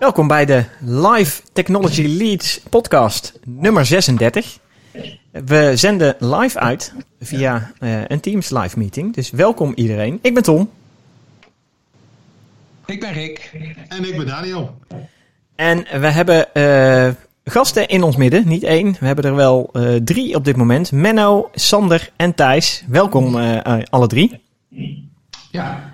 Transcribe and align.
Welkom 0.00 0.28
bij 0.28 0.46
de 0.46 0.64
Live 0.78 1.42
Technology 1.52 2.06
Leads 2.06 2.60
podcast 2.70 3.38
nummer 3.44 3.86
36. 3.86 4.58
We 5.30 5.72
zenden 5.74 6.16
live 6.18 6.58
uit 6.58 6.94
via 7.20 7.72
uh, 7.80 8.04
een 8.06 8.20
Teams 8.20 8.50
live 8.50 8.78
meeting. 8.78 9.14
Dus 9.14 9.30
welkom 9.30 9.72
iedereen. 9.74 10.18
Ik 10.22 10.34
ben 10.34 10.42
Tom. 10.42 10.70
Ik 12.86 13.00
ben 13.00 13.12
Rick. 13.12 13.52
En 13.88 14.04
ik 14.04 14.16
ben 14.16 14.26
Daniel. 14.26 14.78
En 15.54 16.00
we 16.00 16.06
hebben 16.06 16.46
uh, 16.54 17.14
gasten 17.44 17.88
in 17.88 18.02
ons 18.02 18.16
midden. 18.16 18.48
Niet 18.48 18.62
één, 18.62 18.96
we 19.00 19.06
hebben 19.06 19.24
er 19.24 19.34
wel 19.34 19.70
uh, 19.72 19.96
drie 20.04 20.34
op 20.34 20.44
dit 20.44 20.56
moment. 20.56 20.92
Menno, 20.92 21.50
Sander 21.54 22.10
en 22.16 22.34
Thijs. 22.34 22.84
Welkom 22.88 23.36
alle 23.90 24.06
drie. 24.06 24.40
Ja, 25.50 25.92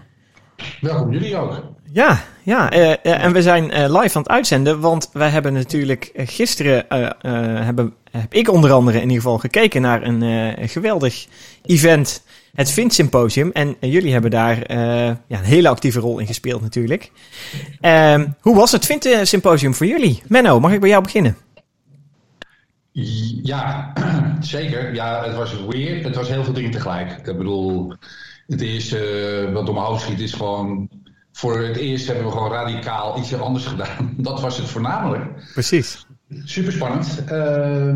welkom 0.81 1.13
jullie 1.13 1.37
ook. 1.37 1.76
Ja, 1.97 2.25
ja 2.43 2.73
uh, 2.73 3.25
en 3.25 3.33
we 3.33 3.43
zijn 3.43 3.65
uh, 3.65 4.01
live 4.01 4.17
aan 4.17 4.23
het 4.23 4.29
uitzenden, 4.29 4.81
want 4.81 5.11
wij 5.13 5.29
hebben 5.29 5.53
natuurlijk 5.53 6.11
gisteren, 6.17 6.85
hebben, 7.65 7.95
heb 8.11 8.35
ik 8.35 8.51
onder 8.51 8.73
andere 8.73 8.97
in 8.97 9.03
ieder 9.03 9.23
geval 9.23 9.39
gekeken 9.39 9.83
naar 9.83 10.03
een 10.03 10.69
geweldig 10.69 11.27
event, 11.63 12.23
het 12.55 12.71
Vint 12.71 12.95
Symposium. 12.95 13.51
En 13.53 13.77
jullie 13.81 14.13
hebben 14.13 14.31
daar 14.31 14.73
ja, 15.27 15.39
een 15.39 15.45
hele 15.45 15.69
actieve 15.69 16.01
rol 16.01 16.19
in 16.19 16.27
gespeeld 16.27 16.63
natuurlijk. 16.63 17.11
Ehm, 17.81 18.27
hoe 18.41 18.57
was 18.57 18.73
het 18.73 18.87
Vint 18.87 19.09
Symposium 19.23 19.75
voor 19.75 19.87
jullie? 19.87 20.23
Menno, 20.29 20.61
mag 20.61 20.73
ik 20.73 20.81
bij 20.81 20.89
jou 20.89 21.03
beginnen? 21.03 21.37
Ja, 23.43 23.93
zeker. 24.41 24.95
Ja, 24.95 25.25
het 25.25 25.37
was 25.37 25.57
weer, 25.69 26.05
het 26.05 26.17
was 26.17 26.29
heel 26.29 26.45
veel 26.45 26.55
dingen 26.55 26.71
tegelijk. 26.71 27.11
Ik 27.11 27.37
bedoel, 27.37 27.93
het 28.47 28.61
eerste 28.61 29.51
wat 29.53 29.69
hoofd 29.69 30.03
schiet 30.03 30.21
is 30.21 30.33
gewoon 30.33 30.89
voor 31.37 31.59
het 31.59 31.77
eerst 31.77 32.07
hebben 32.07 32.25
we 32.25 32.31
gewoon 32.31 32.53
radicaal 32.53 33.19
iets 33.19 33.35
anders 33.35 33.67
gedaan. 33.67 34.15
Dat 34.29 34.41
was 34.41 34.57
het 34.57 34.69
voornamelijk. 34.69 35.53
Precies. 35.53 36.07
Super 36.45 36.73
spannend. 36.73 37.25
Uh, 37.33 37.95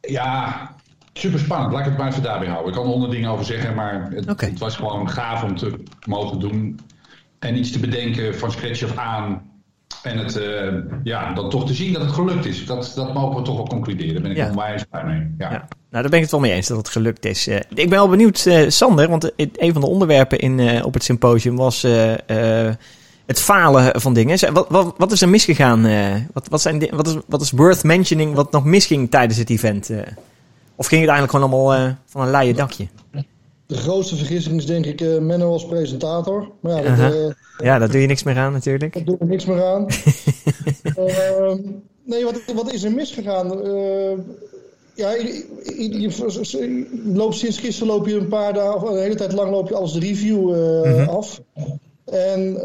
ja, 0.00 0.74
super 1.12 1.38
spannend. 1.38 1.72
Laat 1.72 1.80
ik 1.80 1.88
het 1.88 1.98
maar 1.98 2.08
even 2.08 2.22
daarbij 2.22 2.48
houden. 2.48 2.68
Ik 2.68 2.74
kan 2.74 2.84
er 2.84 2.90
honderd 2.90 3.12
dingen 3.12 3.30
over 3.30 3.44
zeggen, 3.44 3.74
maar 3.74 4.10
het, 4.10 4.40
het, 4.40 4.58
was 4.58 4.76
gewoon 4.76 5.10
gaaf 5.10 5.42
om 5.42 5.56
te 5.56 5.82
mogen 6.06 6.38
doen. 6.40 6.80
En 7.38 7.58
iets 7.58 7.72
te 7.72 7.78
bedenken 7.78 8.38
van 8.38 8.50
scratch 8.50 8.82
af 8.82 8.96
aan. 8.96 9.47
En 10.02 10.18
het, 10.18 10.36
uh, 10.36 10.72
ja, 11.02 11.32
dan 11.32 11.50
toch 11.50 11.66
te 11.66 11.74
zien 11.74 11.92
dat 11.92 12.02
het 12.02 12.12
gelukt 12.12 12.46
is. 12.46 12.66
Dat, 12.66 12.92
dat 12.94 13.14
mogen 13.14 13.36
we 13.36 13.42
toch 13.42 13.56
wel 13.56 13.66
concluderen. 13.66 14.12
Daar 14.12 14.22
ben 14.22 14.30
ik 14.30 14.36
ja. 14.36 14.48
onwijs 14.48 14.84
blij 14.90 15.04
mee. 15.04 15.34
Ja. 15.38 15.50
ja. 15.50 15.68
Nou, 15.90 16.02
daar 16.02 16.02
ben 16.02 16.14
ik 16.14 16.20
het 16.20 16.30
wel 16.30 16.40
mee 16.40 16.52
eens 16.52 16.66
dat 16.66 16.76
het 16.76 16.88
gelukt 16.88 17.24
is. 17.24 17.48
Uh, 17.48 17.56
ik 17.56 17.74
ben 17.74 17.88
wel 17.88 18.08
benieuwd, 18.08 18.44
uh, 18.44 18.68
Sander, 18.68 19.08
want 19.08 19.32
een 19.36 19.72
van 19.72 19.80
de 19.80 19.86
onderwerpen 19.86 20.38
in, 20.38 20.84
op 20.84 20.94
het 20.94 21.04
symposium 21.04 21.56
was 21.56 21.82
het 23.26 23.40
falen 23.40 24.00
van 24.00 24.14
dingen. 24.14 24.52
Wat, 24.52 24.66
wat, 24.68 24.94
wat 24.96 25.12
is 25.12 25.22
er 25.22 25.28
misgegaan? 25.28 25.82
wat, 26.32 26.48
wat, 26.48 26.60
zijn 26.60 26.88
wat, 26.90 27.06
is, 27.06 27.16
wat 27.26 27.40
is 27.40 27.50
worth 27.50 27.84
mentioning 27.84 28.34
wat 28.34 28.52
nog 28.52 28.64
misging 28.64 29.10
tijdens 29.10 29.38
het 29.38 29.50
event? 29.50 29.90
of 30.76 30.86
ging 30.86 31.00
het 31.00 31.10
eigenlijk 31.10 31.30
gewoon 31.30 31.50
allemaal 31.50 31.96
van 32.06 32.22
een 32.22 32.30
leien 32.30 32.56
dakje? 32.56 32.86
De 33.68 33.76
grootste 33.76 34.16
vergissing 34.16 34.56
is 34.56 34.66
denk 34.66 34.86
ik 34.86 35.00
uh, 35.00 35.18
Menno 35.18 35.52
als 35.52 35.66
presentator. 35.66 36.50
Maar 36.60 36.84
ja, 36.84 36.96
dat, 36.96 37.14
uh, 37.14 37.30
ja, 37.58 37.78
daar 37.78 37.90
doe 37.90 38.00
je 38.00 38.06
niks 38.06 38.22
meer 38.22 38.36
aan 38.36 38.52
natuurlijk. 38.52 38.94
Daar 38.94 39.04
doe 39.04 39.14
ik 39.14 39.28
niks 39.28 39.44
meer 39.44 39.64
aan. 39.64 39.86
uh, 40.96 41.54
nee, 42.12 42.24
wat, 42.24 42.42
wat 42.54 42.72
is 42.72 42.82
er 42.82 42.92
misgegaan? 42.92 43.46
ja, 44.94 45.10
je, 45.14 45.46
je, 45.64 46.00
je, 46.00 46.86
loopt, 47.04 47.36
sinds 47.36 47.58
gisteren 47.58 47.92
loop 47.92 48.06
je 48.06 48.14
een 48.14 48.28
paar 48.28 48.52
dagen, 48.52 48.74
of 48.74 48.90
een 48.90 49.02
hele 49.02 49.14
tijd 49.14 49.32
lang 49.32 49.50
loop 49.50 49.68
je 49.68 49.74
alles 49.74 49.92
de 49.92 50.00
review 50.00 50.40
mm 50.40 50.82
-hmm. 50.82 51.08
af. 51.08 51.40
En 52.04 52.60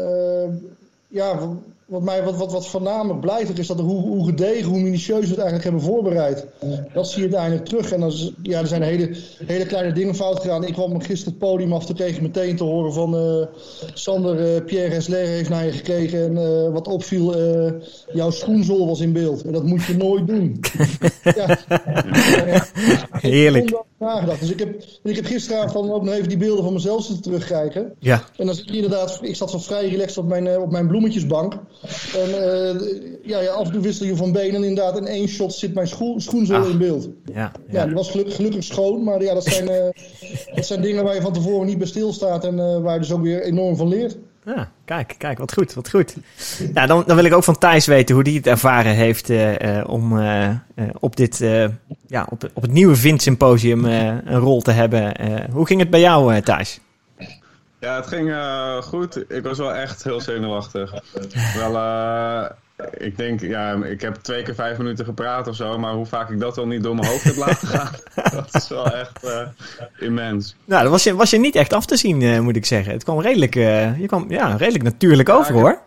ja, 1.08 1.56
wat 1.86 2.02
mij 2.02 2.22
wat, 2.22 2.36
wat, 2.36 2.52
wat 2.52 2.66
voornamelijk 2.66 3.20
blijft, 3.20 3.58
is 3.58 3.66
dat 3.66 3.80
hoe, 3.80 4.00
hoe 4.00 4.24
gedegen, 4.24 4.64
hoe 4.64 4.80
minutieus 4.80 5.20
we 5.20 5.26
het 5.26 5.38
eigenlijk 5.38 5.64
hebben 5.64 5.82
voorbereid. 5.82 6.46
Dat 6.92 7.08
zie 7.08 7.16
je 7.16 7.28
uiteindelijk 7.28 7.64
terug. 7.64 7.92
En 7.92 8.00
dan 8.00 8.12
ja, 8.42 8.60
er 8.60 8.66
zijn 8.66 8.82
hele, 8.82 9.16
hele 9.46 9.66
kleine 9.66 9.92
dingen 9.92 10.14
fout 10.14 10.40
gedaan. 10.40 10.64
Ik 10.64 10.72
kwam 10.72 11.00
gisteren 11.00 11.32
het 11.32 11.48
podium 11.48 11.72
af, 11.72 11.86
toen 11.86 11.96
kreeg 11.96 12.16
ik 12.16 12.22
meteen 12.22 12.56
te 12.56 12.64
horen 12.64 12.92
van 12.92 13.14
uh, 13.14 13.46
Sander, 13.94 14.54
uh, 14.54 14.64
Pierre 14.64 14.94
Hesler 14.94 15.26
heeft 15.26 15.48
naar 15.48 15.64
je 15.64 15.72
gekeken. 15.72 16.24
En 16.24 16.32
uh, 16.32 16.72
wat 16.72 16.88
opviel, 16.88 17.34
jouw 18.12 18.30
schoenzool 18.30 18.86
was 18.86 19.00
in 19.00 19.12
beeld. 19.12 19.42
En 19.42 19.52
dat 19.52 19.64
moet 19.64 19.84
je 19.84 19.96
nooit 19.96 20.26
doen. 20.26 20.60
ja. 21.36 21.58
Heerlijk. 23.10 23.82
Nagedacht. 24.04 24.40
Dus 24.40 24.50
ik 24.50 24.58
heb, 24.58 24.84
ik 25.02 25.16
heb 25.16 25.24
gisteravond 25.24 25.90
ook 25.90 26.02
nog 26.02 26.14
even 26.14 26.28
die 26.28 26.38
beelden 26.38 26.64
van 26.64 26.72
mezelf 26.72 27.04
zitten 27.04 27.22
terugkijken. 27.22 27.94
Ja. 27.98 28.24
En 28.36 28.46
dan 28.46 28.54
je 28.64 28.72
inderdaad, 28.72 29.18
ik 29.22 29.36
zat 29.36 29.50
zo 29.50 29.58
vrij 29.58 29.88
relaxed 29.88 30.18
op 30.18 30.28
mijn, 30.28 30.58
op 30.58 30.70
mijn 30.70 30.86
bloemetjesbank. 30.86 31.52
En 32.16 32.28
uh, 32.28 32.80
ja, 33.22 33.40
ja, 33.40 33.52
af 33.52 33.66
en 33.66 33.72
toe 33.72 33.80
wissel 33.80 34.06
je 34.06 34.16
van 34.16 34.32
benen. 34.32 34.54
En 34.54 34.68
inderdaad, 34.68 34.98
in 34.98 35.06
één 35.06 35.28
shot 35.28 35.52
zit 35.52 35.74
mijn 35.74 35.88
schoen, 35.88 36.20
schoenzool 36.20 36.62
ah, 36.62 36.68
in 36.68 36.78
beeld. 36.78 37.08
Ja, 37.24 37.34
ja. 37.34 37.52
ja, 37.70 37.84
die 37.84 37.94
was 37.94 38.10
gelukkig, 38.10 38.34
gelukkig 38.34 38.64
schoon. 38.64 39.04
Maar 39.04 39.22
ja, 39.22 39.34
dat 39.34 39.44
zijn, 39.44 39.70
uh, 39.70 39.86
dat 40.56 40.66
zijn 40.66 40.80
dingen 40.80 41.04
waar 41.04 41.14
je 41.14 41.20
van 41.20 41.32
tevoren 41.32 41.66
niet 41.66 41.78
bij 41.78 41.86
stilstaat. 41.86 42.44
En 42.44 42.58
uh, 42.58 42.78
waar 42.78 42.94
je 42.94 43.00
dus 43.00 43.12
ook 43.12 43.22
weer 43.22 43.42
enorm 43.42 43.76
van 43.76 43.88
leert. 43.88 44.16
Ja, 44.44 44.70
kijk, 44.84 45.14
kijk, 45.18 45.38
wat 45.38 45.52
goed, 45.52 45.74
wat 45.74 45.90
goed. 45.90 46.16
Ja, 46.74 46.86
dan, 46.86 47.04
dan 47.06 47.16
wil 47.16 47.24
ik 47.24 47.34
ook 47.34 47.44
van 47.44 47.58
Thijs 47.58 47.86
weten 47.86 48.14
hoe 48.14 48.24
die 48.24 48.36
het 48.36 48.46
ervaren 48.46 48.92
heeft 48.92 49.30
om 49.86 50.28
op, 50.98 51.16
dit, 51.16 51.38
ja, 52.06 52.26
op, 52.30 52.50
op 52.52 52.62
het 52.62 52.72
nieuwe 52.72 52.96
Vint 52.96 53.22
Symposium 53.22 53.84
een 53.84 54.38
rol 54.38 54.60
te 54.60 54.70
hebben. 54.70 55.14
hoe 55.50 55.66
ging 55.66 55.80
het 55.80 55.90
bij 55.90 56.00
jou, 56.00 56.40
Thijs? 56.40 56.80
Ja, 57.80 57.96
het 57.96 58.06
ging 58.06 58.34
goed. 58.84 59.24
Ik 59.30 59.42
was 59.42 59.58
wel 59.58 59.74
echt 59.74 60.04
heel 60.04 60.20
zenuwachtig. 60.20 60.94
wel, 61.54 61.76
ik 62.98 63.16
denk, 63.16 63.40
ja, 63.40 63.84
ik 63.84 64.00
heb 64.00 64.14
twee 64.14 64.42
keer 64.42 64.54
vijf 64.54 64.78
minuten 64.78 65.04
gepraat 65.04 65.48
of 65.48 65.56
zo, 65.56 65.78
maar 65.78 65.92
hoe 65.92 66.06
vaak 66.06 66.30
ik 66.30 66.40
dat 66.40 66.56
wel 66.56 66.66
niet 66.66 66.82
door 66.82 66.94
mijn 66.94 67.06
hoofd 67.06 67.24
heb 67.24 67.36
laten 67.36 67.68
gaan, 67.68 67.90
dat 68.32 68.54
is 68.54 68.68
wel 68.68 68.86
echt 68.92 69.24
uh, 69.24 69.40
immens. 69.98 70.56
Nou, 70.64 70.82
dat 70.82 70.90
was 70.90 71.02
je, 71.02 71.14
was 71.14 71.30
je 71.30 71.38
niet 71.38 71.54
echt 71.54 71.72
af 71.72 71.86
te 71.86 71.96
zien, 71.96 72.42
moet 72.42 72.56
ik 72.56 72.66
zeggen. 72.66 72.92
Het 72.92 73.04
kwam 73.04 73.20
redelijk, 73.20 73.54
je 73.54 74.04
kwam, 74.06 74.30
ja, 74.30 74.56
redelijk 74.56 74.84
natuurlijk 74.84 75.28
ja, 75.28 75.34
over, 75.34 75.54
hoor. 75.54 75.78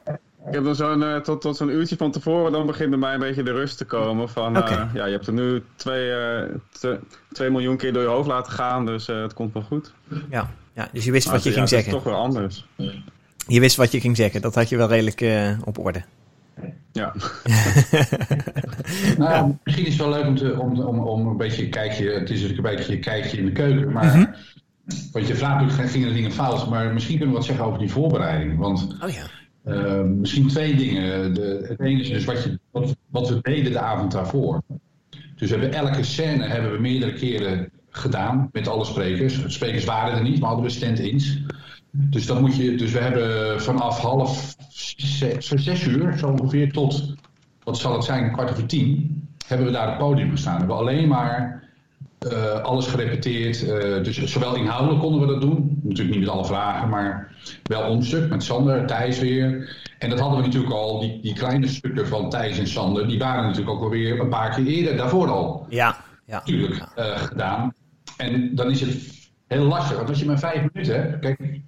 Ik 0.48 0.54
heb 0.54 0.64
dan 0.64 0.76
zo'n, 0.76 1.22
tot, 1.24 1.42
tot 1.42 1.58
zo'n 1.58 1.70
uurtje 1.70 1.98
van 1.98 2.12
tevoren, 2.12 2.52
dan 2.52 2.66
begint 2.66 2.90
bij 2.90 3.00
mij 3.00 3.14
een 3.14 3.20
beetje 3.20 3.44
de 3.44 3.52
rust 3.52 3.78
te 3.78 3.86
komen. 3.86 4.30
Van, 4.30 4.58
okay. 4.58 4.88
ja, 4.94 5.06
je 5.06 5.12
hebt 5.12 5.28
er 5.28 5.34
nu 5.34 5.64
twee, 5.76 6.12
twee 7.32 7.50
miljoen 7.50 7.78
keer 7.78 7.94
door 7.94 8.02
je 8.02 8.08
hoofd 8.08 8.28
laten 8.28 8.52
gaan, 8.52 8.86
dus 8.86 9.08
het 9.08 9.34
komt 9.34 9.54
wel 9.54 9.64
goed. 9.64 9.94
Ja, 10.30 10.50
ja, 10.74 10.90
dus 10.92 11.06
je 11.06 11.12
wist 11.12 11.30
wat 11.30 11.44
je 11.44 11.52
ging 11.52 11.70
zeggen. 11.70 11.92
Dat 11.92 12.00
is 12.00 12.06
toch 12.06 12.14
wel 12.14 12.24
anders. 12.24 12.66
Je 13.48 13.60
wist 13.60 13.76
wat 13.76 13.92
je 13.92 14.00
ging 14.00 14.16
zeggen. 14.16 14.42
Dat 14.42 14.56
had 14.56 14.70
je 14.70 14.78
wel 14.78 14.88
redelijk 14.88 15.24
op 15.66 15.78
orde. 15.78 16.04
Ja. 16.98 17.14
nou, 19.18 19.32
ja. 19.32 19.58
Misschien 19.64 19.86
is 19.86 19.98
het 19.98 20.02
wel 20.02 20.10
leuk 20.10 20.26
om, 20.26 20.36
te, 20.36 20.60
om, 20.60 20.80
om, 20.80 21.00
om 21.00 21.28
een 21.28 21.38
beetje 21.38 21.64
een 21.64 21.70
kijkje... 21.70 22.10
Het 22.10 22.30
is 22.30 22.42
natuurlijk 22.42 22.68
een 22.68 22.76
beetje 22.76 22.94
een 22.94 23.02
kijkje 23.02 23.38
in 23.38 23.46
de 23.46 23.52
keuken. 23.52 23.92
Maar, 23.92 24.06
mm 24.06 24.12
-hmm. 24.12 24.36
Want 25.12 25.28
je 25.28 25.36
vraagt 25.36 25.62
natuurlijk, 25.62 25.92
gingen 25.92 26.08
er 26.08 26.14
dingen 26.14 26.32
fout? 26.32 26.70
Maar 26.70 26.94
misschien 26.94 27.18
kunnen 27.18 27.34
we 27.34 27.40
wat 27.40 27.48
zeggen 27.48 27.66
over 27.66 27.80
die 27.80 27.92
voorbereiding. 27.92 28.58
Want 28.58 28.98
oh 29.04 29.10
ja. 29.10 29.24
uh, 29.74 30.02
misschien 30.02 30.48
twee 30.48 30.76
dingen. 30.76 31.34
De, 31.34 31.66
het 31.68 31.80
ene 31.80 32.02
is 32.02 32.10
dus 32.10 32.26
wat, 32.26 32.44
je, 32.44 32.60
wat, 32.72 32.96
wat 33.10 33.30
we 33.30 33.40
deden 33.42 33.72
de 33.72 33.80
avond 33.80 34.12
daarvoor. 34.12 34.62
Dus 35.36 35.50
we 35.50 35.58
hebben 35.58 35.74
elke 35.74 36.04
scène 36.04 36.48
hebben 36.48 36.72
we 36.72 36.80
meerdere 36.80 37.14
keren 37.14 37.72
gedaan 37.90 38.50
met 38.52 38.68
alle 38.68 38.86
sprekers. 38.86 39.42
De 39.42 39.50
sprekers 39.50 39.86
waren 39.86 40.18
er 40.18 40.24
niet, 40.24 40.40
maar 40.40 40.50
hadden 40.50 40.68
we 40.68 40.72
stand-ins. 40.72 41.40
Dus, 41.92 42.26
dan 42.26 42.42
moet 42.42 42.56
je, 42.56 42.76
dus 42.76 42.92
we 42.92 43.00
hebben 43.00 43.62
vanaf 43.62 44.00
half 44.00 44.56
zes, 44.98 45.48
zes 45.48 45.86
uur, 45.86 46.18
zo 46.18 46.28
ongeveer, 46.28 46.72
tot, 46.72 47.16
wat 47.64 47.78
zal 47.78 47.94
het 47.94 48.04
zijn, 48.04 48.32
kwart 48.32 48.52
over 48.52 48.66
tien, 48.66 49.22
hebben 49.48 49.66
we 49.68 49.74
daar 49.74 49.88
het 49.88 49.98
podium 49.98 50.32
gestaan. 50.32 50.54
We 50.54 50.60
hebben 50.60 50.78
alleen 50.78 51.08
maar 51.08 51.64
uh, 52.32 52.62
alles 52.62 52.88
gerepeteerd. 52.88 53.64
Uh, 53.64 53.70
dus 54.04 54.24
zowel 54.24 54.56
inhoudelijk 54.56 55.02
konden 55.02 55.22
we 55.22 55.28
dat 55.28 55.42
doen. 55.42 55.80
Natuurlijk 55.84 56.18
niet 56.18 56.26
met 56.26 56.36
alle 56.36 56.46
vragen, 56.46 56.90
maar 56.90 57.36
wel 57.64 57.90
omstuk 57.90 58.30
met 58.30 58.44
Sander, 58.44 58.86
Thijs 58.86 59.20
weer. 59.20 59.78
En 60.00 60.10
dat 60.10 60.20
hadden 60.20 60.40
we 60.40 60.46
natuurlijk 60.46 60.74
al, 60.74 61.00
die, 61.00 61.20
die 61.22 61.34
kleine 61.34 61.68
stukken 61.68 62.08
van 62.08 62.30
Thijs 62.30 62.60
en 62.60 62.68
Sander, 62.68 63.08
die 63.08 63.20
waren 63.20 63.44
natuurlijk 63.44 63.70
ook 63.70 63.82
alweer 63.82 64.20
een 64.20 64.30
paar 64.30 64.56
keer 64.56 64.66
eerder 64.66 64.98
daarvoor 64.98 65.28
al. 65.28 65.66
Ja, 65.70 65.98
ja. 66.26 66.38
Natuurlijk 66.38 66.88
uh, 66.98 67.18
gedaan. 67.18 67.74
En 68.18 68.56
dan 68.56 68.72
is 68.72 68.82
het 68.82 69.30
heel 69.48 69.64
lastig. 69.64 69.98
Want 69.98 70.10
als 70.10 70.20
je 70.20 70.26
maar 70.26 70.40
vijf 70.40 70.62
minuten 70.74 71.02
hebt. 71.02 71.20
Kijk, 71.20 71.62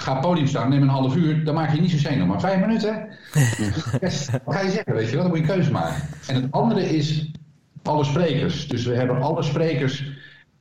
ga 0.00 0.14
podium 0.14 0.46
staan, 0.46 0.68
neem 0.68 0.82
een 0.82 0.88
half 0.88 1.16
uur. 1.16 1.44
Dan 1.44 1.54
maak 1.54 1.74
je 1.74 1.80
niet 1.80 1.90
zo 1.90 1.96
zenuw. 1.96 2.26
Maar 2.26 2.40
vijf 2.40 2.60
minuten. 2.60 3.08
wat 4.44 4.54
ga 4.54 4.60
je 4.60 4.70
zeggen? 4.70 4.94
Weet 4.94 5.08
je 5.08 5.14
wel? 5.14 5.22
Dan 5.22 5.30
moet 5.30 5.46
je 5.46 5.52
keuze 5.52 5.70
maken. 5.70 6.02
En 6.26 6.34
het 6.34 6.52
andere 6.52 6.96
is 6.96 7.30
alle 7.82 8.04
sprekers. 8.04 8.68
Dus 8.68 8.84
we 8.84 8.94
hebben 8.94 9.22
alle 9.22 9.42
sprekers 9.42 10.04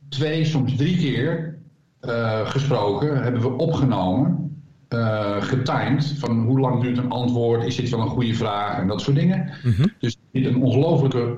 twee, 0.09 0.45
soms 0.45 0.75
drie 0.75 0.97
keer 0.97 1.57
uh, 2.01 2.49
gesproken. 2.49 3.23
Hebben 3.23 3.41
we 3.41 3.57
opgenomen. 3.57 4.43
Uh, 4.89 5.41
getimed. 5.41 6.13
Van 6.17 6.43
hoe 6.45 6.59
lang 6.59 6.81
duurt 6.81 6.97
een 6.97 7.09
antwoord? 7.09 7.63
Is 7.63 7.75
dit 7.75 7.89
wel 7.89 7.99
een 7.99 8.07
goede 8.07 8.33
vraag? 8.33 8.79
En 8.79 8.87
dat 8.87 9.01
soort 9.01 9.15
dingen. 9.15 9.53
Mm 9.63 9.71
-hmm. 9.71 9.91
Dus 9.99 10.17
dit 10.31 10.45
een 10.45 10.63
ongelofelijke 10.63 11.37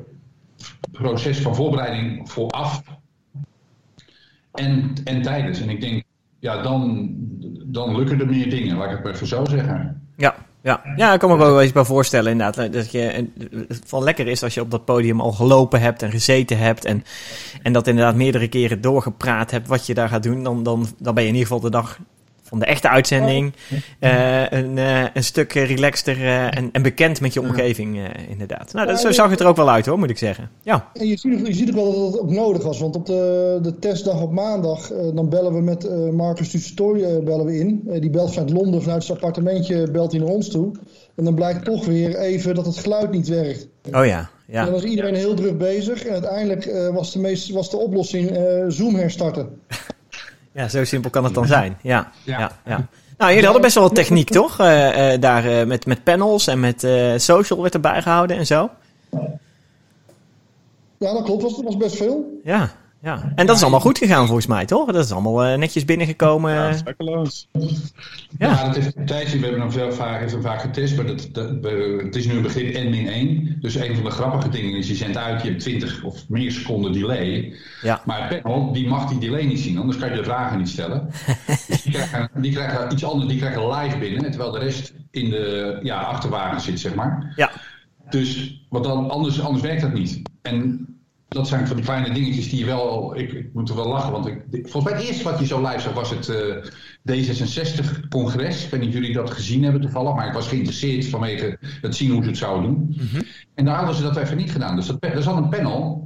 proces 0.91 1.39
van 1.39 1.55
voorbereiding 1.55 2.29
vooraf 2.29 2.83
en, 4.57 4.93
en 5.03 5.21
tijdens. 5.21 5.61
En 5.61 5.69
ik 5.69 5.81
denk, 5.81 6.03
ja, 6.39 6.61
dan, 6.61 7.09
dan 7.65 7.95
lukken 7.95 8.19
er 8.19 8.27
meer 8.27 8.49
dingen, 8.49 8.77
laat 8.77 8.89
ik 8.89 8.95
het 8.95 9.03
maar 9.03 9.27
zo 9.27 9.45
zeggen. 9.45 10.01
Ja, 10.17 10.35
Ja, 10.61 10.81
ja 10.95 11.13
ik 11.13 11.19
kan 11.19 11.29
me 11.29 11.37
wel 11.37 11.61
eens 11.61 11.71
bij 11.71 11.83
voorstellen 11.83 12.31
inderdaad. 12.31 12.73
Dat 12.73 12.91
je, 12.91 13.29
het 13.67 13.91
wel 13.91 14.03
lekker 14.03 14.27
is 14.27 14.43
als 14.43 14.53
je 14.53 14.61
op 14.61 14.71
dat 14.71 14.85
podium 14.85 15.21
al 15.21 15.31
gelopen 15.31 15.81
hebt 15.81 16.01
en 16.01 16.11
gezeten 16.11 16.57
hebt. 16.57 16.85
En, 16.85 17.03
en 17.61 17.73
dat 17.73 17.87
inderdaad 17.87 18.15
meerdere 18.15 18.47
keren 18.47 18.81
doorgepraat 18.81 19.51
hebt 19.51 19.67
wat 19.67 19.85
je 19.85 19.93
daar 19.93 20.09
gaat 20.09 20.23
doen. 20.23 20.43
Dan, 20.43 20.63
dan, 20.63 20.85
dan 20.97 21.13
ben 21.13 21.23
je 21.23 21.29
in 21.29 21.35
ieder 21.35 21.51
geval 21.51 21.69
de 21.69 21.77
dag 21.77 21.99
van 22.47 22.59
de 22.59 22.65
echte 22.65 22.89
uitzending 22.89 23.53
uh, 23.99 24.49
een, 24.49 24.77
uh, 24.77 25.03
een 25.13 25.23
stuk 25.23 25.53
relaxter 25.53 26.17
uh, 26.17 26.57
en, 26.57 26.69
en, 26.71 26.81
bekend 26.81 27.21
met 27.21 27.33
je 27.33 27.41
omgeving, 27.41 27.99
inderdaad. 28.29 28.73
Nou, 28.73 28.87
dat, 28.87 28.99
zo 28.99 29.11
zag 29.11 29.29
het 29.29 29.39
er 29.39 29.47
ook 29.47 29.55
wel 29.55 29.69
uit 29.69 29.85
hoor, 29.85 29.99
moet 29.99 30.09
ik 30.09 30.17
zeggen. 30.17 30.49
Ja. 30.61 30.87
En 30.93 31.07
je 31.07 31.17
ziet, 31.17 31.47
je 31.47 31.53
ziet 31.53 31.69
ook 31.69 31.75
wel 31.75 31.93
dat 31.93 32.11
het 32.11 32.21
ook 32.21 32.29
nodig 32.29 32.63
was, 32.63 32.79
want 32.79 32.95
op 32.95 33.05
de, 33.05 33.59
de 33.61 33.79
testdag 33.79 34.21
op 34.21 34.31
maandag, 34.31 34.91
dan 35.13 35.29
bellen 35.29 35.53
we 35.53 35.61
met 35.61 36.11
Marcus 36.13 36.49
Tussetoy 36.49 37.23
bellen 37.23 37.45
we 37.45 37.59
in. 37.59 37.81
die 37.99 38.09
belt 38.09 38.33
vanuit 38.33 38.51
Londen, 38.51 38.81
vanuit 38.81 39.03
zijn 39.03 39.17
appartementje 39.17 39.91
belt 39.91 40.11
hij 40.11 40.19
naar 40.19 40.29
ons 40.29 40.49
toe. 40.49 40.71
En 41.15 41.23
dan 41.23 41.35
blijkt 41.35 41.65
toch 41.65 41.85
weer 41.85 42.17
even 42.17 42.55
dat 42.55 42.65
het 42.65 42.77
geluid 42.77 43.11
niet 43.11 43.27
werkt. 43.27 43.67
Oh 43.91 44.05
ja, 44.05 44.29
ja. 44.47 44.59
En 44.59 44.63
dan 44.63 44.71
was 44.71 44.83
iedereen 44.83 45.15
heel 45.15 45.33
druk 45.33 45.57
bezig 45.57 46.05
en 46.05 46.11
uiteindelijk 46.11 46.91
was, 46.93 47.13
de 47.13 47.19
meest, 47.19 47.49
was 47.49 47.69
de 47.69 47.77
oplossing 47.77 48.39
Zoom 48.67 48.95
herstarten. 48.95 49.49
Ja, 50.57 50.67
zo 50.67 50.83
simpel 50.83 51.09
kan 51.09 51.23
het 51.23 51.33
dan 51.33 51.47
zijn. 51.47 51.77
Ja, 51.81 52.11
ja. 52.23 52.51
ja, 52.65 52.87
Nou, 53.17 53.29
jullie 53.29 53.43
hadden 53.43 53.61
best 53.61 53.73
wel 53.73 53.83
wat 53.83 53.95
techniek, 53.95 54.29
toch? 54.29 54.59
Uh, 54.59 55.13
uh, 55.13 55.19
daar 55.21 55.45
uh, 55.45 55.63
met, 55.63 55.85
met 55.85 56.03
panels 56.03 56.47
en 56.47 56.59
met 56.59 56.87
social 57.15 57.61
werd 57.61 57.73
erbij 57.73 58.01
gehouden 58.01 58.37
en 58.37 58.45
zo. 58.45 58.69
Ja, 60.97 61.13
dat 61.13 61.23
klopt. 61.23 61.41
Dat 61.41 61.61
was 61.63 61.77
best 61.77 61.95
veel. 61.95 62.39
Ja, 62.43 62.71
ja. 63.01 63.31
En 63.35 63.45
dat 63.45 63.55
is 63.55 63.61
allemaal 63.61 63.79
goed 63.79 63.97
gegaan 63.97 64.25
volgens 64.25 64.47
mij, 64.47 64.65
toch? 64.65 64.91
Dat 64.91 65.05
is 65.05 65.11
allemaal 65.11 65.47
uh, 65.47 65.57
netjes 65.57 65.85
binnengekomen. 65.85 66.53
Ja, 66.53 66.73
speculaas. 66.73 67.47
Ja. 67.51 67.67
ja, 68.37 68.65
dat 68.65 68.75
heeft 68.75 68.95
een 68.95 69.05
tijdje. 69.05 69.37
We 69.37 69.43
hebben 69.43 69.61
hem 69.61 69.71
zelf 69.71 69.95
vaak, 69.95 70.19
heeft 70.19 70.31
hem 70.31 70.41
vaak 70.41 70.61
getest, 70.61 70.95
maar 70.95 71.05
dat, 71.05 71.29
dat, 71.31 71.49
het 72.03 72.15
is 72.15 72.25
nu 72.25 72.35
een 72.35 72.41
begrip 72.41 72.75
N-1. 72.75 73.59
Dus 73.59 73.75
een 73.75 73.95
van 73.95 74.03
de 74.03 74.09
grappige 74.09 74.49
dingen 74.49 74.77
is, 74.77 74.87
je 74.87 74.95
zendt 74.95 75.17
uit, 75.17 75.41
je 75.41 75.49
hebt 75.49 75.59
20 75.61 76.03
of 76.03 76.29
meer 76.29 76.51
seconden 76.51 76.91
delay. 76.93 77.53
Ja. 77.81 78.01
Maar 78.05 78.29
het 78.29 78.41
panel, 78.41 78.73
die 78.73 78.87
mag 78.87 79.09
die 79.09 79.19
delay 79.19 79.45
niet 79.45 79.59
zien, 79.59 79.77
anders 79.77 79.97
kan 79.97 80.09
je 80.09 80.15
de 80.15 80.23
vragen 80.23 80.57
niet 80.57 80.69
stellen. 80.69 81.09
dus 81.67 81.81
die 81.81 81.91
krijgen, 81.91 82.29
die 82.33 82.51
krijgen 82.51 82.91
iets 82.91 83.03
anders, 83.03 83.29
die 83.29 83.39
krijgen 83.39 83.69
live 83.69 83.97
binnen, 83.97 84.31
terwijl 84.31 84.51
de 84.51 84.59
rest 84.59 84.93
in 85.11 85.29
de 85.29 85.79
ja, 85.83 86.01
achterwagen 86.01 86.61
zit, 86.61 86.79
zeg 86.79 86.95
maar. 86.95 87.33
Ja. 87.35 87.51
Dus, 88.09 88.61
want 88.69 88.83
dan, 88.83 89.09
anders, 89.09 89.41
anders 89.41 89.63
werkt 89.63 89.81
dat 89.81 89.93
niet. 89.93 90.21
En 90.41 90.87
dat 91.27 91.47
zijn 91.47 91.67
van 91.67 91.75
die 91.75 91.85
kleine 91.85 92.13
dingetjes 92.13 92.49
die 92.49 92.59
je 92.59 92.65
wel. 92.65 93.17
Ik, 93.17 93.31
ik 93.31 93.53
moet 93.53 93.69
er 93.69 93.75
wel 93.75 93.87
lachen, 93.87 94.11
want 94.11 94.27
ik, 94.27 94.41
volgens 94.51 94.83
mij 94.83 94.93
het 94.93 95.03
eerste 95.03 95.23
wat 95.23 95.39
je 95.39 95.45
zo 95.45 95.67
live 95.67 95.79
zag 95.79 95.93
was 95.93 96.09
het 96.09 96.27
uh, 96.27 96.55
D66-congres. 97.11 98.63
Ik 98.63 98.69
weet 98.71 98.79
niet 98.79 98.89
of 98.89 98.95
jullie 98.95 99.13
dat 99.13 99.31
gezien 99.31 99.63
hebben 99.63 99.81
toevallig, 99.81 100.15
maar 100.15 100.27
ik 100.27 100.33
was 100.33 100.47
geïnteresseerd 100.47 101.05
vanwege 101.05 101.57
het 101.81 101.95
zien 101.95 102.11
hoe 102.11 102.23
ze 102.23 102.29
het 102.29 102.37
zouden 102.37 102.63
doen. 102.63 102.95
Mm 102.97 103.07
-hmm. 103.11 103.21
En 103.53 103.65
daar 103.65 103.75
hadden 103.75 103.95
ze 103.95 104.01
dat 104.01 104.17
even 104.17 104.37
niet 104.37 104.51
gedaan. 104.51 104.75
Dus 104.75 104.85
dat, 104.85 104.97
er 104.99 105.23
zat 105.23 105.37
een 105.37 105.49
panel. 105.49 106.05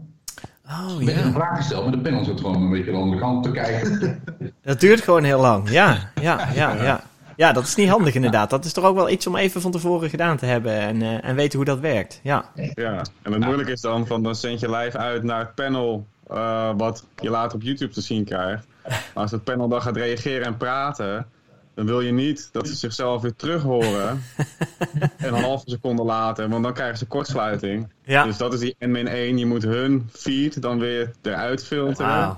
Oh, 0.65 0.97
met 0.97 1.15
ja. 1.15 1.23
een 1.23 1.33
vraag 1.33 1.57
gesteld, 1.57 1.83
maar 1.83 1.91
de 1.91 2.01
panel 2.01 2.23
zit 2.23 2.39
gewoon 2.39 2.61
een 2.61 2.69
beetje 2.69 2.91
aan 2.91 2.97
de 2.97 3.01
andere 3.01 3.21
kant 3.21 3.43
te 3.43 3.51
kijken. 3.51 4.19
dat 4.63 4.79
duurt 4.79 5.01
gewoon 5.01 5.23
heel 5.23 5.41
lang. 5.41 5.69
Ja, 5.69 6.11
ja, 6.21 6.49
ja, 6.53 6.73
ja. 6.75 6.83
Ja, 6.83 7.03
dat 7.51 7.63
is 7.63 7.75
niet 7.75 7.89
handig 7.89 8.15
inderdaad. 8.15 8.49
Dat 8.49 8.65
is 8.65 8.73
toch 8.73 8.83
ook 8.83 8.95
wel 8.95 9.09
iets 9.09 9.27
om 9.27 9.35
even 9.35 9.61
van 9.61 9.71
tevoren 9.71 10.09
gedaan 10.09 10.37
te 10.37 10.45
hebben 10.45 10.73
en, 10.73 11.01
uh, 11.01 11.25
en 11.25 11.35
weten 11.35 11.57
hoe 11.57 11.65
dat 11.65 11.79
werkt. 11.79 12.19
Ja. 12.23 12.45
ja, 12.75 13.01
en 13.21 13.31
het 13.31 13.43
moeilijke 13.43 13.71
is 13.71 13.81
dan 13.81 14.07
van 14.07 14.23
dan 14.23 14.35
zend 14.35 14.59
je 14.59 14.69
live 14.69 14.97
uit 14.97 15.23
naar 15.23 15.39
het 15.39 15.55
panel 15.55 16.05
uh, 16.31 16.69
wat 16.77 17.05
je 17.19 17.29
later 17.29 17.55
op 17.55 17.61
YouTube 17.61 17.93
te 17.93 18.01
zien 18.01 18.25
krijgt. 18.25 18.65
Maar 18.87 19.23
als 19.23 19.31
het 19.31 19.43
panel 19.43 19.67
dan 19.67 19.81
gaat 19.81 19.97
reageren 19.97 20.45
en 20.45 20.57
praten, 20.57 21.27
dan 21.73 21.85
wil 21.85 22.01
je 22.01 22.11
niet 22.11 22.49
dat 22.51 22.67
ze 22.67 22.75
zichzelf 22.75 23.21
weer 23.21 23.35
terug 23.35 23.61
horen. 23.61 24.23
en 25.17 25.33
een 25.33 25.43
halve 25.43 25.69
seconde 25.69 26.03
later, 26.03 26.49
want 26.49 26.63
dan 26.63 26.73
krijgen 26.73 26.97
ze 26.97 27.05
kortsluiting. 27.05 27.91
Ja. 28.03 28.23
Dus 28.23 28.37
dat 28.37 28.53
is 28.53 28.59
die 28.59 28.75
N-1. 28.79 29.37
Je 29.37 29.45
moet 29.45 29.63
hun 29.63 30.09
feed 30.11 30.61
dan 30.61 30.79
weer 30.79 31.11
eruit 31.21 31.65
filteren. 31.65 32.27
Wow. 32.27 32.35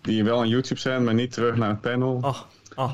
Die 0.00 0.16
je 0.16 0.22
wel 0.22 0.38
aan 0.38 0.48
YouTube 0.48 0.80
zendt, 0.80 1.04
maar 1.04 1.14
niet 1.14 1.32
terug 1.32 1.56
naar 1.56 1.68
het 1.68 1.80
panel. 1.80 2.18
Oh, 2.22 2.40
oh. 2.76 2.92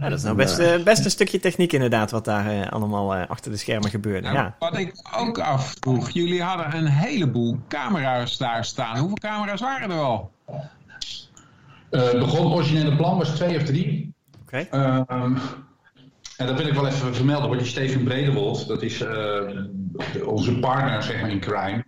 Ja, 0.00 0.08
dat 0.08 0.18
is 0.18 0.24
nou 0.24 0.36
best, 0.36 0.58
uh, 0.58 0.82
best 0.82 1.04
een 1.04 1.10
stukje 1.10 1.40
techniek 1.40 1.72
inderdaad, 1.72 2.10
wat 2.10 2.24
daar 2.24 2.54
uh, 2.54 2.66
allemaal 2.66 3.16
uh, 3.16 3.22
achter 3.28 3.50
de 3.50 3.56
schermen 3.56 3.90
gebeurde. 3.90 4.20
Nou, 4.20 4.36
ja. 4.36 4.56
Wat 4.58 4.78
ik 4.78 4.92
ook 5.16 5.38
afvroeg, 5.38 6.10
jullie 6.10 6.42
hadden 6.42 6.76
een 6.76 6.86
heleboel 6.86 7.58
camera's 7.68 8.36
daar 8.36 8.64
staan. 8.64 8.98
Hoeveel 8.98 9.16
camera's 9.16 9.60
waren 9.60 9.90
er 9.90 9.98
al? 10.00 10.30
het 11.90 12.18
begon 12.18 12.52
originele 12.52 12.96
plan 12.96 13.18
was 13.18 13.30
twee 13.30 13.56
of 13.56 13.62
drie. 13.62 14.14
Oké. 14.42 14.66
Okay. 14.70 14.96
en 16.36 16.46
dat 16.46 16.56
wil 16.56 16.66
ik 16.66 16.74
wel 16.74 16.86
even 16.86 17.14
vermelden, 17.14 17.46
wordt 17.46 17.62
je 17.62 17.68
Steven 17.68 18.04
Bredewold, 18.04 18.66
dat 18.66 18.82
is 18.82 19.04
onze 20.24 20.58
partner 20.58 21.02
zeg 21.02 21.20
maar, 21.20 21.30
in 21.30 21.40
crime. 21.40 21.84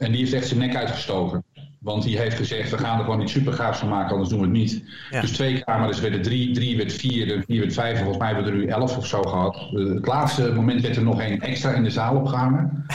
En 0.00 0.10
die 0.10 0.20
heeft 0.20 0.32
echt 0.32 0.46
zijn 0.46 0.60
nek 0.60 0.76
uitgestoken. 0.76 1.44
Want 1.80 2.02
die 2.02 2.18
heeft 2.18 2.36
gezegd, 2.36 2.70
we 2.70 2.78
gaan 2.78 2.98
er 2.98 3.04
gewoon 3.04 3.20
iets 3.20 3.32
super 3.32 3.52
gaafs 3.52 3.78
van 3.78 3.88
maken, 3.88 4.10
anders 4.10 4.28
doen 4.28 4.38
we 4.38 4.44
het 4.44 4.54
niet. 4.54 4.84
Ja. 5.10 5.20
Dus 5.20 5.32
twee 5.32 5.64
camera's 5.64 6.00
werden 6.00 6.22
drie, 6.22 6.54
drie 6.54 6.76
werd 6.76 6.92
vier, 6.92 7.34
en 7.34 7.44
vier 7.46 7.60
werd 7.60 7.72
vijf. 7.72 7.92
En 7.92 7.98
volgens 7.98 8.18
mij 8.18 8.26
hebben 8.26 8.44
we 8.44 8.50
er 8.50 8.56
nu 8.56 8.66
elf 8.66 8.96
of 8.96 9.06
zo 9.06 9.22
gehad. 9.22 9.68
Uh, 9.72 9.94
het 9.94 10.06
laatste 10.06 10.52
moment 10.52 10.80
werd 10.82 10.96
er 10.96 11.02
nog 11.02 11.20
één 11.20 11.40
extra 11.40 11.72
in 11.72 11.82
de 11.82 11.90
zaal 11.90 12.16
opgehangen. 12.16 12.86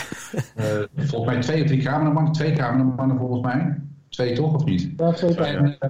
uh, 0.58 0.66
volgens 1.10 1.34
mij 1.34 1.42
twee 1.42 1.62
of 1.62 1.68
drie 1.68 1.84
cameramannen, 1.84 2.32
twee 2.32 2.54
cameramannen 2.54 3.18
volgens 3.18 3.42
mij. 3.42 3.82
Twee 4.10 4.34
toch, 4.34 4.54
of 4.54 4.66
niet? 4.66 4.90
Ja, 4.98 5.12
twee 5.12 5.36
en, 5.36 5.66
uh, 5.66 5.90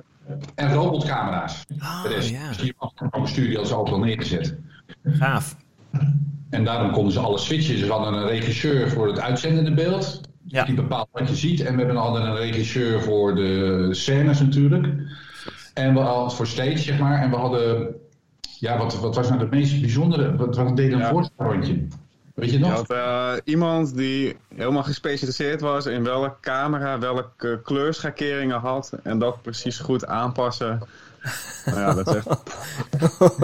en 0.56 0.74
robotcamera's. 0.74 1.66
Oh, 1.80 2.04
de 2.04 2.10
rest. 2.10 2.30
ja. 2.30 2.48
Dus 2.48 2.58
die 2.58 2.74
studio 3.24 3.52
hadden 3.52 3.68
ze 3.68 3.76
ook 3.76 3.90
al 3.90 4.00
neergezet. 4.00 4.58
Gaaf. 5.04 5.56
En 6.50 6.64
daarom 6.64 6.92
konden 6.92 7.14
ze 7.14 7.20
alles 7.20 7.46
switchen. 7.46 7.78
Ze 7.78 7.92
hadden 7.92 8.14
een 8.14 8.28
regisseur 8.28 8.90
voor 8.90 9.08
het 9.08 9.20
uitzendende 9.20 9.74
beeld. 9.74 10.22
Ja. 10.48 10.64
Die 10.64 10.76
bepaalt 10.76 11.08
wat 11.12 11.30
je 11.30 11.36
ziet. 11.36 11.62
En 11.62 11.74
we 11.74 11.78
hebben 11.78 11.96
hadden 12.02 12.22
een 12.26 12.36
regisseur 12.36 13.02
voor 13.02 13.36
de 13.36 13.88
scènes 13.92 14.40
natuurlijk. 14.40 14.88
En 15.74 15.94
we 15.94 16.00
hadden 16.00 16.32
voor 16.32 16.48
stage, 16.48 16.78
zeg 16.78 17.00
maar. 17.00 17.22
En 17.22 17.30
we 17.30 17.36
hadden... 17.36 17.96
Ja, 18.60 18.78
wat, 18.78 19.00
wat 19.00 19.16
was 19.16 19.30
nou 19.30 19.40
het 19.42 19.52
meest 19.52 19.82
bijzondere? 19.82 20.36
Wat, 20.36 20.56
wat 20.56 20.78
deden 20.78 20.94
een 20.94 21.00
Ja. 21.00 21.10
voorstelrondje? 21.10 21.88
Weet 22.36 22.52
je 22.52 22.60
nog? 22.60 22.70
Je 22.70 22.76
had 22.76 22.92
uh, 22.92 23.34
iemand 23.44 23.96
die 23.96 24.36
helemaal 24.56 24.84
gespecialiseerd 24.84 25.62
was 25.62 25.86
in 25.86 26.04
welke 26.04 26.36
camera 26.42 27.00
welke 27.00 27.60
kleurschakeringen 27.64 28.60
had. 28.60 28.92
En 29.04 29.20
dat 29.20 29.42
precies 29.42 29.80
goed 29.80 30.06
aanpassen. 30.06 30.82
nou 31.66 31.80
ja, 31.80 31.94
dat 31.94 32.08
is 32.08 32.16
echt... 32.16 32.42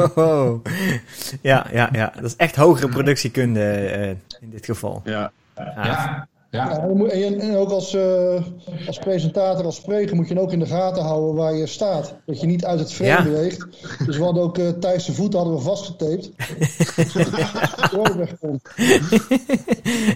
ja, 1.41 1.67
ja, 1.71 1.89
ja, 1.91 2.11
dat 2.15 2.23
is 2.23 2.35
echt 2.35 2.55
hogere 2.55 2.87
productiekunde 2.89 3.97
uh, 3.97 4.09
in 4.41 4.49
dit 4.49 4.65
geval. 4.65 5.01
Ja. 5.05 5.31
Ja, 5.55 5.73
ja. 5.85 6.27
Ja, 6.51 6.77
en, 6.79 6.97
moet- 6.97 7.09
en, 7.09 7.55
ook 7.55 7.69
als, 7.69 7.93
eh, 7.95 8.41
als 8.87 8.99
presentator, 8.99 9.65
als 9.65 9.75
spreker 9.75 10.15
moet 10.15 10.27
je 10.27 10.39
ook 10.39 10.51
in 10.51 10.59
de 10.59 10.65
gaten 10.65 11.03
houden 11.03 11.35
waar 11.35 11.53
je 11.55 11.67
staat. 11.67 12.15
Dat 12.25 12.41
je 12.41 12.47
niet 12.47 12.65
uit 12.65 12.79
het 12.79 12.93
frame 12.93 13.09
Ja. 13.11 13.23
beweegt. 13.23 13.67
Dus 14.05 14.17
we 14.17 14.23
hadden 14.23 14.43
ook 14.43 14.57
uh, 14.57 14.69
Thijs 14.69 15.05
de 15.05 15.13
voeten 15.13 15.39
hadden 15.39 15.57
we 15.57 15.63
vastgetaped. 15.63 16.31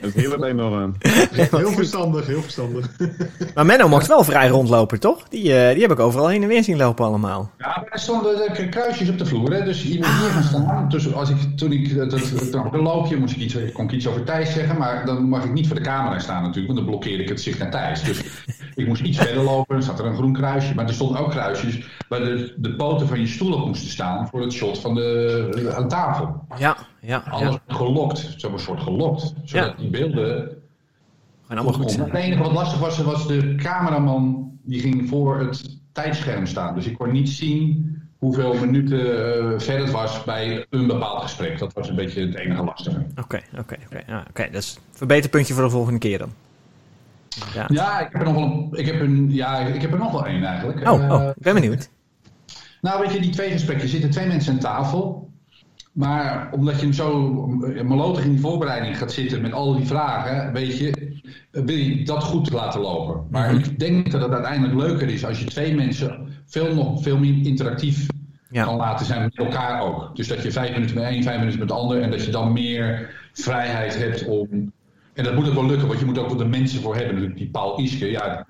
Het 0.01 0.13
hielp 0.13 0.43
enorm. 0.43 0.95
Heel 1.31 1.71
verstandig, 1.71 2.27
heel 2.27 2.41
verstandig. 2.41 2.89
Maar 3.53 3.65
Menno 3.65 3.87
mocht 3.87 4.07
wel 4.07 4.23
vrij 4.23 4.47
rondlopen, 4.47 4.99
toch? 4.99 5.27
Die, 5.29 5.57
eh, 5.57 5.71
die 5.73 5.81
heb 5.81 5.91
ik 5.91 5.99
overal 5.99 6.27
heen 6.27 6.41
en 6.41 6.47
weer 6.47 6.63
zien 6.63 6.77
lopen 6.77 7.05
allemaal. 7.05 7.49
Ja, 7.57 7.67
maar 7.67 7.87
er 7.91 7.99
stonden 7.99 8.47
eh, 8.55 8.69
kruisjes 8.69 9.09
op 9.09 9.17
de 9.17 9.25
vloer. 9.25 9.53
Hè? 9.53 9.63
Dus 9.63 9.83
je 9.83 9.97
moet 9.97 10.05
hier 10.05 10.29
gaan 10.29 10.43
staan. 10.43 10.89
Dus 10.89 11.13
als 11.13 11.29
ik, 11.29 11.37
toen 11.55 11.71
ik 11.71 11.95
dat, 11.95 12.09
dat, 12.11 12.21
dat, 12.51 12.73
een 12.73 12.81
loopje 12.81 13.17
moest 13.17 13.35
ik 13.35 13.41
iets, 13.41 13.57
kon 13.73 13.85
ik 13.85 13.91
iets 13.91 14.07
over 14.07 14.23
Thijs 14.23 14.53
zeggen. 14.53 14.77
Maar 14.77 15.05
dan 15.05 15.23
mag 15.29 15.43
ik 15.43 15.53
niet 15.53 15.67
voor 15.67 15.75
de 15.75 15.81
camera 15.81 16.19
staan 16.25 16.41
natuurlijk. 16.41 16.73
Want 16.73 16.77
dan 16.77 16.87
blokkeerde 16.87 17.23
ik 17.23 17.29
het 17.29 17.41
zicht 17.41 17.59
naar 17.59 17.71
Thijs. 17.71 18.03
Dus 18.03 18.21
ik 18.75 18.87
moest 18.87 19.01
iets 19.01 19.17
verder 19.17 19.43
lopen. 19.43 19.75
Dan 19.75 19.83
zat 19.83 19.99
er 19.99 20.05
een 20.05 20.15
groen 20.15 20.33
kruisje. 20.33 20.75
Maar 20.75 20.87
er 20.87 20.93
stonden 20.93 21.19
ook 21.19 21.29
kruisjes 21.31 21.85
waar 22.09 22.19
de, 22.19 22.53
de 22.57 22.75
poten 22.75 23.07
van 23.07 23.19
je 23.19 23.27
stoel 23.27 23.53
op 23.53 23.65
moesten 23.67 23.89
staan. 23.89 24.27
Voor 24.27 24.41
het 24.41 24.53
shot 24.53 24.79
van 24.79 24.95
de, 24.95 25.73
aan 25.75 25.87
tafel. 25.87 26.45
Ja, 26.57 26.77
ja, 27.01 27.23
Alles 27.29 27.57
ja. 27.67 27.75
gelokt. 27.75 28.33
Zo'n 28.37 28.59
soort 28.59 28.81
gelokt. 28.81 29.33
Zodat 29.43 29.65
Ja. 29.65 29.75
die 29.77 29.89
beelden 29.89 30.57
allemaal 31.47 31.73
goed 31.73 31.97
het 31.97 32.13
enige 32.13 32.43
wat 32.43 32.51
lastig 32.51 32.79
was, 32.79 32.97
was 32.97 33.27
de 33.27 33.55
cameraman 33.55 34.51
die 34.63 34.79
ging 34.79 35.09
voor 35.09 35.39
het 35.39 35.79
tijdscherm 35.91 36.45
staan. 36.45 36.75
Dus 36.75 36.85
ik 36.85 36.97
kon 36.97 37.11
niet 37.11 37.29
zien 37.29 37.94
hoeveel 38.25 38.53
minuten 38.53 38.99
eh, 38.99 39.59
ver 39.59 39.79
het 39.79 39.91
was 39.91 40.23
bij 40.23 40.65
een 40.69 40.87
bepaald 40.87 41.21
gesprek. 41.21 41.59
Dat 41.59 41.73
was 41.73 41.89
een 41.89 41.95
beetje 41.95 42.25
het 42.25 42.35
enige 42.35 42.63
lastige. 42.63 43.05
Oké, 43.21 43.41
oké, 43.59 43.75
oké. 43.85 44.01
Ja, 44.07 44.25
oké, 44.29 44.47
dat 44.51 44.61
is 44.61 44.75
een 44.75 44.97
verbeterpuntje 44.97 45.53
voor 45.53 45.63
de 45.63 45.69
volgende 45.69 45.99
keer 45.99 46.17
dan. 46.17 46.29
Ja. 47.53 47.65
Ja, 47.67 47.99
ik 47.99 48.07
heb 48.11 48.21
er 48.21 48.27
nog 48.27 48.35
wel 48.35 48.43
een, 48.43 48.69
ik 48.71 48.85
heb 48.85 48.99
een, 49.01 49.27
ja, 49.33 49.57
ik 49.59 49.81
heb 49.81 49.91
er 49.91 49.97
nog 49.99 50.11
wel 50.11 50.25
één 50.25 50.43
eigenlijk. 50.43 50.89
Oh, 50.89 51.03
Eh, 51.03 51.11
oh, 51.11 51.27
ik 51.35 51.41
ben 51.43 51.53
benieuwd. 51.53 51.89
Nou, 52.81 53.01
weet 53.01 53.13
je, 53.13 53.19
die 53.21 53.31
twee 53.31 53.51
gesprekken. 53.51 53.87
Zitten 53.89 54.09
twee 54.09 54.27
mensen 54.27 54.53
aan 54.53 54.59
tafel. 54.59 55.29
Maar 55.91 56.49
omdat 56.51 56.81
je 56.81 56.93
zo 56.93 57.31
melodig 57.83 58.23
in 58.23 58.31
die 58.31 58.39
voorbereiding 58.39 58.97
gaat 58.97 59.11
zitten 59.11 59.41
met 59.41 59.53
al 59.53 59.75
die 59.75 59.85
vragen, 59.85 60.53
weet 60.53 60.77
je, 60.77 60.91
eh, 61.51 61.63
wil 61.63 61.75
je 61.75 62.03
dat 62.05 62.23
goed 62.23 62.51
laten 62.51 62.81
lopen. 62.81 63.23
Maar 63.29 63.53
Mhm. 63.53 63.63
ik 63.63 63.79
denk 63.79 64.11
dat 64.11 64.21
het 64.21 64.31
uiteindelijk 64.31 64.73
leuker 64.79 65.09
is 65.09 65.25
als 65.25 65.39
je 65.39 65.45
twee 65.45 65.75
mensen 65.75 66.27
veel, 66.45 66.73
nog 66.75 67.01
veel 67.03 67.17
meer 67.17 67.45
interactief 67.45 68.07
Ja. 68.55 68.63
kan 68.63 68.75
laten 68.75 69.05
zijn 69.05 69.21
met 69.21 69.37
elkaar 69.37 69.81
ook. 69.81 70.15
Dus 70.15 70.27
dat 70.27 70.43
je 70.43 70.51
vijf 70.51 70.73
minuten 70.73 70.95
met 70.95 71.03
één, 71.03 71.23
vijf 71.23 71.37
minuten 71.37 71.59
met 71.59 71.67
de 71.67 71.73
ander. 71.73 72.01
En 72.01 72.11
dat 72.11 72.25
je 72.25 72.31
dan 72.31 72.53
meer 72.53 73.13
vrijheid 73.33 73.97
hebt 73.97 74.25
om... 74.25 74.71
En 75.13 75.23
dat 75.23 75.35
moet 75.35 75.47
ook 75.47 75.53
wel 75.53 75.65
lukken, 75.65 75.87
want 75.87 75.99
je 75.99 76.05
moet 76.05 76.17
ook 76.17 76.27
wel 76.27 76.37
de 76.37 76.45
mensen 76.45 76.81
voor 76.81 76.95
hebben. 76.95 77.13
Natuurlijk 77.13 77.39
Die 77.39 77.49
Paul 77.49 77.79
Iske, 77.79 78.11
ja, 78.11 78.47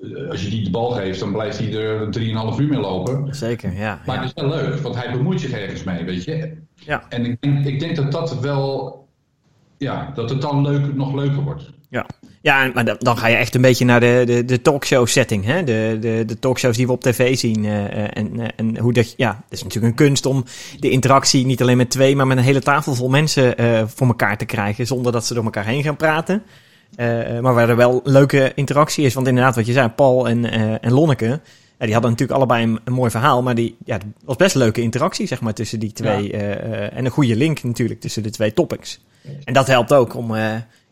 eh, 0.00 0.30
als 0.30 0.42
je 0.42 0.50
die 0.50 0.64
de 0.64 0.70
bal 0.70 0.90
geeft, 0.90 1.20
dan 1.20 1.32
blijft 1.32 1.58
hij 1.58 1.74
er 1.74 2.10
3,5 2.10 2.58
uur 2.60 2.68
mee 2.68 2.80
lopen. 2.80 3.34
Zeker, 3.34 3.72
ja. 3.72 4.00
Maar 4.06 4.16
ja. 4.16 4.22
het 4.22 4.36
is 4.36 4.42
wel 4.42 4.50
leuk, 4.50 4.78
want 4.78 4.94
hij 4.94 5.12
bemoeit 5.12 5.40
zich 5.40 5.50
ergens 5.50 5.84
mee, 5.84 6.04
weet 6.04 6.24
je. 6.24 6.56
Ja. 6.74 7.02
En 7.08 7.24
ik 7.24 7.40
denk, 7.40 7.66
ik 7.66 7.80
denk 7.80 7.96
dat 7.96 8.12
dat 8.12 8.40
wel... 8.40 8.96
Ja, 9.78 10.10
dat 10.14 10.30
het 10.30 10.40
dan 10.40 10.62
leuk, 10.62 10.94
nog 10.94 11.14
leuker 11.14 11.42
wordt. 11.42 11.70
Ja, 12.40 12.70
maar 12.74 12.84
dan, 12.84 12.96
dan 12.98 13.18
ga 13.18 13.26
je 13.26 13.36
echt 13.36 13.54
een 13.54 13.60
beetje 13.60 13.84
naar 13.84 14.00
de, 14.00 14.22
de, 14.26 14.44
de 14.44 14.62
talkshow 14.62 15.06
setting. 15.06 15.44
Hè? 15.44 15.64
De, 15.64 15.96
de, 16.00 16.22
de 16.26 16.38
talkshows 16.38 16.76
die 16.76 16.86
we 16.86 16.92
op 16.92 17.02
tv 17.02 17.36
zien. 17.36 17.64
eh, 17.64 17.84
eh, 17.84 18.10
en, 18.12 18.40
eh, 18.40 18.48
en 18.56 18.78
hoe 18.78 18.92
dat, 18.92 19.14
ja, 19.16 19.28
het 19.28 19.58
is 19.58 19.62
natuurlijk 19.62 19.98
een 19.98 20.06
kunst 20.06 20.26
om 20.26 20.44
de 20.78 20.90
interactie 20.90 21.46
niet 21.46 21.62
alleen 21.62 21.76
met 21.76 21.90
twee, 21.90 22.16
maar 22.16 22.26
met 22.26 22.36
een 22.38 22.44
hele 22.44 22.60
tafel 22.60 22.94
vol 22.94 23.08
mensen 23.08 23.54
voor 23.88 24.06
elkaar 24.06 24.36
te 24.36 24.44
krijgen. 24.44 24.86
Zonder 24.86 25.12
dat 25.12 25.26
ze 25.26 25.34
door 25.34 25.44
elkaar 25.44 25.66
heen 25.66 25.82
gaan 25.82 25.96
praten. 25.96 26.42
Maar 27.40 27.54
waar 27.54 27.68
er 27.68 27.76
wel 27.76 28.00
leuke 28.04 28.52
interactie 28.54 29.04
is. 29.04 29.14
Want 29.14 29.26
inderdaad, 29.26 29.54
wat 29.54 29.66
je 29.66 29.72
zei, 29.72 29.88
Paul 29.88 30.28
en, 30.28 30.44
en 30.80 30.92
Lonneke. 30.92 31.40
Ja, 31.78 31.84
die 31.84 31.92
hadden 31.92 32.10
natuurlijk 32.10 32.38
allebei 32.38 32.62
een, 32.64 32.80
een 32.84 32.92
mooi 32.92 33.10
verhaal. 33.10 33.42
Maar 33.42 33.54
die, 33.54 33.76
ja, 33.84 33.94
het 33.94 34.04
was 34.24 34.36
best 34.36 34.54
een 34.54 34.60
leuke 34.60 34.80
interactie, 34.80 35.26
zeg 35.26 35.40
maar, 35.40 35.54
tussen 35.54 35.78
die 35.80 35.92
twee. 35.92 36.32
en 36.32 37.04
een 37.04 37.10
goede 37.10 37.36
link 37.36 37.62
natuurlijk 37.62 38.00
tussen 38.00 38.22
de 38.22 38.30
twee 38.30 38.52
topics. 38.52 39.00
En 39.44 39.52
dat 39.52 39.66
helpt 39.66 39.92
ook 39.92 40.14
om 40.14 40.34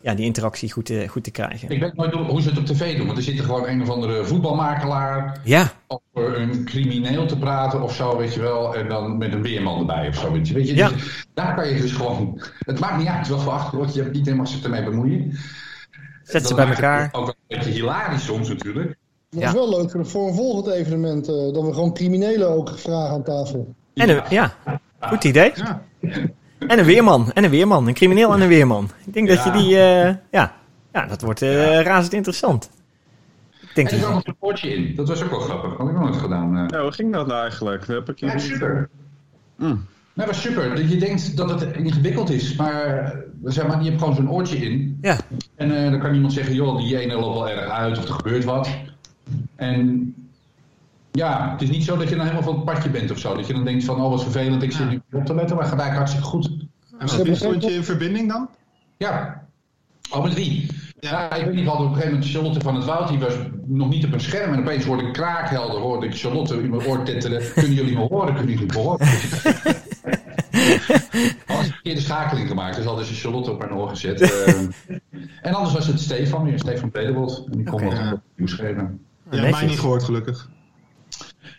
ja, 0.06 0.14
die 0.14 0.24
interactie 0.24 0.72
goed, 0.72 0.84
te- 0.84 1.08
goed 1.08 1.24
te 1.24 1.30
krijgen. 1.30 1.68
Ik 1.70 1.80
weet 1.80 1.94
nooit 1.94 2.12
hoe 2.14 2.42
ze 2.42 2.48
het 2.48 2.58
op 2.58 2.66
tv 2.66 2.96
doen, 2.96 3.06
want 3.06 3.18
er 3.18 3.24
zit 3.24 3.38
er 3.38 3.44
gewoon 3.44 3.68
een 3.68 3.82
of 3.82 3.88
andere 3.90 4.24
voetbalmakelaar 4.24 5.40
Ja, 5.44 5.72
over 5.86 6.40
een 6.40 6.64
crimineel 6.64 7.26
te 7.26 7.38
praten 7.38 7.82
of 7.82 7.94
zo, 7.94 8.16
weet 8.16 8.34
je 8.34 8.40
wel. 8.40 8.76
En 8.76 8.88
dan 8.88 9.18
met 9.18 9.32
een 9.32 9.42
weerman 9.42 9.78
erbij 9.78 10.08
of 10.08 10.14
zo, 10.14 10.32
weet 10.32 10.48
je. 10.48 10.54
Weet 10.54 10.68
je 10.68 10.74
Ja. 10.74 10.88
dus 10.88 11.26
daar 11.34 11.54
kan 11.54 11.68
je 11.68 11.80
dus 11.80 11.92
gewoon... 11.92 12.40
Het 12.58 12.80
maakt 12.80 12.98
niet 12.98 13.06
uit 13.06 13.28
wat 13.28 13.42
voor 13.42 13.52
achtergrond 13.52 13.94
je 13.94 14.02
hebt, 14.02 14.16
iedereen 14.16 14.38
mag 14.38 14.48
zich 14.48 14.62
ermee 14.64 14.84
bemoeien. 14.84 15.32
zet 16.22 16.46
ze 16.46 16.54
bij 16.54 16.66
elkaar. 16.68 17.08
Ook 17.12 17.24
wel 17.26 17.34
een 17.48 17.56
beetje 17.56 17.70
hilarisch 17.70 18.24
soms 18.24 18.48
natuurlijk. 18.48 18.96
Dat 19.30 19.40
Ja. 19.40 19.46
is 19.48 19.52
wel 19.54 19.68
leuk 19.70 19.90
voor, 19.90 20.28
een 20.28 20.34
volgend 20.34 20.74
evenement. 20.74 21.28
eh, 21.28 21.34
dat 21.34 21.64
we 21.64 21.72
gewoon 21.72 21.94
criminelen 21.94 22.48
ook 22.48 22.78
vragen 22.78 23.10
aan 23.14 23.22
tafel. 23.22 23.74
En 23.94 24.22
ja, 24.30 24.54
goed 25.00 25.24
idee. 25.24 25.52
Ja. 25.54 25.82
En 26.58 26.78
een 26.78 26.84
weerman. 26.84 27.32
En 27.32 27.44
een 27.44 27.50
weerman. 27.50 27.86
Een 27.88 27.94
crimineel 27.94 28.32
en 28.32 28.40
een 28.40 28.48
weerman. 28.48 28.90
Ik 29.06 29.12
denk 29.12 29.28
dat 29.28 29.44
je 29.44 29.50
die... 29.50 29.78
eh, 29.78 30.14
ja. 30.30 30.54
ja, 30.92 31.06
dat 31.06 31.22
wordt 31.22 31.42
eh, 31.42 31.80
razend 31.80 32.12
interessant. 32.12 32.70
Ik 33.60 33.74
denk 33.74 33.88
En 33.88 33.94
er 33.94 34.00
zat 34.00 34.12
nog 34.14 34.26
een 34.26 34.36
poortje 34.38 34.74
in. 34.74 34.94
Dat 34.94 35.08
was 35.08 35.22
ook 35.22 35.30
wel 35.30 35.40
grappig. 35.40 35.68
Dat 35.70 35.78
had 35.78 35.88
ik 35.88 35.94
nog 35.94 36.02
nooit 36.02 36.16
gedaan. 36.16 36.56
eh. 36.56 36.64
Ja, 36.68 36.82
hoe 36.82 36.92
ging 36.92 37.12
dat 37.12 37.26
nou 37.26 37.40
eigenlijk? 37.40 37.86
Dat 37.86 37.96
heb 37.96 38.08
ik 38.08 38.18
Ja, 38.20 38.38
super. 38.38 38.88
Mm. 39.56 39.84
Dat 40.14 40.26
was 40.26 40.40
super. 40.42 40.74
Dat 40.76 40.90
Je 40.90 40.96
denkt 40.96 41.36
dat 41.36 41.60
het 41.60 41.76
ingewikkeld 41.76 42.30
is, 42.30 42.56
maar, 42.56 43.14
zeg 43.44 43.66
maar 43.66 43.82
je 43.82 43.88
hebt 43.88 43.98
gewoon 44.00 44.14
zo'n 44.14 44.30
oortje 44.30 44.56
in. 44.56 44.98
Ja, 45.00 45.16
En 45.54 45.84
eh, 45.84 45.90
dan 45.90 46.00
kan 46.00 46.14
iemand 46.14 46.32
zeggen, 46.32 46.54
joh, 46.54 46.78
die 46.78 46.98
ene 46.98 47.14
loopt 47.14 47.34
wel 47.38 47.48
erg 47.48 47.70
uit 47.70 47.98
of 47.98 48.04
er 48.04 48.14
gebeurt 48.14 48.44
wat. 48.44 48.68
En 49.56 50.14
ja, 51.16 51.50
het 51.50 51.62
is 51.62 51.70
niet 51.70 51.84
zo 51.84 51.96
dat 51.96 52.08
je 52.08 52.14
dan 52.14 52.24
helemaal 52.24 52.44
van 52.44 52.54
het 52.54 52.64
padje 52.64 52.90
bent 52.90 53.10
of 53.10 53.18
zo. 53.18 53.34
Dat 53.34 53.46
je 53.46 53.52
dan 53.52 53.64
denkt 53.64 53.84
van, 53.84 54.00
oh 54.00 54.10
wat 54.10 54.22
vervelend, 54.22 54.62
ik 54.62 54.72
zit 54.72 54.90
nu 54.90 55.00
op 55.12 55.24
te 55.24 55.34
letten, 55.34 55.56
maar 55.56 55.66
gaat 55.66 55.80
eigenlijk 55.80 55.96
hartstikke 55.96 56.26
goed. 56.26 56.46
En 56.98 57.08
Ze 57.08 57.16
met 57.16 57.26
wie 57.26 57.32
hebben 57.32 57.36
stond 57.36 57.62
je 57.62 57.70
in 57.78 57.84
verbinding 57.84 58.28
dan? 58.32 58.48
Ja. 58.96 59.44
Oh, 60.10 60.22
met 60.22 60.34
wie? 60.34 60.66
Ja. 61.00 61.10
Ja, 61.10 61.34
ik 61.34 61.44
weet 61.44 61.54
niet, 61.54 61.64
we 61.64 61.68
hadden 61.70 61.86
op 61.86 61.92
een 61.92 61.98
gegeven 62.00 62.18
moment 62.18 62.34
Charlotte 62.34 62.60
van 62.60 62.74
het 62.74 62.84
Woud, 62.84 63.08
die 63.08 63.18
was 63.18 63.34
nog 63.64 63.88
niet 63.88 64.04
op 64.04 64.12
een 64.12 64.20
scherm. 64.20 64.52
En 64.52 64.58
opeens 64.60 64.84
hoorde 64.84 65.02
ik 65.06 65.12
kraakhelder, 65.12 65.80
hoorde 65.80 66.06
ik 66.06 66.14
Charlotte 66.18 66.62
in 66.62 66.70
mijn 66.70 66.86
oor 66.86 67.02
titteren. 67.02 67.42
Kunnen 67.54 67.74
jullie 67.74 67.94
me 67.94 68.06
horen? 68.06 68.34
Kunnen 68.34 68.52
jullie 68.52 68.66
me 68.72 68.78
horen? 68.80 69.06
Eens 71.46 71.66
een 71.68 71.74
keer 71.82 71.94
de 71.94 72.00
schakeling 72.00 72.48
gemaakt, 72.48 72.76
dus 72.76 72.84
hadden 72.84 73.04
ze 73.04 73.14
Charlotte 73.14 73.50
op 73.50 73.58
mijn 73.58 73.72
oor 73.74 73.88
gezet. 73.88 74.20
Eh, 74.20 74.54
en 75.48 75.54
anders 75.54 75.74
was 75.74 75.86
het 75.86 76.00
Stefan 76.00 76.44
weer, 76.44 76.58
Stefan 76.58 76.90
Pedewold. 76.90 77.46
En 77.50 77.56
die 77.56 77.64
kon 77.66 77.74
Oké. 77.74 77.84
wat 77.84 77.94
Ja. 77.94 78.20
nieuws 78.36 78.52
geven. 78.52 79.00
Ja, 79.30 79.50
mij 79.50 79.66
niet 79.66 79.78
gehoord 79.80 80.02
gelukkig. 80.04 80.48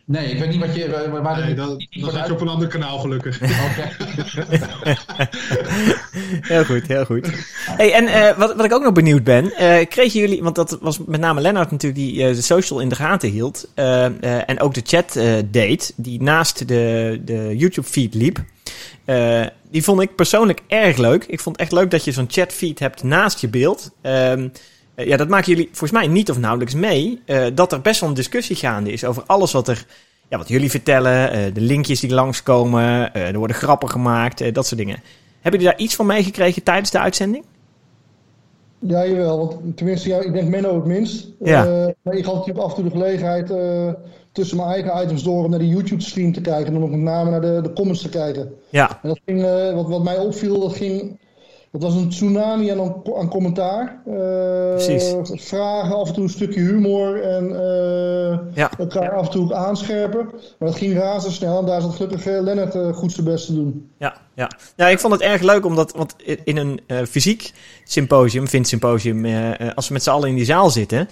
Nee, 0.07 0.31
ik 0.31 0.39
weet 0.39 0.49
niet 0.49 0.59
wat 0.59 0.75
je... 0.75 1.09
Waar, 1.21 1.39
Nee, 1.39 1.53
dat, 1.53 1.77
niet 1.77 2.03
dat 2.03 2.13
zat 2.13 2.27
je 2.27 2.33
op 2.33 2.41
een 2.41 2.47
ander 2.47 2.67
kanaal 2.67 2.99
gelukkig. 2.99 3.41
Oké. 3.41 3.89
heel 6.53 6.65
goed, 6.65 6.87
heel 6.87 7.05
goed. 7.05 7.29
Hey, 7.65 7.93
en 7.93 8.07
eh, 8.07 8.37
wat, 8.37 8.55
wat 8.55 8.65
ik 8.65 8.73
ook 8.73 8.83
nog 8.83 8.93
benieuwd 8.93 9.23
ben, 9.23 9.53
eh, 9.53 9.87
kregen 9.87 10.19
jullie, 10.19 10.43
want 10.43 10.55
dat 10.55 10.77
was 10.81 10.99
met 11.05 11.19
name 11.19 11.41
Lennart 11.41 11.71
natuurlijk 11.71 12.01
die 12.01 12.23
eh, 12.23 12.35
de 12.35 12.41
social 12.41 12.79
in 12.79 12.89
de 12.89 12.95
gaten 12.95 13.29
hield, 13.29 13.67
en 13.75 14.59
ook 14.59 14.73
de 14.73 14.81
chat 14.83 15.15
eh, 15.15 15.33
deed, 15.51 15.93
die 15.95 16.21
naast 16.21 16.67
de, 16.67 17.21
de 17.25 17.57
YouTube 17.57 17.87
feed 17.87 18.13
liep. 18.13 18.43
Eh, 19.05 19.45
die 19.71 19.83
vond 19.83 20.01
ik 20.01 20.15
persoonlijk 20.15 20.61
erg 20.67 20.97
leuk. 20.97 21.23
Ik 21.23 21.39
vond 21.39 21.55
het 21.55 21.65
echt 21.65 21.79
leuk 21.79 21.91
dat 21.91 22.03
je 22.03 22.11
zo'n 22.11 22.29
chatfeed 22.29 22.79
hebt 22.79 23.03
naast 23.03 23.39
je 23.39 23.47
beeld. 23.47 23.91
Ehm, 24.01 24.41
eh, 24.41 24.49
ja, 25.06 25.18
dat 25.18 25.27
maken 25.27 25.51
jullie 25.51 25.66
volgens 25.68 25.92
mij 25.92 26.08
niet 26.08 26.30
of 26.30 26.38
nauwelijks 26.39 26.74
mee. 26.74 27.22
eh, 27.25 27.46
dat 27.54 27.72
er 27.72 27.82
best 27.82 28.00
wel 28.00 28.10
een 28.10 28.16
discussie 28.16 28.56
gaande 28.56 28.92
is 28.92 29.06
over 29.06 29.24
alles 29.25 29.51
wat 29.51 29.68
er. 29.68 29.86
Ja, 30.30 30.38
wat 30.38 30.48
jullie 30.48 30.70
vertellen, 30.70 31.32
eh, 31.32 31.54
de 31.54 31.62
linkjes 31.62 32.00
die 32.00 32.13
langskomen, 32.13 33.13
eh, 33.13 33.27
er 33.27 33.38
worden 33.38 33.56
grappen 33.56 33.89
gemaakt, 33.89 34.42
eh, 34.42 34.54
dat 34.54 34.68
soort 34.68 34.80
dingen. 34.80 35.00
Hebben 35.42 35.62
jullie 35.62 35.75
daar 35.75 35.86
iets 35.86 35.96
van 35.96 36.06
meegekregen 36.06 36.63
tijdens 36.63 36.92
de 36.92 37.00
uitzending? 37.00 37.46
Ja, 38.80 39.06
jawel. 39.06 39.62
Tenminste, 39.75 40.10
ja, 40.10 40.20
ik 40.20 40.34
denk 40.34 40.50
Menno 40.50 40.75
het 40.75 40.86
minst. 40.86 41.27
Ja. 41.39 41.66
Eh, 41.66 41.94
maar 42.01 42.13
ik 42.16 42.25
had 42.25 42.34
natuurlijk 42.36 42.66
af 42.66 42.70
en 42.70 42.75
toe 42.75 42.84
de 42.92 42.98
gelegenheid 42.98 43.51
eh, 43.51 43.89
tussen 44.32 44.58
mijn 44.58 44.70
eigen 44.70 45.04
items 45.04 45.24
door 45.24 45.44
om 45.44 45.50
naar 45.50 45.60
de 45.60 45.68
YouTube-stream 45.68 46.34
te 46.34 46.42
kijken. 46.42 46.66
En 46.68 46.74
dan 46.74 46.84
ook 46.84 46.89
met 46.89 47.00
name 47.00 47.30
naar 47.30 47.42
de, 47.42 47.60
de 47.63 47.74
comments 47.74 48.01
te 48.01 48.10
kijken. 48.10 48.54
Ja, 48.70 49.00
En 49.01 49.10
dat 49.10 49.20
ging, 49.25 49.44
eh, 49.44 49.74
wat, 49.74 49.88
wat 49.88 50.04
mij 50.04 50.18
opviel, 50.18 50.60
dat 50.60 50.75
ging... 50.75 51.20
Dat 51.71 51.81
was 51.81 51.95
een 51.95 52.09
tsunami 52.09 52.69
aan, 52.69 53.03
aan 53.17 53.29
commentaar. 53.29 54.01
Eh, 54.05 54.69
Precies. 54.71 55.15
Vragen, 55.47 55.95
af 55.95 56.07
en 56.07 56.13
toe 56.13 56.24
een 56.24 56.29
stukje 56.29 56.59
humor 56.59 57.21
en 57.21 57.45
eh, 57.55 58.38
Ja. 58.53 58.69
elkaar 58.77 59.12
af 59.12 59.25
en 59.25 59.31
toe 59.31 59.53
aanscherpen. 59.55 60.25
Maar 60.59 60.69
dat 60.69 60.75
ging 60.77 60.97
razendsnel 60.97 61.59
en 61.59 61.65
daar 61.65 61.81
zat 61.81 61.95
gelukkig 61.95 62.25
eh, 62.25 62.41
Lennart 62.41 62.75
eh, 62.75 62.93
goed 62.93 63.12
zijn 63.12 63.25
best 63.25 63.45
te 63.45 63.53
doen. 63.53 63.91
ja, 63.97 64.13
ja. 64.38 64.50
Ja, 64.75 64.88
ik 64.88 65.00
vond 65.00 65.13
het 65.13 65.22
erg 65.22 65.41
leuk 65.41 65.65
omdat, 65.65 65.91
want 65.91 66.15
in 66.44 66.58
een 66.58 66.79
eh, 66.88 66.98
fysiek 67.10 67.51
symposium, 67.84 68.48
vindt 68.48 68.67
symposium, 68.67 69.25
eh, 69.25 69.60
eh, 69.60 69.75
als 69.75 69.88
we 69.88 69.94
met 69.94 70.03
z'n 70.03 70.10
allen 70.10 70.29
in 70.29 70.36
die 70.36 70.46
zaal 70.46 70.70
zitten, 70.70 71.10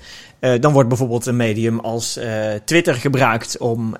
dan 0.59 0.73
wordt 0.73 0.89
bijvoorbeeld 0.89 1.25
een 1.25 1.35
medium 1.35 1.79
als 1.79 2.19
Twitter 2.65 2.93
gebruikt 2.93 3.57
om, 3.57 3.95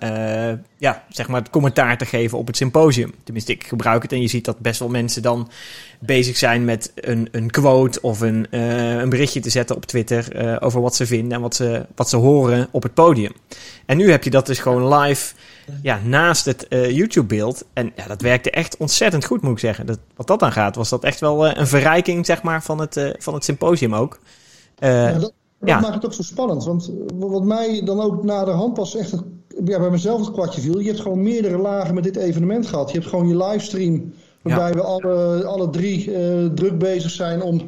ja, 0.77 1.03
zeg 1.09 1.27
maar, 1.27 1.41
het 1.41 1.49
commentaar 1.49 1.97
te 1.97 2.05
geven 2.05 2.37
op 2.37 2.47
het 2.47 2.57
symposium. 2.57 3.13
Tenminste, 3.23 3.51
ik 3.51 3.67
gebruik 3.67 4.01
het 4.01 4.11
en 4.11 4.21
je 4.21 4.27
ziet 4.27 4.45
dat 4.45 4.59
best 4.59 4.79
wel 4.79 4.89
mensen 4.89 5.21
dan 5.21 5.49
bezig 5.99 6.37
zijn 6.37 6.65
met 6.65 6.91
een, 6.95 7.27
een 7.31 7.49
quote 7.49 8.01
of 8.01 8.21
een, 8.21 8.47
een 8.99 9.09
berichtje 9.09 9.39
te 9.39 9.49
zetten 9.49 9.75
op 9.75 9.85
Twitter 9.85 10.61
over 10.61 10.81
wat 10.81 10.95
ze 10.95 11.05
vinden 11.05 11.31
en 11.31 11.41
wat 11.41 11.55
ze, 11.55 11.85
wat 11.95 12.09
ze 12.09 12.17
horen 12.17 12.67
op 12.71 12.83
het 12.83 12.93
podium. 12.93 13.31
En 13.85 13.97
nu 13.97 14.11
heb 14.11 14.23
je 14.23 14.29
dat 14.29 14.45
dus 14.45 14.59
gewoon 14.59 14.93
live 14.93 15.33
ja, 15.81 15.99
naast 16.03 16.45
het 16.45 16.67
eh, 16.67 16.89
YouTube-beeld. 16.89 17.65
En 17.73 17.91
ja, 17.95 18.07
dat 18.07 18.21
werkte 18.21 18.51
echt 18.51 18.77
ontzettend 18.77 19.25
goed, 19.25 19.41
moet 19.41 19.51
ik 19.51 19.59
zeggen. 19.59 19.85
Dat, 19.85 19.99
wat 20.15 20.27
dat 20.27 20.41
aan 20.41 20.51
gaat, 20.51 20.75
was 20.75 20.89
dat 20.89 21.03
echt 21.03 21.19
wel 21.19 21.47
eh, 21.47 21.59
een 21.59 21.67
verrijking 21.67 22.25
zeg 22.25 22.43
maar, 22.43 22.63
van, 22.63 22.79
het, 22.79 22.97
eh, 22.97 23.09
van 23.17 23.33
het 23.33 23.43
symposium 23.43 23.95
ook. 23.95 24.19
Ja, 24.75 25.11
dat 25.11 25.33
dat 25.59 25.69
ja. 25.69 25.79
maakt 25.79 25.93
het 25.93 26.05
ook 26.05 26.13
zo 26.13 26.23
spannend. 26.23 26.65
Want 26.65 26.91
wat 27.15 27.43
mij 27.43 27.81
dan 27.85 28.01
ook 28.01 28.23
na 28.23 28.45
de 28.45 28.51
hand 28.51 28.73
pas 28.73 28.95
echt 28.95 29.11
ja, 29.65 29.79
bij 29.79 29.89
mezelf 29.89 30.19
het 30.19 30.31
kwartje 30.31 30.61
viel. 30.61 30.79
Je 30.79 30.87
hebt 30.87 30.99
gewoon 30.99 31.23
meerdere 31.23 31.57
lagen 31.57 31.93
met 31.93 32.03
dit 32.03 32.15
evenement 32.15 32.67
gehad. 32.67 32.91
Je 32.91 32.97
hebt 32.97 33.09
gewoon 33.09 33.27
je 33.27 33.37
livestream. 33.37 34.13
Waarbij 34.41 34.73
we 34.73 34.81
alle, 34.81 35.45
alle 35.45 35.69
drie 35.69 36.11
druk 36.53 36.77
bezig 36.77 37.11
zijn 37.11 37.41
om 37.41 37.61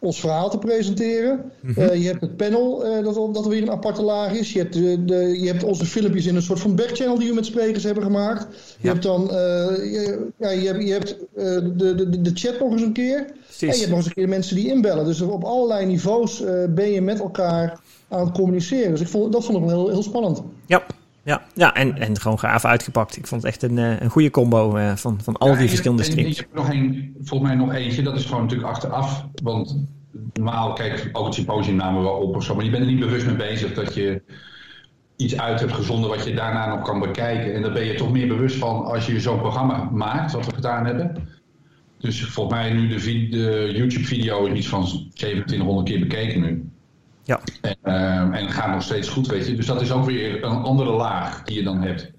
ons 0.00 0.20
verhaal 0.20 0.50
te 0.50 0.58
presenteren. 0.58 1.52
Mhm. 1.60 1.80
Eh, 1.80 2.02
je 2.02 2.06
hebt 2.06 2.20
het 2.20 2.36
panel, 2.36 2.84
eh, 2.84 3.04
dat, 3.04 3.34
dat 3.34 3.46
weer 3.46 3.62
een 3.62 3.70
aparte 3.70 4.02
laag 4.02 4.32
is. 4.32 4.52
Je 4.52 4.58
hebt, 4.58 4.72
de, 4.72 5.04
de, 5.04 5.40
je 5.40 5.46
hebt 5.46 5.64
onze 5.64 5.86
filmpjes 5.86 6.26
in 6.26 6.36
een 6.36 6.42
soort 6.42 6.60
van 6.60 6.76
backchannel 6.76 7.18
die 7.18 7.28
we 7.28 7.34
met 7.34 7.46
sprekers 7.46 7.84
hebben 7.84 8.02
gemaakt. 8.02 8.46
Je 8.80 8.88
hebt 8.88 9.02
dan 9.02 9.30
eh, 9.30 9.36
je, 9.92 10.26
ja, 10.36 10.50
je 10.50 10.66
hebt, 10.66 10.82
je 10.82 10.92
hebt 10.92 11.16
de, 11.78 11.94
de, 11.94 12.20
de 12.20 12.30
chat 12.34 12.60
nog 12.60 12.72
eens 12.72 12.82
een 12.82 12.92
keer. 12.92 13.18
En 13.60 13.66
je 13.66 13.76
hebt 13.76 13.88
nog 13.88 13.96
eens 13.96 14.06
een 14.06 14.12
keer 14.12 14.28
mensen 14.28 14.56
die 14.56 14.68
inbellen. 14.68 15.04
Dus 15.04 15.20
op 15.20 15.44
allerlei 15.44 15.86
niveaus 15.86 16.42
ben 16.74 16.90
je 16.90 17.00
met 17.00 17.20
elkaar 17.20 17.80
aan 18.08 18.26
het 18.26 18.34
communiceren. 18.34 18.90
Dus 18.90 19.00
ik 19.00 19.08
vond, 19.08 19.32
dat 19.32 19.44
vond 19.44 19.58
ik 19.58 19.64
wel 19.64 19.78
heel, 19.78 19.88
heel 19.90 20.02
spannend. 20.02 20.42
Ja, 20.66 20.86
ja, 21.30 21.42
ja 21.54 21.74
en, 21.74 21.98
en 21.98 22.20
gewoon 22.20 22.38
gaaf 22.38 22.64
uitgepakt. 22.64 23.16
Ik 23.16 23.26
vond 23.26 23.42
het 23.42 23.52
echt 23.52 23.62
een, 23.62 23.78
eh, 23.78 24.00
een 24.00 24.10
goede 24.10 24.30
combo 24.30 24.76
eh, 24.76 24.96
van, 24.96 25.20
van 25.22 25.36
al 25.36 25.48
Ja, 25.48 25.56
die 25.56 25.68
verschillende 25.68 26.02
streams. 26.02 26.36
hebt 26.36 26.54
nog 26.54 26.68
een, 26.70 27.14
volgens 27.22 27.50
mij 27.50 27.58
nog 27.58 27.72
eentje, 27.72 28.02
dat 28.02 28.16
is 28.16 28.24
gewoon 28.24 28.42
natuurlijk 28.42 28.70
achteraf. 28.70 29.26
Want 29.42 29.84
normaal, 30.32 30.72
kijk, 30.72 31.08
ook 31.12 31.24
het 31.24 31.34
symposium 31.34 31.76
namen 31.76 32.00
we 32.00 32.06
wel 32.06 32.16
op 32.16 32.36
of 32.36 32.44
zo. 32.44 32.54
Maar 32.54 32.64
je 32.64 32.70
bent 32.70 32.82
er 32.82 32.90
niet 32.90 33.00
bewust 33.00 33.26
mee 33.26 33.36
bezig 33.36 33.74
dat 33.74 33.94
je 33.94 34.22
iets 35.16 35.38
uit 35.38 35.60
hebt 35.60 35.72
gezonden 35.72 36.10
wat 36.10 36.24
je 36.24 36.34
daarna 36.34 36.68
nog 36.68 36.82
kan 36.82 37.00
bekijken. 37.00 37.54
En 37.54 37.62
daar 37.62 37.72
ben 37.72 37.84
je 37.84 37.94
toch 37.94 38.12
meer 38.12 38.28
bewust 38.28 38.56
van 38.56 38.84
als 38.84 39.06
je 39.06 39.20
zo'n 39.20 39.38
programma 39.38 39.88
maakt, 39.92 40.32
wat 40.32 40.46
we 40.46 40.54
gedaan 40.54 40.86
hebben. 40.86 41.28
Dus 41.98 42.24
volgens 42.24 42.56
mij 42.56 42.72
nu 42.72 42.88
de, 42.88 43.28
de 43.28 43.72
YouTube-video 43.74 44.46
is 44.46 44.58
iets 44.58 44.68
van 44.68 44.82
2700 45.14 45.88
keer 45.88 46.00
bekeken 46.00 46.40
nu. 46.40 46.70
Ja. 47.30 47.40
En, 47.60 47.76
eh, 47.82 48.38
en 48.38 48.44
het 48.44 48.50
gaat 48.50 48.72
nog 48.72 48.82
steeds 48.82 49.08
goed, 49.08 49.26
weet 49.26 49.46
je. 49.46 49.54
Dus 49.54 49.66
dat 49.66 49.80
is 49.80 49.92
ook 49.92 50.04
weer 50.04 50.44
een 50.44 50.56
andere 50.56 50.90
laag 50.90 51.42
die 51.42 51.56
je 51.56 51.62
dan 51.62 51.82
hebt. 51.82 52.10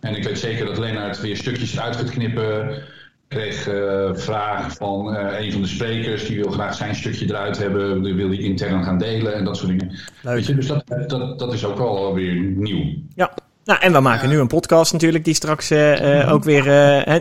En 0.00 0.16
ik 0.16 0.24
weet 0.24 0.38
zeker 0.38 0.66
dat 0.66 0.78
Lennart 0.78 1.20
weer 1.20 1.36
stukjes 1.36 1.80
uit 1.80 1.96
gaat 1.96 2.10
knippen. 2.10 2.70
Ik 2.70 2.82
kreeg 3.28 3.68
eh 3.68 4.10
vragen 4.12 4.70
van 4.70 5.14
eh, 5.14 5.44
een 5.44 5.52
van 5.52 5.62
de 5.62 5.68
sprekers, 5.68 6.26
die 6.26 6.36
wil 6.36 6.50
graag 6.50 6.74
zijn 6.74 6.94
stukje 6.94 7.26
eruit 7.26 7.58
hebben, 7.58 8.02
die 8.02 8.14
wil 8.14 8.28
die 8.28 8.40
intern 8.40 8.84
gaan 8.84 8.98
delen 8.98 9.34
en 9.34 9.44
dat 9.44 9.56
soort 9.56 9.68
dingen. 9.68 9.98
Weet 10.22 10.46
je, 10.46 10.54
dus 10.54 10.66
dat, 10.66 10.84
dat, 11.06 11.38
dat 11.38 11.52
is 11.52 11.64
ook 11.64 11.78
wel 11.78 12.14
weer 12.14 12.34
nieuw. 12.34 12.84
Ja. 13.14 13.30
Nou, 13.64 13.80
en 13.80 13.92
we 13.92 14.00
maken 14.00 14.28
nu 14.28 14.38
een 14.38 14.46
podcast 14.46 14.92
natuurlijk, 14.92 15.24
die 15.24 15.34
straks 15.34 15.70
eh, 15.70 16.32
ook 16.32 16.44
weer 16.44 16.64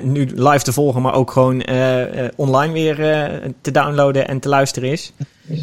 nu 0.04 0.28
live 0.36 0.64
te 0.64 0.74
volgen, 0.74 1.02
maar 1.02 1.14
ook 1.14 1.32
gewoon 1.32 1.64
online 2.36 2.74
weer 2.74 2.96
te 3.62 3.72
downloaden 3.72 4.28
en 4.28 4.40
te 4.40 4.50
luisteren 4.50 4.92
is. 4.92 5.14
Eh, 5.48 5.58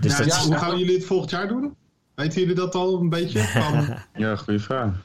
dus 0.00 0.12
Ja, 0.12 0.18
dat 0.18 0.26
ja, 0.26 0.36
is- 0.36 0.44
hoe 0.44 0.54
gaan 0.56 0.78
jullie 0.78 0.94
het 0.94 1.04
volgend 1.04 1.30
jaar 1.30 1.48
doen? 1.48 1.74
Weten 2.14 2.40
jullie 2.40 2.54
dat 2.56 2.74
al 2.74 3.00
een 3.00 3.08
beetje? 3.08 3.38
Van, 3.62 3.96
Ja, 4.14 4.36
goede 4.36 4.58
vraag. 4.60 5.04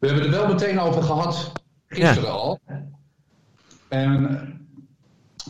We 0.00 0.06
hebben 0.06 0.24
er 0.24 0.30
wel 0.30 0.48
meteen 0.48 0.80
over 0.80 1.02
gehad, 1.02 1.52
gisteren 1.88 2.32
al. 2.32 2.60
En 3.88 4.42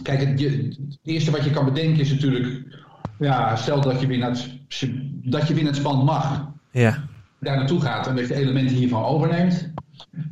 kijk, 0.03 0.21
het, 0.27 0.41
je- 0.41 0.75
het 0.89 0.99
eerste 1.03 1.31
wat 1.31 1.45
je 1.45 1.51
kan 1.51 1.65
bedenken 1.65 2.01
is 2.01 2.11
natuurlijk, 2.11 2.65
ja, 3.19 3.57
stel 3.57 3.81
dat 3.81 4.01
je 4.01 4.07
weer 4.07 4.19
naar 4.19 4.31
het, 4.31 4.59
dat 5.25 5.49
je 5.49 5.55
weer 5.55 5.63
naar 5.65 5.73
het 5.73 5.81
spand 5.83 6.05
mag. 6.05 6.47
ja. 6.71 7.05
daar 7.41 7.57
naartoe 7.57 7.81
gaat 7.81 8.07
en 8.07 8.17
dat 8.17 8.29
je 8.29 8.35
elementen 8.35 8.77
hiervan 8.77 9.05
overneemt. 9.05 9.71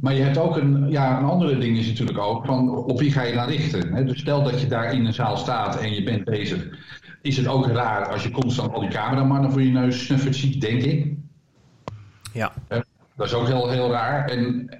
Maar 0.00 0.14
je 0.14 0.22
hebt 0.22 0.38
ook 0.38 0.56
een, 0.56 0.90
ja, 0.90 1.18
een 1.18 1.24
andere 1.24 1.58
ding 1.58 1.78
is 1.78 1.86
natuurlijk 1.86 2.18
ook 2.18 2.44
van 2.44 2.76
op 2.76 2.98
wie 3.00 3.12
ga 3.12 3.22
je 3.22 3.34
dan 3.34 3.48
richten. 3.48 3.94
Hè? 3.94 4.04
Dus 4.04 4.20
stel 4.20 4.42
dat 4.42 4.60
je 4.60 4.66
daar 4.66 4.92
in 4.92 5.06
een 5.06 5.14
zaal 5.14 5.36
staat 5.36 5.80
en 5.80 5.94
je 5.94 6.02
bent 6.02 6.24
bezig. 6.24 6.68
Is 7.22 7.36
het 7.36 7.46
ook 7.46 7.66
raar 7.66 8.08
als 8.08 8.22
je 8.22 8.30
constant 8.30 8.72
al 8.72 8.80
die 8.80 8.90
cameramannen 8.90 9.52
voor 9.52 9.62
je 9.62 9.70
neus 9.70 10.04
snuffert 10.04 10.36
ziet, 10.36 10.60
denk 10.60 10.82
ik. 10.82 11.14
Ja. 12.32 12.52
Dat 13.16 13.26
is 13.26 13.34
ook 13.34 13.46
heel, 13.46 13.70
heel 13.70 13.90
raar. 13.90 14.28
En 14.28 14.70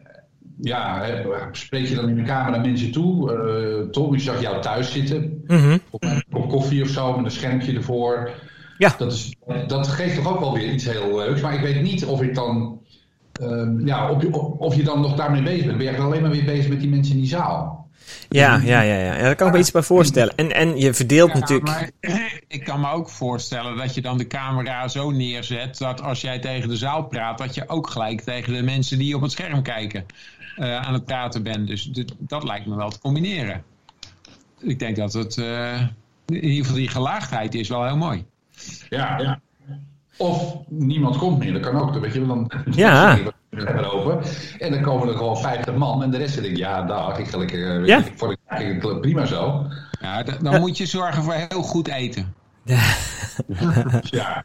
ja, 0.61 1.03
hè, 1.03 1.25
spreek 1.53 1.87
je 1.87 1.95
dan 1.95 2.09
in 2.09 2.17
de 2.17 2.23
camera 2.23 2.59
mensen 2.59 2.93
toe? 2.93 3.33
Eh 3.33 3.91
Tom, 3.91 4.15
ik 4.15 4.21
zag 4.21 4.41
jou 4.41 4.61
thuis 4.61 4.93
zitten. 4.93 5.43
Mhm. 5.47 5.79
Op 5.91 6.05
een 6.05 6.25
kop 6.31 6.49
koffie 6.49 6.83
of 6.83 6.89
zo 6.89 7.17
met 7.17 7.25
een 7.25 7.31
schermpje 7.31 7.73
ervoor. 7.73 8.31
Ja. 8.79 8.95
Dat, 8.99 9.13
is, 9.13 9.37
dat 9.67 9.89
geeft 9.89 10.17
toch 10.17 10.33
ook 10.33 10.41
wel 10.41 10.55
weer 10.55 10.73
iets 10.73 10.85
heel 10.85 11.17
leuks. 11.17 11.41
Maar 11.41 11.55
ik 11.55 11.61
weet 11.61 11.83
niet 11.83 12.05
of 12.05 12.23
ik 12.23 12.35
dan. 12.35 12.81
Ehm, 13.41 13.87
ja, 13.87 14.11
of, 14.11 14.23
je, 14.23 14.33
of 14.59 14.75
je 14.75 14.83
dan 14.83 15.01
nog 15.01 15.15
daarmee 15.15 15.43
bezig 15.43 15.67
bent. 15.67 15.79
Ben 15.79 15.93
je 15.93 15.99
alleen 15.99 16.23
maar 16.23 16.31
weer 16.31 16.45
bezig 16.45 16.69
met 16.69 16.81
die 16.81 16.89
mensen 16.89 17.15
in 17.15 17.21
die 17.21 17.29
zaal? 17.29 17.85
Ja, 18.29 18.61
ja, 18.65 18.81
ja, 18.81 18.95
ja. 18.95 19.15
ja 19.15 19.23
daar 19.23 19.35
kan 19.35 19.47
ik 19.47 19.53
me 19.53 19.59
iets 19.59 19.71
bij 19.71 19.83
voorstellen. 19.83 20.35
En, 20.37 20.55
en 20.55 20.79
je 20.79 20.95
verdeelt 20.95 21.33
Ja, 21.33 21.39
natuurlijk... 21.39 21.69
maar 21.69 21.91
ik 22.49 22.65
kan 22.65 22.81
me 22.81 22.91
ook 22.91 23.11
voorstellen 23.11 23.77
dat 23.77 23.95
je 23.95 24.01
dan 24.01 24.19
de 24.19 24.27
camera 24.27 24.89
zo 24.89 25.11
neerzet 25.11 25.79
dat 25.79 26.03
als 26.03 26.21
jij 26.21 26.39
tegen 26.39 26.69
de 26.69 26.77
zaal 26.77 27.05
praat, 27.05 27.39
dat 27.39 27.55
je 27.55 27.69
ook 27.69 27.91
gelijk 27.91 28.21
tegen 28.21 28.53
de 28.53 28.63
mensen 28.63 28.99
die 28.99 29.15
op 29.17 29.23
het 29.23 29.31
scherm 29.33 29.63
kijken 29.63 30.07
eh, 30.57 30.77
aan 30.77 30.93
het 30.93 31.05
praten 31.05 31.43
bent. 31.43 31.67
Dus 31.67 31.85
dit- 31.85 32.15
dat 32.19 32.45
lijkt 32.45 32.67
me 32.67 32.77
wel 32.77 32.91
te 32.91 32.99
combineren. 32.99 33.63
Ik 34.61 34.79
denk 34.79 34.97
dat 34.97 35.13
het, 35.13 35.39
eh, 35.39 35.81
in 36.27 36.45
ieder 36.45 36.59
geval 36.65 36.75
die 36.75 36.89
gelaagdheid 36.89 37.55
is 37.55 37.69
wel 37.69 37.85
heel 37.85 37.97
mooi. 37.97 38.25
Ja, 38.89 39.19
ja. 39.19 39.41
Of 40.17 40.55
niemand 40.69 41.17
komt 41.17 41.39
meer. 41.39 41.53
Dat 41.53 41.63
kan 41.63 41.81
ook. 41.81 41.93
Dan 41.93 42.03
weet 42.03 42.13
je, 42.13 42.27
dan 42.27 42.51
Ja. 42.71 43.19
En 44.59 44.71
dan 44.73 44.81
komen 44.83 45.09
er 45.09 45.17
gewoon 45.17 45.39
50 45.39 45.75
man. 45.75 46.03
En 46.03 46.11
de 46.11 46.17
rest 46.17 46.35
denk 46.35 46.47
ik, 46.47 46.57
ja, 46.57 46.83
dag, 46.83 47.19
ik 47.19 47.27
ga 47.29 47.39
lekker. 47.39 47.81
eh, 47.81 47.87
Ja. 47.87 47.97
je, 47.97 48.05
Voor 48.17 48.29
de 48.29 48.65
ik 48.65 49.01
prima 49.01 49.25
zo. 49.25 49.67
Ja, 50.01 50.23
dan 50.43 50.61
moet 50.61 50.77
je 50.77 50.87
zorgen 50.87 51.23
voor 51.23 51.33
heel 51.33 51.63
goed 51.63 51.89
eten. 51.89 52.35
Ja. 52.65 54.45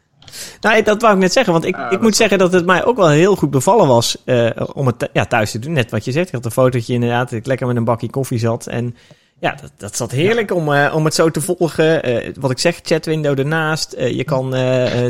Nou, 0.60 0.82
dat 0.82 1.02
wou 1.02 1.14
ik 1.14 1.20
net 1.20 1.32
zeggen, 1.32 1.52
want 1.52 1.64
ik, 1.64 1.76
ik 1.90 2.00
moet 2.00 2.16
zeggen 2.16 2.38
dat 2.38 2.52
het 2.52 2.66
mij 2.66 2.84
ook 2.84 2.96
wel 2.96 3.08
heel 3.08 3.36
goed 3.36 3.50
bevallen 3.50 3.86
was 3.86 4.24
eh, 4.24 4.50
om 4.74 4.86
het 4.86 5.08
ja, 5.12 5.24
thuis 5.24 5.50
te 5.50 5.58
doen. 5.58 5.72
Net 5.72 5.90
wat 5.90 6.04
je 6.04 6.12
zegt, 6.12 6.26
ik 6.28 6.34
had 6.34 6.44
een 6.44 6.50
fotootje 6.50 6.92
inderdaad, 6.94 7.30
dat 7.30 7.38
ik 7.38 7.46
lekker 7.46 7.66
met 7.66 7.76
een 7.76 7.84
bakje 7.84 8.10
koffie 8.10 8.38
zat. 8.38 8.66
En 8.66 8.96
ja, 9.42 9.54
dat, 9.60 9.72
dat 9.76 9.96
zat 9.96 10.10
heerlijk 10.10 10.54
om, 10.54 10.72
eh, 10.72 10.94
om 10.94 11.04
het 11.04 11.14
zo 11.14 11.30
te 11.30 11.40
volgen. 11.40 12.02
Eh, 12.02 12.34
wat 12.40 12.50
ik 12.50 12.58
zeg, 12.58 12.80
chatwindow 12.82 13.38
ernaast. 13.38 13.92
Eh, 13.92 14.10
je 14.10 14.24
kan 14.24 14.54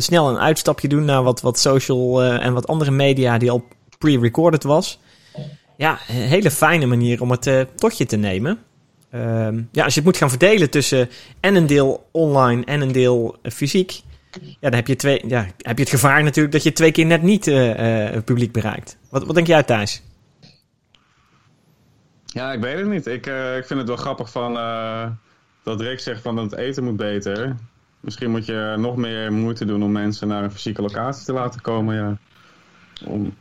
snel 0.03 0.29
een 0.29 0.39
uitstapje 0.39 0.89
doen 0.89 1.05
naar 1.05 1.23
wat, 1.23 1.41
wat 1.41 1.59
social 1.59 2.23
en 2.23 2.53
wat 2.53 2.67
andere 2.67 2.91
media 2.91 3.39
die 3.39 3.51
al 3.51 3.65
pre-recorded 3.99 4.63
was. 4.63 4.99
Ja, 5.77 5.99
een 6.09 6.15
hele 6.15 6.51
fijne 6.51 6.87
manier 6.87 7.21
om 7.21 7.31
het 7.31 7.67
tot 7.75 7.99
je 7.99 8.07
te 8.07 8.17
nemen. 8.17 8.59
Ehm, 9.11 9.63
ja, 9.73 9.85
als 9.85 9.95
je 9.95 10.01
het 10.01 10.09
moet 10.09 10.17
gaan 10.17 10.31
verdelen 10.31 10.71
tussen 10.71 11.09
en 11.41 11.55
een 11.55 11.67
deel 11.67 12.09
online 12.11 12.65
en 12.65 12.81
een 12.81 12.93
deel 12.93 13.37
fysiek. 13.43 14.01
Ja, 14.41 14.57
dan 14.61 14.75
heb 14.75 14.87
je, 14.87 14.97
twee, 14.97 15.23
ja, 15.27 15.47
heb 15.59 15.77
je 15.77 15.83
het 15.83 15.93
gevaar 15.93 16.23
natuurlijk 16.23 16.55
dat 16.55 16.63
je 16.63 16.73
twee 16.73 16.93
keer 16.93 17.07
net 17.07 17.23
niet 17.23 17.45
publiek 18.25 18.53
bereikt. 18.53 18.97
Wat, 19.09 19.25
wat 19.25 19.35
denk 19.35 19.47
jij 19.47 19.63
Thijs? 19.63 20.03
Ja, 22.33 22.53
ik 22.53 22.61
weet 22.61 22.79
het 22.79 22.89
niet. 22.89 23.07
Ik, 23.07 23.27
eh, 23.27 23.57
ik 23.57 23.65
vind 23.67 23.79
het 23.79 23.89
wel 23.89 23.97
grappig 23.97 24.31
van, 24.31 24.57
eh, 24.57 25.07
dat 25.63 25.81
Rick 25.81 26.01
zegt 26.01 26.23
van 26.23 26.37
dat 26.37 26.51
het 26.51 26.61
eten 26.61 26.85
moet 26.85 26.97
beter. 26.97 27.57
Misschien 28.01 28.31
moet 28.31 28.47
je 28.47 28.75
nog 28.79 28.97
meer 28.97 29.33
moeite 29.33 29.65
doen 29.65 29.83
om 29.83 29.93
mensen 29.93 30.29
naar 30.29 30.43
een 30.43 30.53
fysieke 30.53 30.83
locatie 30.83 31.25
te 31.25 31.33
laten 31.33 31.61
komen. 31.61 31.95
Ja. 31.95 32.17
Om, 33.05 33.35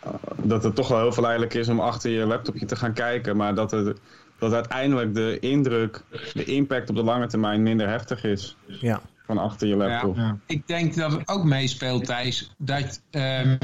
eh, 0.00 0.10
dat 0.36 0.64
het 0.64 0.74
toch 0.74 0.88
wel 0.88 1.00
heel 1.00 1.12
verleidelijk 1.12 1.54
is 1.54 1.68
om 1.68 1.80
achter 1.80 2.10
je 2.10 2.26
laptopje 2.26 2.66
te 2.66 2.76
gaan 2.76 2.92
kijken. 2.92 3.36
Maar 3.36 3.54
dat, 3.54 3.70
het, 3.70 4.00
dat 4.38 4.52
uiteindelijk 4.52 5.14
de 5.14 5.38
indruk, 5.38 6.02
de 6.32 6.44
impact 6.44 6.90
op 6.90 6.96
de 6.96 7.02
lange 7.02 7.26
termijn 7.26 7.62
minder 7.62 7.88
heftig 7.88 8.24
is. 8.24 8.56
Ja. 8.66 9.00
Van 9.26 9.38
achter 9.38 9.68
je 9.68 9.76
laptop. 9.76 10.16
Ja. 10.16 10.36
Ik 10.46 10.66
denk 10.66 10.94
dat 10.94 11.12
het 11.12 11.28
ook 11.28 11.44
meespeelt, 11.44 12.04
Thijs, 12.04 12.50
dat 12.58 13.00
ehm, 13.10 13.56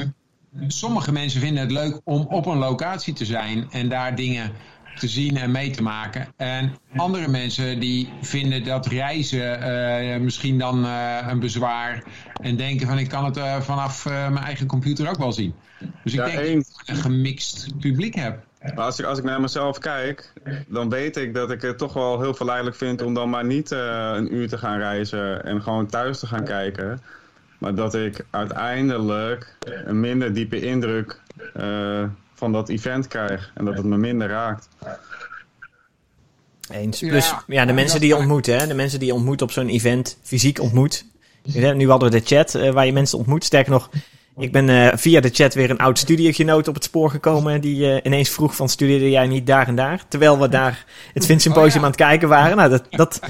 sommige 0.66 1.12
mensen 1.12 1.40
vinden 1.40 1.62
het 1.62 1.72
leuk 1.72 2.00
om 2.04 2.26
op 2.26 2.46
een 2.46 2.58
locatie 2.58 3.14
te 3.14 3.24
zijn 3.24 3.66
en 3.70 3.88
daar 3.88 4.14
dingen 4.14 4.52
te 4.94 5.08
zien 5.08 5.36
en 5.36 5.50
mee 5.50 5.70
te 5.70 5.82
maken. 5.82 6.28
En 6.36 6.76
andere 6.96 7.28
mensen 7.28 7.80
die 7.80 8.16
vinden 8.20 8.64
dat 8.64 8.86
reizen 8.86 9.60
eh, 9.60 10.20
misschien 10.20 10.58
dan 10.58 10.84
eh, 10.84 11.26
een 11.28 11.40
bezwaar 11.40 12.04
en 12.40 12.56
denken 12.56 12.86
van 12.86 12.98
ik 12.98 13.08
kan 13.08 13.24
het 13.24 13.36
eh, 13.36 13.60
vanaf 13.60 14.04
mijn 14.04 14.36
eigen 14.38 14.66
computer 14.66 15.08
ook 15.08 15.18
wel 15.18 15.32
zien. 15.32 15.54
Dus 16.02 16.12
ik 16.12 16.18
Ja, 16.18 16.24
denk 16.24 16.54
dat 16.54 16.80
ik 16.82 16.88
een 16.88 16.96
gemixt 17.02 17.78
publiek 17.78 18.14
heb. 18.14 18.48
Maar 18.74 18.84
als 18.84 18.98
ik, 18.98 19.04
als 19.04 19.18
ik 19.18 19.24
naar 19.24 19.40
mezelf 19.40 19.78
kijk, 19.78 20.32
dan 20.68 20.88
weet 20.88 21.16
ik 21.16 21.34
dat 21.34 21.50
ik 21.50 21.62
het 21.62 21.78
toch 21.78 21.92
wel 21.92 22.20
heel 22.20 22.34
verleidelijk 22.34 22.76
vind 22.76 23.02
om 23.02 23.14
dan 23.14 23.30
maar 23.30 23.44
niet 23.44 23.70
een 23.70 24.34
uur 24.34 24.48
te 24.48 24.58
gaan 24.58 24.78
reizen 24.78 25.44
en 25.44 25.62
gewoon 25.62 25.86
thuis 25.86 26.18
te 26.18 26.26
gaan 26.26 26.44
kijken. 26.44 27.00
Maar 27.60 27.74
dat 27.74 27.94
ik 27.94 28.24
uiteindelijk 28.30 29.56
een 29.84 30.00
minder 30.00 30.34
diepe 30.34 30.60
indruk 30.60 31.20
eh, 31.54 32.04
van 32.34 32.52
dat 32.52 32.68
event 32.68 33.08
krijg 33.08 33.50
en 33.54 33.64
dat 33.64 33.76
het 33.76 33.86
me 33.86 33.96
minder 33.96 34.28
raakt. 34.28 34.68
Eens. 36.70 37.00
Ja, 37.00 37.08
Plus 37.08 37.34
ja, 37.46 37.64
de 37.64 37.72
mensen 37.72 38.00
die 38.00 38.08
je 38.08 38.16
ontmoet, 38.16 38.46
hè? 38.46 38.66
de 38.66 38.74
mensen 38.74 38.98
die 38.98 39.08
je 39.08 39.14
ontmoet 39.14 39.42
op 39.42 39.50
zo'n 39.50 39.68
event, 39.68 40.18
fysiek 40.22 40.60
ontmoet. 40.60 41.04
Nu 41.74 41.88
hadden 41.88 42.10
we 42.10 42.18
de 42.18 42.26
chat 42.26 42.54
eh, 42.54 42.70
waar 42.70 42.86
je 42.86 42.92
mensen 42.92 43.18
ontmoet. 43.18 43.44
Sterker 43.44 43.72
nog, 43.72 43.90
ik 44.36 44.52
ben 44.52 44.68
eh, 44.68 44.96
via 44.96 45.20
de 45.20 45.30
chat 45.32 45.54
weer 45.54 45.70
een 45.70 45.78
oud 45.78 45.98
studiegenoot 45.98 46.68
op 46.68 46.74
het 46.74 46.84
spoor 46.84 47.10
gekomen. 47.10 47.60
Die 47.60 47.92
eh, 47.92 48.00
ineens 48.02 48.28
vroeg 48.28 48.56
van 48.56 48.68
studeerde 48.68 49.10
jij 49.10 49.26
niet 49.26 49.46
daar 49.46 49.68
en 49.68 49.74
daar? 49.74 50.02
Terwijl 50.08 50.38
we 50.38 50.48
daar 50.48 50.84
het 51.14 51.26
Vint 51.26 51.42
Symposium 51.42 51.66
Oh, 51.68 51.74
ja. 51.74 51.80
aan 51.80 51.90
het 51.90 51.96
kijken 51.96 52.28
waren. 52.28 52.56
Nou, 52.56 52.70
dat, 52.70 52.84
dat, 52.90 53.20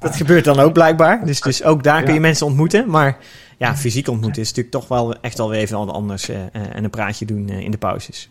dat 0.00 0.16
gebeurt 0.16 0.44
dan 0.44 0.58
ook 0.58 0.72
blijkbaar. 0.72 1.26
Dus, 1.26 1.40
dus 1.40 1.62
ook 1.62 1.82
daar 1.82 2.02
kun 2.02 2.14
je 2.14 2.20
mensen 2.20 2.46
ontmoeten. 2.46 2.90
Maar 2.90 3.18
ja, 3.66 3.76
fysiek 3.76 4.08
ontmoeten 4.08 4.42
is 4.42 4.48
natuurlijk 4.48 4.74
toch 4.74 4.88
wel 4.88 5.14
echt 5.20 5.38
wel 5.38 5.48
weer 5.50 5.60
even 5.60 5.78
wat 5.78 5.94
anders. 5.94 6.28
eh, 6.28 6.36
eh, 6.42 6.46
en 6.74 6.84
een 6.84 6.90
praatje 6.90 7.26
doen 7.26 7.48
eh, 7.48 7.60
in 7.60 7.70
de 7.70 7.78
pauzes. 7.78 8.30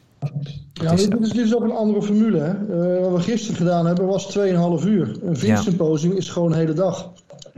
Ja, 0.74 0.92
is 0.92 1.02
dit, 1.02 1.12
dit 1.12 1.22
is, 1.22 1.30
dit 1.30 1.46
is 1.46 1.56
ook 1.56 1.64
een 1.64 1.72
andere 1.72 2.02
formule. 2.02 2.40
Hè? 2.40 2.50
Eh, 2.98 3.02
wat 3.10 3.12
we 3.12 3.20
gisteren 3.32 3.56
gedaan 3.56 3.86
hebben 3.86 4.06
was 4.08 4.26
2,5 4.38 4.86
uur. 4.86 5.08
Een 5.08 5.30
Ja. 5.30 5.36
Vinsymposium 5.36 6.12
is 6.18 6.30
gewoon 6.30 6.52
een 6.52 6.58
hele 6.58 6.74
dag. 6.74 7.10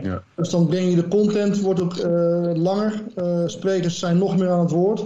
Ja. 0.01 0.21
Dus 0.35 0.49
dan 0.49 0.67
breng 0.67 0.89
je 0.89 0.95
de 0.95 1.07
content, 1.07 1.61
wordt 1.61 1.81
ook 1.81 1.95
eh, 1.97 2.51
langer. 2.53 3.03
Eh, 3.15 3.43
sprekers 3.45 3.99
zijn 3.99 4.17
nog 4.17 4.37
meer 4.37 4.49
aan 4.49 4.59
het 4.59 4.71
woord. 4.71 5.03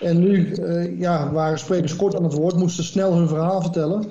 En 0.00 0.18
nu 0.20 0.52
eh, 0.52 0.98
ja, 1.00 1.32
waren 1.32 1.58
sprekers 1.58 1.96
kort 1.96 2.16
aan 2.16 2.24
het 2.24 2.32
woord, 2.32 2.56
moesten 2.56 2.84
snel 2.84 3.14
hun 3.14 3.28
verhaal 3.28 3.60
vertellen. 3.62 4.04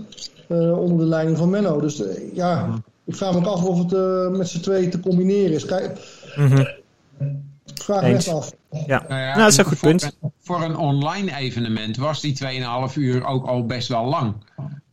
eh, 0.48 0.80
onder 0.80 0.98
de 0.98 1.06
leiding 1.06 1.38
van 1.38 1.50
Menno. 1.50 1.80
Dus 1.82 2.04
ja, 2.34 2.74
ik 3.06 3.16
vraag 3.16 3.32
me 3.34 3.38
ook 3.38 3.46
af 3.46 3.64
of 3.66 3.80
het 3.80 3.94
eh, 3.94 4.28
met 4.30 4.48
z'n 4.48 4.60
tweeën 4.60 4.90
te 4.90 5.00
combineren 5.00 5.52
is. 5.56 5.66
Kijk, 5.66 6.00
Mhm. 6.36 6.64
Vraag 7.86 8.02
me 8.02 8.14
echt 8.16 8.28
af. 8.28 8.52
Ja. 8.86 9.06
Nou 9.08 9.22
ja, 9.22 9.26
nou, 9.28 9.38
dat 9.40 9.52
is 9.52 9.58
een 9.58 9.66
goed 9.66 9.78
voor, 9.78 9.90
punt. 9.90 10.18
Voor 10.42 10.64
een 10.64 10.78
online 10.78 11.36
evenement 11.36 11.98
was 11.98 12.22
die 12.22 12.38
2,5 12.90 12.94
uur 12.96 13.26
ook 13.26 13.46
al 13.48 13.66
best 13.66 13.88
wel 13.88 14.06
lang. 14.06 14.34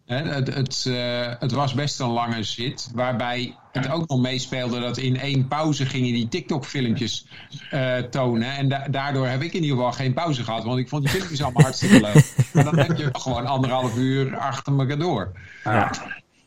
Hè, 0.07 0.17
het, 0.17 0.55
het, 0.55 0.85
eh, 0.89 1.33
het 1.39 1.53
was 1.53 1.75
best 1.75 2.01
een 2.01 2.09
lange 2.11 2.43
zit, 2.43 2.91
waarbij 2.95 3.57
het 3.73 3.91
ook 3.91 4.09
nog 4.09 4.21
meespeelde 4.21 4.81
dat 4.81 4.97
in 4.97 5.21
één 5.21 5.49
pauze 5.49 5.87
gingen 5.87 6.13
die 6.13 6.29
TikTok-filmpjes 6.29 7.27
eh, 7.71 7.97
tonen. 7.99 8.57
En 8.57 8.69
da- 8.69 8.87
daardoor 8.91 9.27
heb 9.27 9.43
ik 9.43 9.53
in 9.53 9.63
ieder 9.63 9.77
geval 9.77 9.93
geen 9.93 10.13
pauze 10.15 10.45
gehad, 10.45 10.65
want 10.65 10.79
ik 10.79 10.89
vond 10.89 11.03
die 11.03 11.13
filmpjes 11.13 11.43
allemaal 11.43 11.63
hartstikke 11.69 12.01
leuk. 12.01 12.35
Maar 12.53 12.65
dan 12.65 12.79
heb 12.79 12.97
je 12.97 13.09
gewoon 13.13 13.47
anderhalf 13.47 13.97
uur 13.97 14.37
achter 14.37 14.79
elkaar 14.79 14.99
door. 14.99 15.33
Ja. 15.65 15.91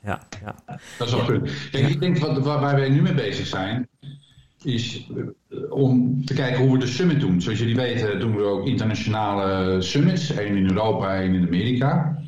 Ja, 0.03 0.19
ja. 0.45 0.55
Dat 0.97 1.07
is 1.07 1.13
wel 1.13 1.25
punt. 1.25 1.51
Kijk, 1.71 1.87
ik 1.87 1.99
denk 1.99 2.17
wat, 2.17 2.37
waar 2.37 2.75
wij 2.75 2.89
nu 2.89 3.01
mee 3.01 3.13
bezig 3.13 3.47
zijn, 3.47 3.87
is 4.65 5.07
eh, 5.49 5.71
om 5.71 6.25
te 6.25 6.33
kijken 6.33 6.63
hoe 6.63 6.71
we 6.71 6.77
de 6.77 6.87
summit 6.87 7.19
doen. 7.19 7.41
Zoals 7.41 7.59
jullie 7.59 7.75
weten 7.75 8.19
doen 8.19 8.35
we 8.35 8.43
ook 8.43 8.65
internationale 8.65 9.81
summits. 9.81 10.31
één 10.31 10.55
in 10.55 10.69
Europa, 10.69 11.15
één 11.15 11.33
in 11.33 11.45
Amerika. 11.45 12.19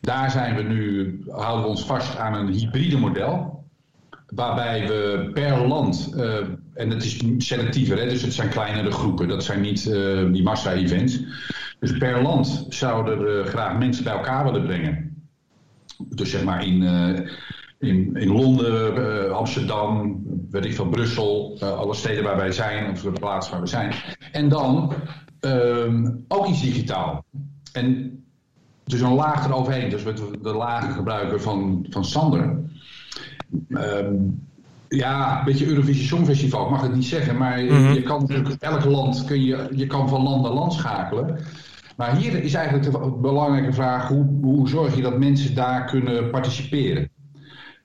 Daar 0.00 0.30
zijn 0.30 0.56
we 0.56 0.62
nu, 0.62 1.20
houden 1.28 1.62
we 1.62 1.68
ons 1.68 1.84
vast 1.84 2.16
aan 2.16 2.34
een 2.34 2.52
hybride 2.52 2.98
model. 2.98 3.64
Waarbij 4.26 4.86
we 4.86 5.30
per 5.34 5.66
land, 5.66 6.14
eh, 6.16 6.36
en 6.74 6.88
dat 6.88 7.02
is 7.02 7.22
selectiever, 7.38 7.98
hè, 7.98 8.08
dus 8.08 8.22
het 8.22 8.34
zijn 8.34 8.48
kleinere 8.48 8.90
groepen. 8.90 9.28
Dat 9.28 9.44
zijn 9.44 9.60
niet 9.60 9.86
eh, 9.86 10.32
die 10.32 10.42
massa-events. 10.42 11.20
Dus 11.80 11.98
per 11.98 12.22
land 12.22 12.66
zouden 12.68 13.18
we 13.18 13.42
graag 13.44 13.78
mensen 13.78 14.04
bij 14.04 14.12
elkaar 14.12 14.44
willen 14.44 14.66
brengen. 14.66 15.24
Dus 16.08 16.30
zeg 16.30 16.44
maar 16.44 16.66
in, 16.66 16.82
in, 17.86 18.16
in 18.16 18.28
Londen, 18.28 18.96
eh, 18.96 19.30
Amsterdam, 19.30 20.22
weet 20.50 20.64
ik 20.64 20.74
veel, 20.74 20.88
Brussel, 20.88 21.56
eh, 21.60 21.78
alle 21.78 21.94
steden 21.94 22.24
waar 22.24 22.36
wij 22.36 22.52
zijn, 22.52 22.90
of 22.90 23.02
de 23.02 23.10
plaatsen 23.10 23.52
waar 23.52 23.60
we 23.62 23.66
zijn. 23.68 23.92
En 24.32 24.48
dan 24.48 24.92
ehm, 25.40 26.10
ook 26.28 26.46
iets 26.46 26.62
digitaal. 26.62 27.24
En 27.72 28.18
dus 28.84 29.00
een 29.00 29.14
laag 29.14 29.46
eroverheen, 29.46 29.90
dus 29.90 30.02
met 30.02 30.22
de 30.42 30.54
lage 30.54 30.92
gebruiker 30.92 31.40
van, 31.40 31.86
van 31.90 32.04
Sander. 32.04 32.58
Ehm, 33.68 34.14
ja, 34.88 35.38
een 35.38 35.44
beetje 35.44 35.66
Eurovisie 35.66 36.06
Songfestival, 36.06 36.64
ik 36.64 36.70
mag 36.70 36.82
het 36.82 36.94
niet 36.94 37.04
zeggen, 37.04 37.36
maar 37.36 37.64
Mhm. 37.64 37.92
je 37.92 38.02
kan 38.02 38.20
natuurlijk 38.20 38.62
elk 38.62 38.84
land, 38.84 39.24
kun 39.24 39.44
je, 39.44 39.68
je 39.70 39.86
kan 39.86 40.08
van 40.08 40.22
land 40.22 40.42
naar 40.42 40.52
land 40.52 40.72
schakelen. 40.72 41.38
Maar 41.96 42.16
hier 42.16 42.42
is 42.42 42.54
eigenlijk 42.54 42.92
de 42.92 43.10
belangrijke 43.20 43.72
vraag, 43.72 44.08
hoe, 44.08 44.26
hoe 44.42 44.68
zorg 44.68 44.96
je 44.96 45.02
dat 45.02 45.18
mensen 45.18 45.54
daar 45.54 45.84
kunnen 45.84 46.30
participeren? 46.30 47.08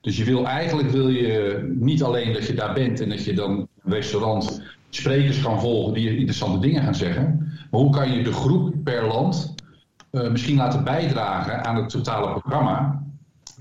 Dus 0.00 0.16
je 0.16 0.24
wil 0.24 0.46
eigenlijk 0.46 0.90
wil 0.90 1.08
je 1.08 1.64
niet 1.78 2.02
alleen 2.02 2.32
dat 2.32 2.46
je 2.46 2.54
daar 2.54 2.74
bent 2.74 3.00
en 3.00 3.08
dat 3.08 3.24
je 3.24 3.34
dan 3.34 3.68
een 3.84 3.92
restaurant 3.92 4.62
sprekers 4.90 5.42
kan 5.42 5.60
volgen 5.60 5.94
die 5.94 6.10
interessante 6.10 6.58
dingen 6.58 6.82
gaan 6.82 6.94
zeggen. 6.94 7.38
Maar 7.70 7.80
hoe 7.80 7.92
kan 7.92 8.12
je 8.12 8.22
de 8.22 8.32
groep 8.32 8.74
per 8.84 9.06
land 9.06 9.54
eh, 10.10 10.30
misschien 10.30 10.56
laten 10.56 10.84
bijdragen 10.84 11.64
aan 11.64 11.76
het 11.76 11.88
totale 11.88 12.30
programma? 12.30 13.02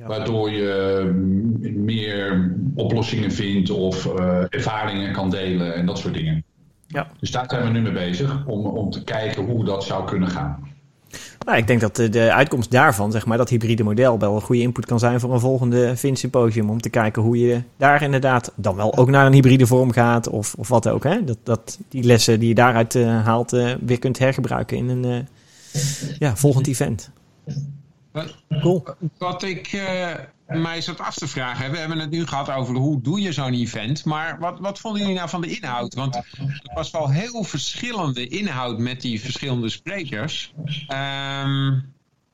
Waardoor 0.07 0.51
je 0.51 1.01
mm, 1.13 1.83
meer 1.83 2.55
oplossingen 2.75 3.31
vindt 3.31 3.69
of 3.69 4.05
eh, 4.05 4.43
ervaringen 4.49 5.13
kan 5.13 5.29
delen 5.29 5.75
en 5.75 5.85
dat 5.85 5.97
soort 5.97 6.13
dingen. 6.13 6.43
Ja. 6.87 7.07
Dus 7.19 7.31
daar 7.31 7.45
zijn 7.47 7.63
we 7.63 7.69
nu 7.69 7.81
mee 7.81 7.91
bezig 7.91 8.45
om, 8.45 8.65
om 8.65 8.89
te 8.89 9.03
kijken 9.03 9.45
hoe 9.45 9.65
dat 9.65 9.83
zou 9.83 10.05
kunnen 10.05 10.29
gaan. 10.29 10.67
Nou, 11.45 11.57
ik 11.57 11.67
denk 11.67 11.81
dat 11.81 11.95
de, 11.95 12.09
de 12.09 12.33
uitkomst 12.33 12.71
daarvan, 12.71 13.11
zeg 13.11 13.25
maar, 13.25 13.37
dat 13.37 13.49
hybride 13.49 13.83
model 13.83 14.19
wel 14.19 14.35
een 14.35 14.41
goede 14.41 14.61
input 14.61 14.85
kan 14.85 14.99
zijn 14.99 15.19
voor 15.19 15.33
een 15.33 15.39
volgende 15.39 15.95
Vin 15.95 16.15
Symposium. 16.15 16.69
Om 16.69 16.81
te 16.81 16.89
kijken 16.89 17.21
hoe 17.21 17.39
je 17.39 17.61
daar 17.77 18.01
inderdaad 18.01 18.51
dan 18.55 18.75
wel 18.75 18.97
ook 18.97 19.09
naar 19.09 19.25
een 19.25 19.33
hybride 19.33 19.67
vorm 19.67 19.91
gaat 19.91 20.29
of, 20.29 20.53
of 20.57 20.67
wat 20.67 20.87
ook. 20.87 21.03
Hè? 21.03 21.23
Dat, 21.23 21.37
dat 21.43 21.79
die 21.89 22.03
lessen 22.03 22.39
die 22.39 22.47
je 22.47 22.55
daaruit 22.55 22.95
eh, 22.95 23.25
haalt 23.25 23.53
eh, 23.53 23.71
weer 23.85 23.99
kunt 23.99 24.19
hergebruiken 24.19 24.77
in 24.77 24.89
een 24.89 25.05
eh, 25.05 25.79
ja, 26.19 26.35
volgend 26.35 26.67
event. 26.67 27.11
Cool. 28.61 28.83
Wat 29.17 29.43
ik 29.43 29.83
mij 30.49 30.81
zat 30.81 30.99
af 30.99 31.15
te 31.15 31.27
vragen, 31.27 31.71
we 31.71 31.77
hebben 31.77 31.99
het 31.99 32.09
nu 32.09 32.27
gehad 32.27 32.49
over 32.49 32.75
hoe 32.75 33.01
doe 33.01 33.21
je 33.21 33.31
zo'n 33.31 33.53
event, 33.53 34.05
maar 34.05 34.39
wat, 34.39 34.59
wat 34.59 34.79
vonden 34.79 35.01
jullie 35.01 35.15
nou 35.15 35.29
van 35.29 35.41
de 35.41 35.55
inhoud? 35.55 35.93
Want 35.93 36.15
er 36.15 36.71
was 36.73 36.91
wel 36.91 37.09
heel 37.09 37.43
verschillende 37.43 38.27
inhoud 38.27 38.79
met 38.79 39.01
die 39.01 39.21
verschillende 39.21 39.69
sprekers. 39.69 40.53
Ehm, 40.87 41.79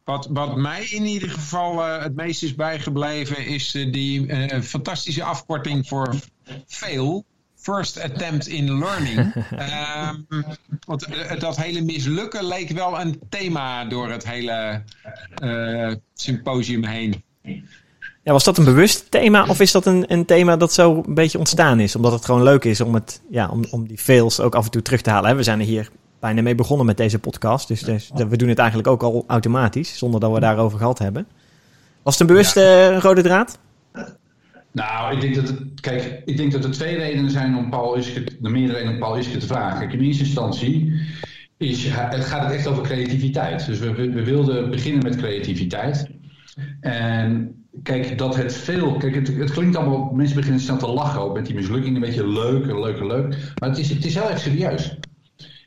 wat, 0.05 0.27
wat 0.31 0.55
mij 0.55 0.85
in 0.85 1.05
ieder 1.05 1.29
geval 1.29 1.83
eh, 1.83 2.03
het 2.03 2.15
meest 2.15 2.43
is 2.43 2.55
bijgebleven 2.55 3.45
is 3.45 3.75
eh, 3.75 3.91
die 3.91 4.27
eh, 4.27 4.61
fantastische 4.61 5.23
afkorting 5.23 5.87
voor 5.87 6.15
fail. 6.67 7.25
First 7.55 8.01
attempt 8.01 8.47
in 8.47 8.77
learning. 8.77 9.33
Ehm, 9.57 10.21
want 10.85 11.07
dat 11.39 11.57
hele 11.57 11.81
mislukken 11.81 12.45
leek 12.45 12.69
wel 12.69 12.99
een 12.99 13.19
thema 13.29 13.85
door 13.85 14.11
het 14.11 14.27
hele 14.27 14.83
symposium 16.13 16.83
heen. 16.83 17.23
Ja, 18.25 18.31
was 18.31 18.43
dat 18.43 18.57
een 18.57 18.65
bewust 18.65 19.11
thema 19.11 19.45
of 19.47 19.59
is 19.59 19.71
dat 19.71 19.85
een, 19.85 20.05
een 20.07 20.25
thema 20.25 20.57
dat 20.57 20.73
zo 20.73 21.03
een 21.05 21.13
beetje 21.13 21.37
ontstaan 21.37 21.79
is? 21.79 21.95
Omdat 21.95 22.11
het 22.11 22.25
gewoon 22.25 22.43
leuk 22.43 22.63
is 22.63 22.81
om, 22.81 22.93
het, 22.93 23.21
ja, 23.29 23.49
om, 23.49 23.63
om 23.71 23.87
die 23.87 23.97
fails 23.97 24.39
ook 24.39 24.55
af 24.55 24.65
en 24.65 24.71
toe 24.71 24.81
terug 24.81 25.01
te 25.01 25.09
halen. 25.09 25.29
hè? 25.29 25.35
We 25.35 25.43
zijn 25.43 25.59
er 25.59 25.65
hier 25.65 25.89
bijna 26.19 26.41
mee 26.41 26.55
begonnen 26.55 26.85
met 26.85 26.97
deze 26.97 27.19
podcast. 27.19 27.67
Dus, 27.67 27.79
dus 27.79 28.11
we 28.29 28.37
doen 28.37 28.49
het 28.49 28.57
eigenlijk 28.57 28.87
ook 28.87 29.03
al 29.03 29.23
automatisch, 29.27 29.97
zonder 29.97 30.19
dat 30.19 30.31
we 30.31 30.39
daarover 30.39 30.77
gehad 30.77 30.99
hebben. 30.99 31.27
Was 32.03 32.13
het 32.13 32.21
een 32.21 32.35
bewuste 32.35 32.61
eh, 32.61 32.97
rode 32.99 33.21
draad? 33.21 33.59
Nou, 34.71 35.15
ik 35.15 35.21
denk 35.21 35.35
dat 35.35 35.47
het, 35.47 35.81
kijk, 35.81 36.21
ik 36.25 36.37
denk 36.37 36.51
dat 36.51 36.63
er 36.63 36.71
twee 36.71 36.95
redenen 36.95 37.31
zijn 37.31 37.57
om 37.57 37.69
Paul 37.69 37.97
Iske, 37.97 38.23
de 38.39 38.49
meerdere 38.49 38.89
om 38.89 38.99
Paul 38.99 39.17
Iske 39.17 39.37
te 39.37 39.47
vragen. 39.47 39.79
Kijk, 39.79 39.93
in 39.93 40.01
eerste 40.01 40.23
instantie 40.23 40.93
is, 41.57 41.85
het 41.89 42.25
gaat 42.25 42.43
het 42.43 42.53
echt 42.53 42.67
over 42.67 42.83
creativiteit. 42.83 43.65
Dus 43.65 43.79
we, 43.79 43.93
we 43.93 44.23
wilden 44.23 44.69
beginnen 44.69 45.03
met 45.03 45.15
creativiteit. 45.15 46.07
En 46.81 47.64
kijk, 47.83 48.17
dat 48.17 48.35
het 48.35 48.53
veel. 48.53 48.97
Kijk, 48.97 49.15
het, 49.15 49.27
het 49.27 49.51
klinkt 49.51 49.75
allemaal. 49.75 50.11
Mensen 50.13 50.35
beginnen 50.35 50.61
snel 50.61 50.77
te 50.77 50.87
lachen 50.87 51.21
ook 51.21 51.33
met 51.33 51.45
die 51.45 51.55
mislukking. 51.55 51.95
Een 51.95 52.01
beetje 52.01 52.27
leuk 52.27 52.67
en 52.67 52.79
leuk 52.79 52.99
leuk. 52.99 53.53
Maar 53.59 53.69
het 53.69 53.77
is, 53.77 53.89
het 53.89 54.05
is 54.05 54.13
heel 54.13 54.29
erg 54.29 54.39
serieus. 54.39 54.97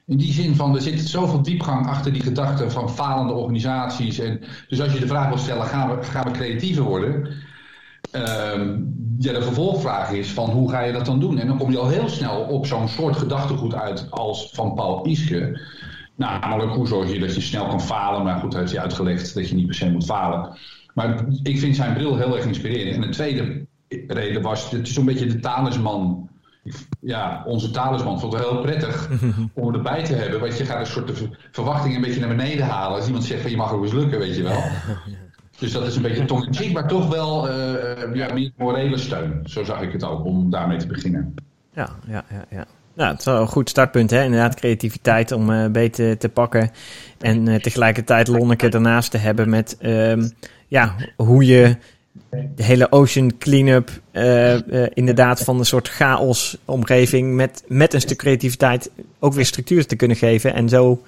In 0.06 0.16
die 0.16 0.32
zin 0.32 0.54
van, 0.54 0.74
er 0.74 0.80
zit 0.80 1.00
zoveel 1.00 1.42
diepgang 1.42 1.86
achter 1.86 2.12
die 2.12 2.22
gedachte 2.22 2.70
van 2.70 2.90
falende 2.90 3.32
organisaties. 3.32 4.18
En, 4.18 4.40
dus 4.68 4.80
als 4.80 4.92
je 4.92 5.00
de 5.00 5.06
vraag 5.06 5.28
wil 5.28 5.38
stellen, 5.38 5.66
gaan 5.66 5.96
we, 5.96 6.02
gaan 6.02 6.24
we 6.24 6.30
creatiever 6.30 6.82
worden? 6.82 7.28
Ehm, 8.10 8.80
ja, 9.18 9.32
de 9.32 9.42
vervolgvraag 9.42 10.10
is 10.10 10.30
van 10.30 10.50
hoe 10.50 10.70
ga 10.70 10.80
je 10.80 10.92
dat 10.92 11.06
dan 11.06 11.20
doen? 11.20 11.38
En 11.38 11.46
dan 11.46 11.58
kom 11.58 11.70
je 11.70 11.78
al 11.78 11.88
heel 11.88 12.08
snel 12.08 12.40
op 12.40 12.66
zo'n 12.66 12.88
soort 12.88 13.16
gedachtegoed 13.16 13.74
uit 13.74 14.06
als 14.10 14.50
van 14.52 14.74
Paul 14.74 15.06
Iske. 15.06 15.60
Namelijk 16.14 16.72
hoe 16.72 16.86
zorg 16.86 17.12
je 17.12 17.18
dat 17.18 17.34
je 17.34 17.40
snel 17.40 17.66
kan 17.66 17.80
falen. 17.80 18.24
Maar 18.24 18.40
goed, 18.40 18.54
heeft 18.54 18.72
hij 18.72 18.80
uitgelegd 18.80 19.34
dat 19.34 19.48
je 19.48 19.54
niet 19.54 19.66
per 19.66 19.74
se 19.74 19.90
moet 19.90 20.04
falen. 20.04 20.56
Maar 20.98 21.24
ik 21.42 21.58
vind 21.58 21.76
zijn 21.76 21.94
bril 21.94 22.16
heel 22.16 22.36
erg 22.36 22.46
inspirerend. 22.46 22.94
En 22.94 23.00
de 23.00 23.08
tweede 23.08 23.66
reden 24.06 24.42
was, 24.42 24.70
het 24.70 24.86
is 24.86 24.94
zo'n 24.94 25.04
beetje 25.04 25.26
de 25.26 25.40
talisman. 25.40 26.28
Ja, 27.00 27.42
onze 27.46 27.70
talisman 27.70 28.20
vond 28.20 28.32
het 28.32 28.42
heel 28.42 28.60
prettig 28.60 29.10
om 29.54 29.74
erbij 29.74 30.04
te 30.04 30.14
hebben. 30.14 30.40
Want 30.40 30.58
je 30.58 30.64
gaat 30.64 30.80
een 30.80 30.86
soort 30.86 31.28
verwachting 31.50 31.94
een 31.94 32.00
beetje 32.00 32.20
naar 32.20 32.36
beneden 32.36 32.66
halen. 32.66 32.96
Als 32.96 33.06
iemand 33.06 33.24
zegt 33.24 33.40
van 33.40 33.50
je 33.50 33.56
mag 33.56 33.72
ook 33.72 33.82
eens 33.82 33.92
lukken, 33.92 34.18
weet 34.18 34.36
je 34.36 34.42
wel. 34.42 34.62
Dus 35.58 35.72
dat 35.72 35.86
is 35.86 35.96
een 35.96 36.02
beetje 36.02 36.24
tong 36.24 36.46
in 36.46 36.54
cheek, 36.54 36.72
maar 36.72 36.88
toch 36.88 37.08
wel 37.08 37.48
eh, 37.48 38.14
ja, 38.14 38.32
meer 38.32 38.52
morele 38.56 38.98
steun. 38.98 39.40
Zo 39.44 39.64
zag 39.64 39.80
ik 39.80 39.92
het 39.92 40.04
ook, 40.04 40.24
om 40.24 40.50
daarmee 40.50 40.78
te 40.78 40.86
beginnen. 40.86 41.34
Ja, 41.72 41.88
ja, 42.06 42.24
ja. 42.30 42.44
ja. 42.50 42.66
Nou, 42.94 43.10
het 43.10 43.18
is 43.18 43.24
wel 43.24 43.40
een 43.40 43.46
goed 43.46 43.68
startpunt, 43.68 44.10
hè? 44.10 44.24
Inderdaad, 44.24 44.54
creativiteit 44.54 45.32
om 45.32 45.50
eh 45.50 45.70
beter 45.70 46.18
te 46.18 46.28
pakken. 46.28 46.70
En 47.18 47.48
eh, 47.48 47.60
tegelijkertijd 47.60 48.28
Lonneke 48.28 48.68
ernaast 48.68 49.10
te 49.10 49.18
hebben 49.18 49.50
met 49.50 49.76
ehm, 49.78 50.28
ja, 50.68 50.94
hoe 51.16 51.46
je 51.46 51.76
de 52.30 52.62
hele 52.62 52.92
ocean 52.92 53.38
cleanup 53.38 53.90
eh, 54.10 54.86
inderdaad 54.94 55.40
van 55.40 55.58
een 55.58 55.64
soort 55.64 55.88
chaos 55.88 56.56
omgeving 56.64 57.34
met, 57.34 57.62
met 57.66 57.94
een 57.94 58.00
stuk 58.00 58.18
creativiteit 58.18 58.90
ook 59.18 59.32
weer 59.32 59.46
structuur 59.46 59.86
te 59.86 59.96
kunnen 59.96 60.16
geven. 60.16 60.54
En 60.54 60.68
zo 60.68 61.02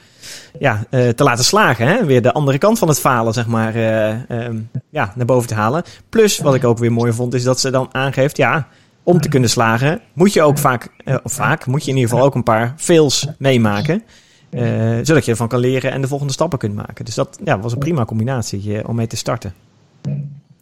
ja, 0.59 0.85
eh, 0.91 1.09
te 1.09 1.25
laten 1.25 1.45
slagen. 1.45 1.87
Hè? 1.87 2.05
Weer 2.05 2.23
de 2.23 2.33
andere 2.33 2.59
kant 2.59 2.79
van 2.79 2.89
het 2.89 3.01
falen, 3.01 3.33
zeg 3.33 3.47
maar, 3.47 3.75
eh, 3.75 4.31
ehm, 4.31 4.57
ja, 4.91 5.13
naar 5.15 5.27
boven 5.27 5.49
te 5.49 5.55
halen. 5.55 5.83
Plus, 6.09 6.39
wat 6.39 6.55
ik 6.55 6.65
ook 6.65 6.79
weer 6.79 6.93
mooi 6.93 7.13
vond, 7.13 7.35
is 7.35 7.43
dat 7.43 7.61
ze 7.61 7.71
dan 7.71 7.89
aangeeft, 7.93 8.37
ja, 8.37 8.69
om 9.03 9.21
te 9.21 9.29
kunnen 9.29 9.51
slagen, 9.51 10.01
moet 10.13 10.33
je 10.33 10.43
ook 10.43 10.59
vaak, 10.59 10.89
vaak, 11.25 11.67
moet 11.67 11.85
je 11.85 11.91
in 11.91 11.97
ieder 11.97 12.11
geval 12.11 12.27
ook 12.27 12.35
een 12.35 12.43
paar 12.43 12.75
fails 12.77 13.27
meemaken. 13.39 14.03
Eh, 14.51 14.99
zodat 15.03 15.25
je 15.25 15.31
ervan 15.31 15.49
kan 15.49 15.61
leren 15.61 15.93
en 15.93 16.01
de 16.01 16.09
volgende 16.09 16.33
stappen 16.33 16.59
kunt 16.59 16.75
maken. 16.75 17.05
Dus 17.05 17.15
dat 17.15 17.39
ja, 17.45 17.61
was 17.61 17.73
een 17.73 17.79
prima 17.79 18.05
combinatie 18.05 18.79
eh, 18.79 18.89
om 18.89 18.97
mee 18.97 19.07
te 19.07 19.17
starten. 19.17 19.55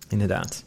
Inderdaad. 0.08 0.64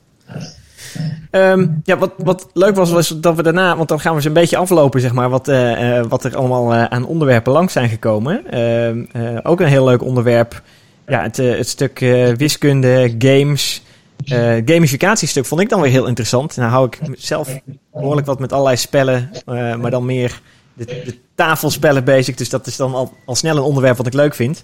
Ehm, 1.32 1.68
ja, 1.84 1.98
wat, 1.98 2.12
wat 2.18 2.50
leuk 2.54 2.76
was, 2.76 2.92
was 2.92 3.08
dat 3.08 3.36
we 3.36 3.44
daarna, 3.44 3.78
want 3.78 3.90
dan 3.90 4.00
gaan 4.00 4.12
we 4.12 4.18
eens 4.18 4.26
een 4.26 4.34
beetje 4.34 4.58
aflopen, 4.58 5.02
zeg 5.02 5.14
maar, 5.14 5.30
wat, 5.30 5.48
eh, 5.48 6.02
wat 6.10 6.24
er 6.24 6.36
allemaal 6.36 6.74
aan 6.74 7.06
onderwerpen 7.06 7.54
langs 7.54 7.74
zijn 7.74 7.90
gekomen. 7.90 8.52
Ehm, 8.52 9.04
eh, 9.12 9.38
ook 9.44 9.60
een 9.60 9.68
heel 9.68 9.86
leuk 9.86 10.04
onderwerp. 10.04 10.62
Ja, 11.08 11.22
het, 11.22 11.38
het 11.38 11.68
stuk 11.68 12.00
wiskunde, 12.38 13.16
games. 13.20 13.84
eh 14.26 14.62
gamificatiestuk 14.66 15.46
vond 15.46 15.62
ik 15.62 15.70
dan 15.70 15.82
weer 15.82 15.92
heel 15.92 16.08
interessant. 16.08 16.56
Nou 16.56 16.70
hou 16.70 16.86
ik 16.86 17.00
zelf 17.18 17.60
behoorlijk 17.94 18.28
wat 18.28 18.40
met 18.40 18.52
allerlei 18.54 18.78
spellen, 18.78 19.30
maar 19.46 19.92
dan 19.92 20.06
meer 20.06 20.42
de, 20.74 20.86
de 20.86 21.18
tafelspellen 21.36 22.04
bezig. 22.04 22.36
Dus 22.36 22.50
dat 22.50 22.68
is 22.68 22.76
dan 22.76 22.94
al, 22.96 23.14
al 23.26 23.36
snel 23.36 23.58
een 23.58 23.64
onderwerp 23.64 23.98
wat 23.98 24.08
ik 24.08 24.14
leuk 24.14 24.36
vind. 24.36 24.64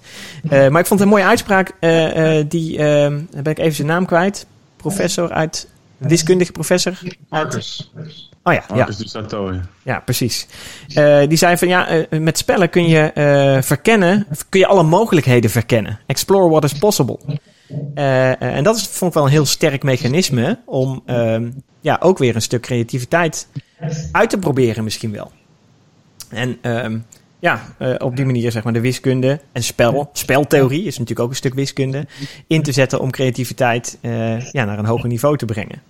Eh, 0.50 0.68
maar 0.68 0.82
ik 0.82 0.88
vond 0.88 1.00
het 1.00 1.10
een 1.10 1.16
mooie 1.16 1.24
uitspraak. 1.26 1.72
eh, 1.80 2.40
eh, 2.40 2.46
die, 2.50 2.78
eh, 2.78 3.02
dan 3.32 3.44
ben 3.44 3.52
ik 3.52 3.60
even 3.60 3.76
zijn 3.76 3.88
naam 3.88 4.06
kwijt. 4.06 4.46
Professor 4.76 5.32
uit, 5.32 5.70
wiskundige 5.98 6.52
professor. 6.52 6.94
Marcus. 7.30 7.92
Oh 8.44 8.54
ja, 8.54 8.64
ja. 8.68 8.76
Marcus. 8.76 8.96
Ja, 9.84 10.00
precies. 10.00 10.48
Eh, 10.94 11.28
die 11.28 11.38
zei 11.38 11.58
van 11.58 11.68
ja, 11.68 12.06
met 12.10 12.38
spellen 12.38 12.70
kun 12.70 12.88
je 12.88 13.00
eh, 13.00 13.62
verkennen, 13.62 14.28
kun 14.50 14.60
je 14.60 14.68
alle 14.68 14.84
mogelijkheden 14.84 15.50
verkennen. 15.50 16.00
Explore 16.06 16.50
what 16.50 16.64
is 16.64 16.74
possible. 16.74 17.20
En 17.96 18.64
dat 18.64 18.76
is, 18.76 18.88
vond 18.88 19.12
ik 19.12 19.18
wel 19.18 19.26
een 19.26 19.32
heel 19.32 19.46
sterk 19.46 19.84
mechanisme 19.84 20.60
om 20.66 21.02
ehm, 21.06 21.50
ja, 21.82 21.98
ook 22.02 22.18
weer 22.18 22.36
een 22.36 22.42
stuk 22.42 22.62
creativiteit 22.62 23.48
uit 24.12 24.30
te 24.30 24.38
proberen 24.38 24.84
misschien 24.84 25.12
wel. 25.12 25.32
En 26.30 26.58
ehm, 26.62 26.98
ja, 27.40 27.62
eh, 27.78 27.94
op 27.98 28.16
die 28.16 28.26
manier 28.26 28.52
zeg 28.52 28.64
maar 28.64 28.74
de 28.74 28.82
wiskunde 28.82 29.40
en 29.52 29.64
spel, 29.64 30.10
speltheorie 30.14 30.84
is 30.84 30.94
natuurlijk 30.98 31.20
ook 31.20 31.30
een 31.30 31.36
stuk 31.36 31.54
wiskunde, 31.54 32.06
in 32.48 32.62
te 32.64 32.72
zetten 32.72 33.00
om 33.00 33.12
creativiteit 33.12 33.98
eh, 34.02 34.52
ja, 34.52 34.66
naar 34.66 34.80
een 34.80 34.86
hoger 34.86 35.10
niveau 35.10 35.38
te 35.38 35.46
brengen. 35.46 35.82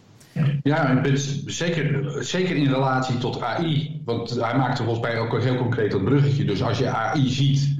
Ja, 0.63 0.89
en 0.89 1.03
het- 1.11 1.41
zeker, 1.45 2.13
zeker 2.25 2.55
in 2.55 2.67
relatie 2.73 3.17
tot 3.17 3.41
AI. 3.41 4.01
Want 4.05 4.29
hij 4.29 4.57
maakte 4.57 4.83
volgens 4.83 5.05
mij 5.07 5.19
ook 5.19 5.41
heel 5.41 5.55
concreet 5.55 5.91
dat 5.91 6.03
bruggetje. 6.03 6.45
Dus 6.45 6.63
als 6.63 6.77
je 6.77 6.87
AI 6.89 7.29
ziet 7.29 7.75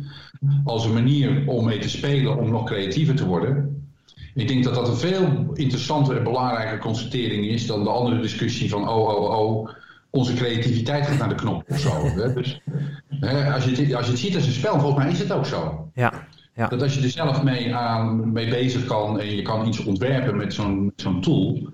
als 0.64 0.86
een 0.86 0.94
manier 0.94 1.44
om 1.46 1.66
mee 1.66 1.80
te 1.80 1.90
spelen 1.90 2.38
om 2.38 2.50
nog 2.50 2.66
creatiever 2.66 3.16
te 3.16 3.26
worden. 3.26 3.82
Ik 4.36 4.48
denk 4.48 4.64
dat 4.64 4.76
dat 4.76 4.88
een 4.88 4.98
veel 4.98 5.50
interessantere 5.54 6.18
en 6.18 6.24
belangrijke 6.24 6.78
constatering 6.78 7.46
is 7.48 7.68
dan 7.68 7.84
de 7.84 7.90
andere 7.90 8.22
discussie 8.22 8.70
van 8.70 8.90
oh, 8.90 9.08
oh, 9.08 9.40
oh, 9.40 9.70
onze 10.10 10.34
creativiteit 10.34 11.08
gaat 11.08 11.18
naar 11.18 11.30
de 11.30 11.36
knop 11.36 11.64
of 11.68 11.80
zo. 11.80 12.06
Hè? 12.16 12.34
Dus, 12.34 12.62
hè, 13.20 13.54
als, 13.54 13.66
je 13.66 13.76
het, 13.76 13.94
als 13.94 14.06
je 14.06 14.12
het 14.12 14.22
ziet 14.22 14.36
als 14.36 14.46
een 14.46 14.52
spel, 14.52 14.80
volgens 14.80 15.04
mij 15.04 15.12
is 15.14 15.20
het 15.20 15.32
ook 15.32 15.46
zo. 15.46 15.90
Ja, 15.94 16.14
ja. 16.56 16.68
Dat 16.68 16.82
als 16.82 16.94
je 16.96 17.02
er 17.04 17.10
zelf 17.10 17.44
mee, 17.44 17.76
aan, 17.76 18.32
mee 18.32 18.50
bezig 18.50 18.86
kan 18.86 19.20
en 19.20 19.36
je 19.36 19.42
kan 19.42 19.68
iets 19.68 19.84
ontwerpen 19.84 20.38
met 20.38 20.54
zo'n 20.54 20.94
zo'n 20.96 21.22
tool, 21.22 21.70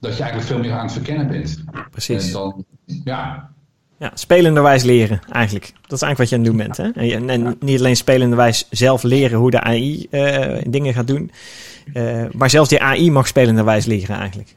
dat 0.00 0.16
je 0.16 0.22
eigenlijk 0.22 0.50
veel 0.52 0.58
meer 0.58 0.72
aan 0.72 0.82
het 0.84 0.92
verkennen 0.92 1.26
bent. 1.28 1.64
precies. 1.90 2.26
En 2.26 2.32
dan, 2.32 2.64
ja, 3.04 3.50
Ja, 3.98 4.10
spelenderwijs 4.14 4.82
leren 4.82 5.20
eigenlijk. 5.32 5.72
Dat 5.86 5.92
is 5.92 6.02
eigenlijk 6.02 6.18
wat 6.18 6.28
je 6.28 6.34
aan 6.36 6.40
het 6.42 6.50
doen 6.50 6.56
bent. 6.66 6.76
Hè? 6.76 7.00
En, 7.00 7.06
je- 7.06 7.14
en, 7.14 7.30
en 7.46 7.56
niet 7.60 7.78
alleen 7.78 7.96
spelenderwijs 7.96 8.66
zelf 8.70 9.02
leren 9.02 9.38
hoe 9.38 9.50
de 9.50 9.60
AI 9.60 10.06
eh, 10.10 10.62
dingen 10.68 10.94
gaat 10.94 11.06
doen. 11.06 11.30
eh, 11.92 12.24
maar 12.32 12.50
zelfs 12.50 12.68
die 12.68 12.82
AI 12.82 13.10
mag 13.10 13.26
spelenderwijs 13.26 13.84
leren 13.86 14.16
eigenlijk. 14.16 14.56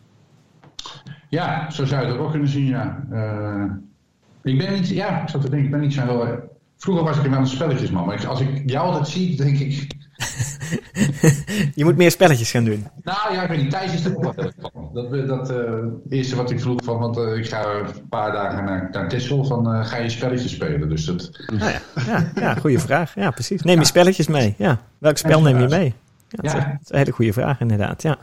Ja, 1.31 1.69
zo 1.71 1.85
zou 1.85 2.05
je 2.05 2.11
het 2.11 2.17
ook 2.17 2.31
kunnen 2.31 2.47
zien, 2.49 2.65
ja. 2.65 3.03
Eh, 3.11 3.63
ik 4.43 4.57
ben 4.57 4.73
niet, 4.73 4.87
ja, 4.89 5.21
ik 5.21 5.29
zat 5.29 5.41
te 5.41 5.49
denken, 5.49 5.65
ik 5.65 5.71
ben 5.71 5.79
niet 5.81 5.93
zo 5.93 6.01
heel... 6.01 6.49
Vroeger 6.77 7.03
was 7.03 7.17
ik 7.17 7.29
wel 7.29 7.39
een 7.39 7.47
spelletjesman, 7.47 8.05
maar 8.05 8.15
ik- 8.15 8.23
als 8.25 8.39
ik 8.41 8.61
jou 8.65 8.87
altijd 8.87 9.07
zie, 9.07 9.35
denk 9.35 9.57
ik... 9.59 9.87
Je 11.75 11.83
moet 11.83 11.97
meer 11.97 12.11
spelletjes 12.11 12.51
gaan 12.51 12.63
doen. 12.63 12.87
Nou 13.03 13.33
ja, 13.33 13.41
ik 13.43 13.49
weet 13.49 13.61
niet, 13.61 13.71
Thijs 13.71 13.93
is 13.93 14.05
er 14.05 14.15
ook 14.17 14.23
van. 14.23 14.51
Dat, 14.93 15.27
dat 15.27 15.49
eh, 15.49 15.73
eerste 16.09 16.35
wat 16.35 16.51
ik 16.51 16.59
vroeg 16.59 16.83
van, 16.83 16.99
want 16.99 17.17
eh, 17.17 17.35
ik 17.37 17.47
ga 17.47 17.65
een 17.65 18.07
paar 18.09 18.31
dagen 18.31 18.63
naar, 18.65 18.89
naar 18.91 19.21
van 19.45 19.85
ga 19.85 19.97
je 19.97 20.09
spelletjes 20.09 20.51
spelen? 20.51 20.89
Dus 20.89 21.05
dat, 21.05 21.29
Nou 21.53 21.71
ja, 21.71 21.79
ja, 22.07 22.31
ja 22.35 22.55
goede 22.55 22.79
vraag. 22.79 23.15
Ja, 23.15 23.31
precies. 23.31 23.61
Neem 23.61 23.79
je 23.79 23.85
spelletjes 23.85 24.27
mee. 24.27 24.55
Ja. 24.57 24.79
Welk 24.97 25.17
spel 25.17 25.41
neem 25.41 25.59
je 25.59 25.67
mee? 25.67 25.93
Ja, 26.27 26.37
dat, 26.41 26.45
is, 26.45 26.51
Ja. 26.51 26.57
dat 26.57 26.77
is 26.83 26.89
een 26.89 26.97
hele 26.97 27.11
goede 27.11 27.33
vraag 27.33 27.59
inderdaad. 27.59 28.01
Ja. 28.01 28.17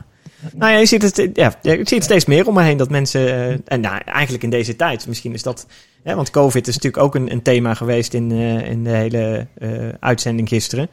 Nou 0.53 0.71
ja, 0.71 0.77
je 0.77 0.85
ziet 0.85 1.01
het, 1.01 1.29
ja, 1.33 1.53
ik 1.61 1.87
zie 1.87 1.97
het 1.97 2.03
steeds 2.03 2.25
meer 2.25 2.47
om 2.47 2.53
me 2.53 2.61
heen 2.61 2.77
dat 2.77 2.89
mensen, 2.89 3.27
eh, 3.27 3.57
en 3.65 3.81
nou, 3.81 4.01
eigenlijk 4.05 4.43
in 4.43 4.49
deze 4.49 4.75
tijd, 4.75 5.07
misschien 5.07 5.33
is 5.33 5.43
dat, 5.43 5.67
hè, 6.03 6.15
want 6.15 6.29
COVID 6.29 6.67
is 6.67 6.75
natuurlijk 6.75 7.03
ook 7.03 7.15
een, 7.15 7.31
een 7.31 7.41
thema 7.41 7.73
geweest 7.73 8.13
in, 8.13 8.31
eh, 8.31 8.69
in 8.69 8.83
de 8.83 8.89
hele 8.89 9.47
eh, 9.57 9.69
uitzending 9.99 10.47
gisteren. 10.47 10.89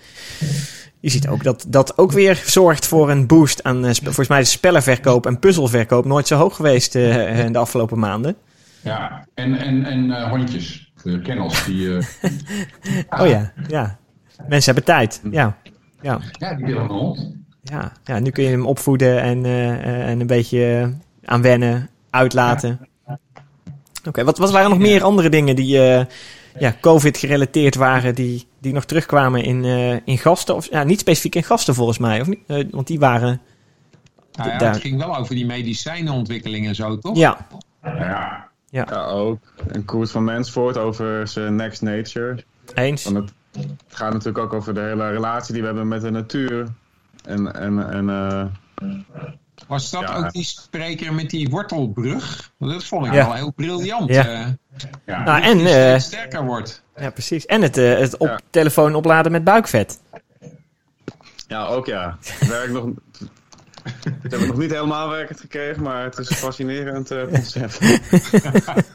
Je 1.00 1.10
ziet 1.10 1.28
ook 1.28 1.44
dat 1.44 1.64
dat 1.68 1.98
ook 1.98 2.12
weer 2.12 2.42
zorgt 2.44 2.86
voor 2.86 3.10
een 3.10 3.26
boost 3.26 3.62
aan, 3.62 3.94
volgens 3.94 4.28
mij 4.28 4.40
is 4.40 4.50
spellenverkoop 4.50 5.26
en 5.26 5.38
puzzelverkoop 5.38 6.04
nooit 6.04 6.26
zo 6.26 6.36
hoog 6.36 6.56
geweest 6.56 6.94
in 6.94 7.52
de 7.52 7.58
afgelopen 7.58 7.98
maanden. 7.98 8.36
ja. 8.80 9.26
En, 9.34 9.54
en, 9.54 9.84
en 9.84 10.28
hondjes, 10.28 10.92
de 11.02 11.20
kennels, 11.20 11.64
die... 11.64 11.88
Oh 13.20 13.26
ja, 13.26 13.52
ja. 13.68 13.98
Mensen 14.48 14.74
hebben 14.74 14.94
tijd, 14.94 15.20
ja. 15.30 15.56
Ja. 16.00 16.20
ja, 16.32 16.54
die 16.54 16.66
willen 16.66 16.82
een 16.82 16.88
hond. 16.88 17.34
Ja, 17.70 17.92
ja, 18.04 18.18
nu 18.18 18.30
kun 18.30 18.44
je 18.44 18.50
hem 18.50 18.66
opvoeden 18.66 19.20
en, 19.22 19.44
eh, 19.44 19.72
eh, 19.72 20.08
en 20.08 20.20
een 20.20 20.26
beetje 20.26 20.80
eh, 20.80 20.88
aan 21.30 21.42
wennen, 21.42 21.90
uitlaten. 22.10 22.88
Oké, 24.08 24.24
wat, 24.24 24.38
wat 24.38 24.50
waren 24.50 24.70
nog 24.70 24.78
meer 24.78 25.02
andere 25.02 25.28
dingen 25.28 25.56
die 25.56 25.78
eh, 25.82 26.04
ja, 26.58 26.74
COVID-gerelateerd 26.80 27.74
waren, 27.74 28.14
die, 28.14 28.46
die 28.60 28.72
nog 28.72 28.84
terugkwamen 28.84 29.42
in, 29.42 29.64
eh, 29.64 29.92
in 30.04 30.18
gasten? 30.18 30.54
Of, 30.54 30.70
ja, 30.70 30.82
niet 30.82 31.00
specifiek 31.00 31.34
in 31.34 31.42
gasten 31.44 31.74
volgens 31.74 31.98
mij, 31.98 32.20
of 32.20 32.26
niet? 32.26 32.70
Want 32.70 32.86
die 32.86 32.98
waren, 32.98 33.40
Nou 34.32 34.50
ja, 34.50 34.58
Daar- 34.58 34.72
het 34.72 34.80
ging 34.80 34.98
wel 34.98 35.16
over 35.16 35.34
die 35.34 35.46
medicijnenontwikkeling 35.46 36.66
en 36.66 36.74
zo, 36.74 36.98
toch? 36.98 37.16
ja, 37.16 37.46
Ja, 37.82 38.48
Ja, 38.70 39.04
ook. 39.06 39.38
En 39.72 39.84
Koert 39.84 40.10
van 40.10 40.24
Mensvoort 40.24 40.76
over 40.76 41.28
zijn 41.28 41.56
Next 41.56 41.82
Nature. 41.82 42.44
eens. 42.74 43.04
Want 43.04 43.16
het, 43.16 43.32
het 43.52 43.66
gaat 43.88 44.12
natuurlijk 44.12 44.38
ook 44.44 44.52
over 44.52 44.74
de 44.74 44.80
hele 44.80 45.10
relatie 45.10 45.52
die 45.52 45.62
we 45.62 45.68
hebben 45.68 45.88
met 45.88 46.00
de 46.02 46.10
natuur. 46.10 46.66
En, 47.26 47.54
en, 47.54 47.90
en 47.92 48.10
eh, 48.10 48.44
Was 49.66 49.90
dat 49.90 50.00
Ja. 50.02 50.16
ook 50.16 50.32
die 50.32 50.44
spreker 50.44 51.14
met 51.14 51.30
die 51.30 51.48
wortelbrug? 51.48 52.50
Want 52.56 52.72
Dat 52.72 52.84
vond 52.84 53.06
ik 53.06 53.12
Ja. 53.12 53.24
wel 53.24 53.34
heel 53.34 53.52
briljant. 53.52 54.10
Ja. 54.10 54.24
eh, 54.26 54.46
ja. 55.06 55.24
Nou, 55.24 55.42
en, 55.42 55.66
eh, 55.92 55.98
sterker 55.98 56.44
wordt. 56.44 56.82
ja, 56.96 57.10
precies. 57.10 57.46
En 57.46 57.62
het, 57.62 57.76
eh, 57.76 57.98
het 57.98 58.16
op 58.16 58.28
Ja. 58.28 58.40
telefoon 58.50 58.94
opladen 58.94 59.32
met 59.32 59.44
buikvet. 59.44 60.00
ja, 61.48 61.66
ook 61.66 61.86
ja. 61.86 62.16
Het 62.20 62.48
werkt 62.58 62.72
nog... 62.72 62.88
Hebben 64.20 64.40
we 64.40 64.46
nog 64.46 64.58
niet 64.58 64.70
helemaal 64.70 65.08
werkend 65.10 65.40
gekregen, 65.40 65.82
maar 65.82 66.04
het 66.04 66.18
is 66.18 66.30
een 66.30 66.36
fascinerend 66.36 67.10
eh, 67.10 67.22
concept. 67.32 67.78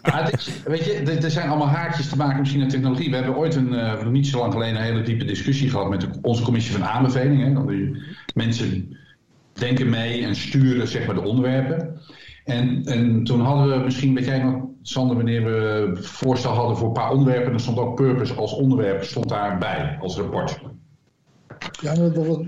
Ja, 0.03 0.23
het 0.23 0.33
is- 0.37 0.63
weet 0.63 0.85
je, 0.85 0.93
er, 0.93 1.23
er 1.23 1.31
zijn 1.31 1.49
allemaal 1.49 1.67
haakjes 1.67 2.09
te 2.09 2.17
maken 2.17 2.39
misschien 2.39 2.61
aan 2.61 2.67
technologie. 2.67 3.09
We 3.09 3.15
hebben 3.15 3.35
ooit 3.35 3.55
een, 3.55 3.73
eh, 3.73 4.03
nog 4.03 4.11
niet 4.11 4.27
zo 4.27 4.39
lang 4.39 4.53
geleden 4.53 4.75
een 4.75 4.81
hele 4.83 5.01
diepe 5.01 5.25
discussie 5.25 5.69
gehad 5.69 5.89
met 5.89 6.01
de- 6.01 6.09
onze 6.21 6.43
commissie 6.43 6.73
van 6.77 6.85
aanbevelingen. 6.85 7.97
Mensen 8.33 8.97
denken 9.53 9.89
mee 9.89 10.25
en 10.25 10.35
sturen 10.35 10.87
zeg 10.87 11.05
maar, 11.05 11.15
de 11.15 11.21
onderwerpen. 11.21 11.99
En, 12.45 12.83
en 12.85 13.23
toen 13.23 13.41
hadden 13.41 13.77
we 13.77 13.83
misschien, 13.83 14.15
weet 14.15 14.25
jij 14.25 14.43
nog, 14.43 14.63
Sander, 14.81 15.15
wanneer 15.15 15.43
we 15.43 15.89
voorstel 16.01 16.51
hadden 16.51 16.77
voor 16.77 16.87
een 16.87 16.93
paar 16.93 17.11
onderwerpen, 17.11 17.51
dan 17.51 17.59
stond 17.59 17.77
ook 17.77 17.95
Purpose 17.95 18.33
als 18.33 18.53
onderwerp 18.53 19.03
stond 19.03 19.29
daarbij, 19.29 19.97
als 20.01 20.17
rapport. 20.17 20.59
Ja, 21.81 21.93
dat, 21.95 22.15
dat- 22.15 22.41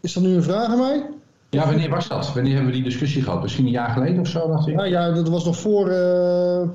is 0.00 0.12
dat 0.12 0.22
nu 0.22 0.28
een 0.34 0.42
vraag 0.42 0.66
aan 0.68 0.78
mij? 0.78 1.06
Ja, 1.50 1.66
wanneer 1.66 1.90
was 1.90 2.08
dat? 2.08 2.32
Wanneer 2.34 2.54
hebben 2.54 2.70
we 2.70 2.76
die 2.76 2.86
discussie 2.86 3.22
gehad? 3.22 3.42
Misschien 3.42 3.64
een 3.64 3.70
jaar 3.70 3.90
geleden 3.90 4.20
of 4.20 4.28
zo, 4.28 4.48
dacht 4.48 4.68
ik. 4.68 4.78
Ja, 4.78 4.84
ja 4.84 5.10
dat 5.10 5.28
was 5.28 5.44
nog 5.44 5.56
voor, 5.56 5.88
eh, 5.88 6.60
eh, 6.60 6.68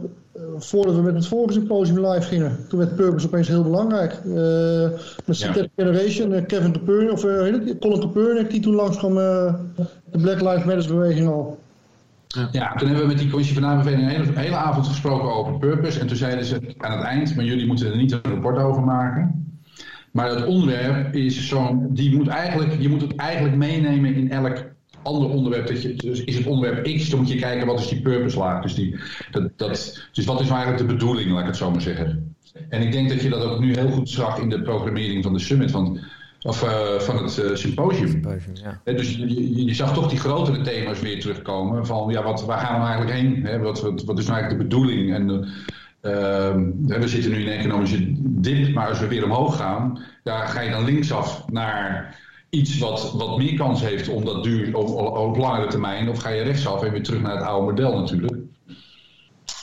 voordat 0.58 0.96
we 0.96 1.02
met 1.02 1.14
het 1.14 1.28
vorige 1.28 1.54
symposium 1.54 2.08
live 2.08 2.28
gingen. 2.28 2.58
Toen 2.70 2.80
werd 2.80 2.96
Purpose 2.96 3.28
opeens 3.28 3.48
heel 3.48 3.64
belangrijk. 3.64 4.12
Eh 4.14 5.00
met 5.26 5.26
Ja. 5.26 5.34
Synthetic 5.34 5.70
Generation, 5.76 6.34
eh, 6.34 6.46
Kevin 6.46 7.12
of 7.12 7.24
eh? 7.24 7.78
Colin 7.80 8.00
Copernic, 8.00 8.50
die 8.50 8.62
toen 8.62 8.76
langskwam 8.76 9.18
eh 9.18 9.54
de 10.12 10.18
Black 10.22 10.42
Lives 10.42 10.64
Matter 10.64 10.96
beweging 10.96 11.28
al. 11.28 11.62
Ja, 12.52 12.76
toen 12.76 12.88
hebben 12.88 13.06
we 13.06 13.12
met 13.12 13.18
die 13.18 13.30
commissie 13.30 13.56
van 13.56 13.66
aanbeveling 13.66 14.02
een 14.02 14.10
hele, 14.10 14.40
hele 14.40 14.56
avond 14.56 14.88
gesproken 14.88 15.34
over 15.34 15.58
purpose. 15.58 16.00
En 16.00 16.08
toen 16.08 16.18
zeiden 16.18 16.46
ze 16.46 16.76
aan 16.78 16.98
het 16.98 17.06
eind, 17.06 17.36
maar 17.36 17.46
jullie 17.46 17.68
moeten 17.68 17.92
er 17.92 17.98
niet 17.98 18.12
een 18.12 18.22
rapport 18.24 18.58
over 18.58 18.84
maken. 18.84 19.53
Maar 20.14 20.30
het 20.30 20.46
onderwerp 20.46 21.16
is 21.16 21.48
zo'n, 21.48 21.88
die 21.90 22.16
moet 22.16 22.28
eigenlijk, 22.28 22.82
je 22.82 22.90
moet 22.90 23.02
het 23.02 23.16
eigenlijk 23.16 23.56
meenemen 23.56 24.16
in 24.16 24.32
elk 24.32 24.66
ander 25.02 25.30
onderwerp. 25.30 25.68
Dat 25.68 25.82
je, 25.82 25.94
dus 25.94 26.24
is 26.24 26.38
het 26.38 26.46
onderwerp 26.46 26.86
X, 26.86 27.10
dan 27.10 27.20
moet 27.20 27.30
je 27.30 27.36
kijken 27.36 27.68
wat 27.68 27.80
is 27.80 27.88
die 27.88 28.02
purpose 28.02 28.38
laag. 28.38 28.62
Dus, 28.62 28.76
die, 28.76 29.00
dat, 29.32 29.50
dat, 29.56 30.08
dus 30.12 30.26
wat 30.26 30.40
is 30.40 30.48
nou 30.48 30.62
eigenlijk 30.62 30.78
de 30.78 30.96
bedoeling, 30.96 31.32
laat 31.32 31.40
ik 31.40 31.46
het 31.46 31.58
zo 31.58 31.72
maar 31.72 31.82
zeggen. 31.82 32.36
En 32.70 32.82
ik 32.82 32.92
denk 32.92 33.10
dat 33.10 33.22
je 33.22 33.30
dat 33.30 33.44
ook 33.44 33.60
nu 33.60 33.74
heel 33.74 33.90
goed 33.90 34.10
zag 34.10 34.40
in 34.40 34.50
de 34.50 34.62
programmering 34.62 35.24
van 35.24 35.34
de 35.34 35.40
summit, 35.40 35.72
van, 35.72 36.00
of 36.42 36.64
uh, 36.64 37.00
van 37.00 37.24
het 37.24 37.38
uh, 37.38 37.56
symposium. 37.56 38.22
Ja. 38.54 38.82
He, 38.84 38.94
dus 38.94 39.16
je, 39.16 39.28
je, 39.34 39.66
je, 39.66 39.74
zag 39.74 39.94
toch 39.94 40.10
die 40.10 40.20
grotere 40.20 40.62
thema's 40.62 41.00
weer 41.00 41.20
terugkomen. 41.20 41.86
Van 41.86 42.10
ja, 42.12 42.24
wat, 42.24 42.46
waar 42.46 42.60
gaan 42.60 42.80
we 42.80 42.88
eigenlijk 42.88 43.18
heen? 43.18 43.46
He, 43.46 43.60
wat, 43.60 43.82
wat, 43.82 44.04
wat, 44.04 44.20
is 44.20 44.26
nou 44.26 44.40
eigenlijk 44.40 44.70
de 44.70 44.76
bedoeling? 44.76 45.14
En, 45.14 45.30
uh, 45.30 45.48
we 46.04 47.04
zitten 47.06 47.32
nu 47.32 47.42
in 47.42 47.48
een 47.48 47.58
economische 47.58 48.14
dip, 48.20 48.74
maar 48.74 48.88
als 48.88 49.00
we 49.00 49.08
weer 49.08 49.24
omhoog 49.24 49.58
gaan, 49.58 50.00
ja, 50.24 50.46
ga 50.46 50.62
je 50.62 50.72
dan 50.72 50.86
linksaf 50.86 51.48
naar 51.48 52.20
iets 52.50 52.78
wat, 52.78 53.14
wat 53.14 53.38
meer 53.38 53.56
kans 53.56 53.82
heeft 53.82 54.10
om 54.10 54.26
dat 54.26 54.44
duur 54.44 54.78
op, 54.78 54.88
op 55.18 55.38
langere 55.38 55.68
termijn, 55.68 56.10
of 56.10 56.20
ga 56.20 56.30
je 56.30 56.44
rechtsaf 56.44 56.84
en 56.84 56.92
weer 56.92 57.04
terug 57.04 57.22
naar 57.22 57.36
het 57.36 57.46
oude 57.46 57.66
model 57.66 58.00
natuurlijk. 58.00 58.34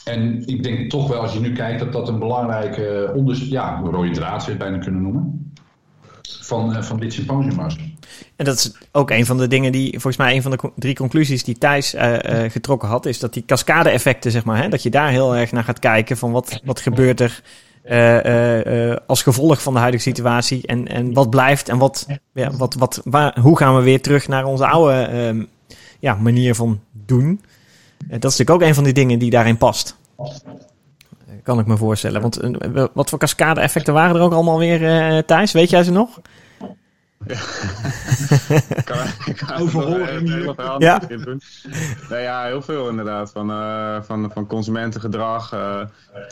En 0.04 0.46
ik 0.46 0.62
denk 0.62 0.90
toch 0.90 1.08
wel, 1.08 1.20
als 1.20 1.32
je 1.32 1.40
nu 1.40 1.52
kijkt, 1.52 1.78
dat 1.78 1.92
dat 1.92 2.08
een 2.08 2.18
belangrijke 2.18 3.12
onder, 3.14 3.36
ja, 3.36 3.80
rode 3.84 4.10
draad 4.10 4.42
zou 4.42 4.52
je 4.52 4.58
bijna 4.58 4.78
kunnen 4.78 5.02
noemen. 5.02 5.52
Van, 6.22 6.70
uh, 6.70 6.82
van 6.82 7.00
dit 7.00 7.12
symposium 7.12 7.56
was. 7.56 7.76
En 8.36 8.44
dat 8.44 8.56
is 8.56 8.72
ook 8.92 9.10
een 9.10 9.26
van 9.26 9.38
de 9.38 9.46
dingen 9.46 9.72
die, 9.72 9.90
volgens 9.90 10.16
mij, 10.16 10.34
een 10.34 10.42
van 10.42 10.50
de 10.50 10.58
drie 10.76 10.94
conclusies 10.94 11.44
die 11.44 11.58
Thijs 11.58 11.94
uh, 11.94 12.12
uh, 12.12 12.50
getrokken 12.50 12.88
had, 12.88 13.06
is 13.06 13.18
dat 13.18 13.32
die 13.32 13.44
cascade-effecten, 13.46 14.30
zeg 14.30 14.44
maar, 14.44 14.62
hè, 14.62 14.68
dat 14.68 14.82
je 14.82 14.90
daar 14.90 15.10
heel 15.10 15.36
erg 15.36 15.52
naar 15.52 15.64
gaat 15.64 15.78
kijken 15.78 16.16
van 16.16 16.32
wat, 16.32 16.60
wat 16.64 16.80
gebeurt 16.80 17.20
er 17.20 17.42
uh, 17.84 18.96
als 19.06 19.22
gevolg 19.22 19.62
van 19.62 19.72
de 19.72 19.78
huidige 19.78 20.02
situatie 20.02 20.66
en, 20.66 20.88
en 20.88 21.12
wat 21.12 21.30
blijft 21.30 21.68
en 21.68 21.78
wat, 21.78 22.06
ja, 22.32 22.50
wat, 22.50 22.74
wat, 22.74 23.00
waar, 23.04 23.38
hoe 23.40 23.56
gaan 23.56 23.76
we 23.76 23.82
weer 23.82 24.00
terug 24.00 24.28
naar 24.28 24.44
onze 24.44 24.66
oude 24.66 25.46
ja, 25.98 26.14
manier 26.14 26.54
van 26.54 26.80
doen. 26.92 27.40
dat 27.98 28.10
is 28.32 28.38
natuurlijk 28.38 28.50
ook 28.50 28.62
een 28.62 28.74
van 28.74 28.84
die 28.84 28.92
dingen 28.92 29.18
die 29.18 29.30
daarin 29.30 29.56
past. 29.56 29.96
Kan 31.42 31.58
ik 31.58 31.66
me 31.66 31.76
voorstellen. 31.76 32.20
Want 32.20 32.40
wat 32.92 33.08
voor 33.08 33.18
cascade-effecten 33.18 33.94
waren 33.94 34.16
er 34.16 34.22
ook 34.22 34.32
allemaal 34.32 34.58
weer, 34.58 35.24
Thijs? 35.24 35.52
Weet 35.52 35.70
jij 35.70 35.82
ze 35.82 35.92
nog? 35.92 36.20
Ik 37.26 38.84
kan, 38.84 39.06
ik 39.24 39.36
kan 39.36 39.56
Overhoren 39.56 40.26
hier. 40.26 40.54
Ja. 40.78 41.00
Nee, 42.10 42.22
ja, 42.22 42.44
heel 42.44 42.62
veel 42.62 42.88
inderdaad. 42.88 43.30
Van, 43.30 43.50
eh, 43.50 44.02
van, 44.02 44.30
van 44.32 44.46
consumentengedrag. 44.46 45.52
eh. 45.52 45.80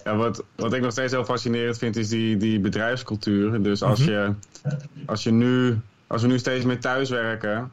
ja, 0.05 0.17
wat, 0.17 0.45
wat 0.57 0.73
ik 0.73 0.83
nog 0.83 0.93
steeds 0.93 1.13
heel 1.13 1.25
fascinerend 1.25 1.79
vind, 1.79 1.97
is 1.97 2.09
die, 2.09 2.37
die 2.37 2.61
bedrijfscultuur. 2.61 3.63
Dus 3.63 3.83
als, 3.83 4.05
je, 4.05 4.33
als, 5.07 5.23
je 5.23 5.31
nu, 5.31 5.79
als 6.07 6.23
we 6.23 6.29
nu 6.29 6.39
steeds 6.39 6.65
meer 6.65 6.81
thuiswerken, 6.81 7.73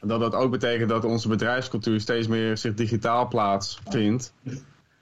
dat 0.00 0.20
dat 0.20 0.34
ook 0.34 0.50
betekent 0.50 0.88
dat 0.88 1.04
onze 1.04 1.28
bedrijfscultuur 1.28 2.00
steeds 2.00 2.26
meer 2.26 2.58
zich 2.58 2.74
digitaal 2.74 3.28
plaatsvindt. 3.28 4.32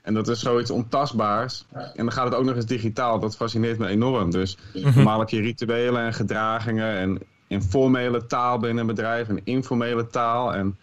En 0.03 0.15
dat 0.15 0.29
is 0.29 0.41
zoiets 0.41 0.71
ontastbaars. 0.71 1.65
En 1.73 1.93
dan 1.97 2.13
gaat 2.13 2.25
het 2.25 2.35
ook 2.35 2.45
nog 2.45 2.55
eens 2.55 2.67
digitaal. 2.67 3.19
Dat 3.19 3.37
fascineert 3.37 3.79
me 3.79 3.87
enorm. 3.87 4.31
Dus 4.31 4.57
normaal 4.73 5.19
heb 5.19 5.29
je 5.29 5.41
rituelen 5.41 6.03
en 6.03 6.15
gedragingen 6.15 6.97
en 6.97 7.19
informele 7.47 8.27
taal 8.27 8.59
binnen 8.59 8.81
een 8.81 8.95
bedrijf 8.95 9.29
en 9.29 9.41
informele 9.45 10.07
taal. 10.07 10.55
En 10.55 10.77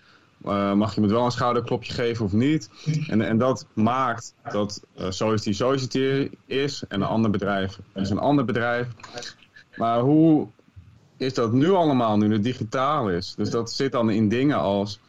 eh, 0.45 0.73
mag 0.73 0.95
je 0.95 1.01
me 1.01 1.07
wel 1.07 1.25
een 1.25 1.31
schouderklopje 1.31 1.93
geven 1.93 2.25
of 2.25 2.33
niet? 2.33 2.69
En, 3.07 3.21
en 3.21 3.37
dat 3.37 3.65
maakt 3.73 4.33
dat 4.51 4.81
eh 4.95 5.05
Society 5.09 5.53
Society 5.53 6.29
is 6.45 6.83
en 6.87 7.01
een 7.01 7.07
ander 7.07 7.31
bedrijf 7.31 7.79
is 7.95 8.09
een 8.09 8.19
ander 8.19 8.45
bedrijf. 8.45 8.87
Maar 9.75 9.99
hoe 9.99 10.47
is 11.17 11.33
dat 11.33 11.51
nu 11.51 11.69
allemaal, 11.69 12.17
nu 12.17 12.33
het 12.33 12.43
digitaal 12.43 13.09
is? 13.09 13.33
Dus 13.35 13.49
dat 13.49 13.71
zit 13.71 13.91
dan 13.91 14.09
in 14.09 14.29
dingen 14.29 14.57
als... 14.57 14.99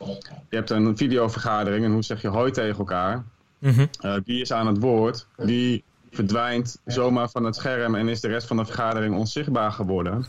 Je 0.49 0.57
hebt 0.57 0.71
een 0.71 0.97
videovergadering 0.97 1.85
en 1.85 1.93
hoe 1.93 2.03
zeg 2.03 2.23
je 2.23 2.29
hoi 2.29 2.51
tegen 2.51 2.79
elkaar? 2.79 3.25
Mhm. 3.61 3.87
Eh, 4.01 4.15
wie 4.25 4.41
is 4.41 4.53
aan 4.53 4.67
het 4.67 4.79
woord? 4.79 5.27
Wie 5.37 5.85
verdwijnt 6.11 6.81
zomaar 6.85 7.31
van 7.31 7.45
het 7.45 7.57
scherm 7.57 7.95
en 7.95 8.09
is 8.09 8.21
de 8.21 8.29
rest 8.29 8.47
van 8.47 8.57
de 8.57 8.65
vergadering 8.65 9.17
onzichtbaar 9.17 9.73
geworden? 9.73 10.25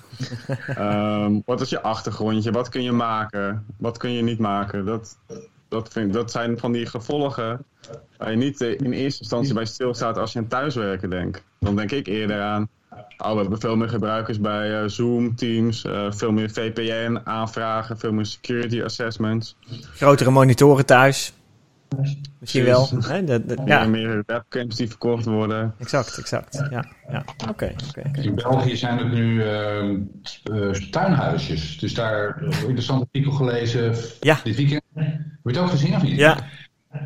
Ehm, 0.68 1.40
wat 1.46 1.62
is 1.62 1.70
je 1.70 1.82
achtergrondje? 1.82 2.52
Wat 2.52 2.70
kun 2.70 2.84
je 2.84 2.92
maken? 2.92 3.66
Wat 3.78 3.98
kun 3.98 4.12
je 4.12 4.22
niet 4.22 4.40
maken? 4.40 4.86
Dat, 4.86 5.18
dat, 5.68 5.90
vind, 5.92 6.14
dat 6.14 6.32
zijn 6.32 6.58
van 6.58 6.72
die 6.72 6.86
gevolgen 6.86 7.66
waar 8.18 8.32
je 8.32 8.38
niet 8.38 8.62
eh, 8.62 8.70
in 8.70 8.94
eerste 8.94 9.20
instantie 9.20 9.54
bij 9.54 9.66
stilstaat 9.66 10.18
als 10.18 10.34
je 10.34 10.40
aan 10.40 10.48
thuiswerken 10.48 11.10
denkt. 11.10 11.44
Dan 11.60 11.76
denk 11.76 11.92
ik 11.92 12.08
eerder 12.08 12.42
aan, 12.42 12.70
oh, 13.18 13.34
we 13.34 13.40
hebben 13.40 13.60
veel 13.60 13.76
meer 13.76 13.90
gebruikers 13.90 14.40
bij 14.40 14.82
eh, 14.82 14.88
Zoom, 14.88 15.36
Teams, 15.36 15.86
eh, 15.86 16.12
veel 16.12 16.32
meer 16.32 16.50
VPN 16.50 17.22
aanvragen, 17.24 17.98
veel 17.98 18.12
meer 18.12 18.26
security 18.26 18.82
assessments. 18.82 19.56
Grotere 19.94 20.32
monitoren 20.32 20.86
thuis. 20.86 21.34
Misschien 22.40 22.64
wel. 22.64 22.90
Hè? 23.00 23.24
Dat- 23.24 23.48
dat- 23.50 23.62
Ja. 23.66 23.86
meer 23.86 24.24
webcams 24.26 24.76
die 24.76 24.88
verkocht 24.88 25.26
worden. 25.26 25.74
exact, 25.80 26.18
exact. 26.18 26.64
Ja, 26.70 26.86
ja. 27.10 27.24
Oké. 27.50 27.74
In 28.22 28.36
België 28.36 28.76
zijn 28.78 28.98
het 28.98 29.12
nu 29.12 29.44
ehm, 29.44 29.98
eh, 30.44 30.70
tuinhuisjes. 30.72 31.80
Dus 31.80 31.94
daar 31.94 32.42
een 32.42 32.52
interessant 32.52 33.02
artikel 33.02 33.32
gelezen 33.32 33.96
Ja. 34.20 34.40
dit 34.44 34.56
weekend. 34.56 34.82
Heb 34.94 35.06
je 35.44 35.50
het 35.50 35.58
ook 35.58 35.70
gezien 35.70 35.96
of 35.96 36.04
niet? 36.04 36.16
Ja, 36.18 36.38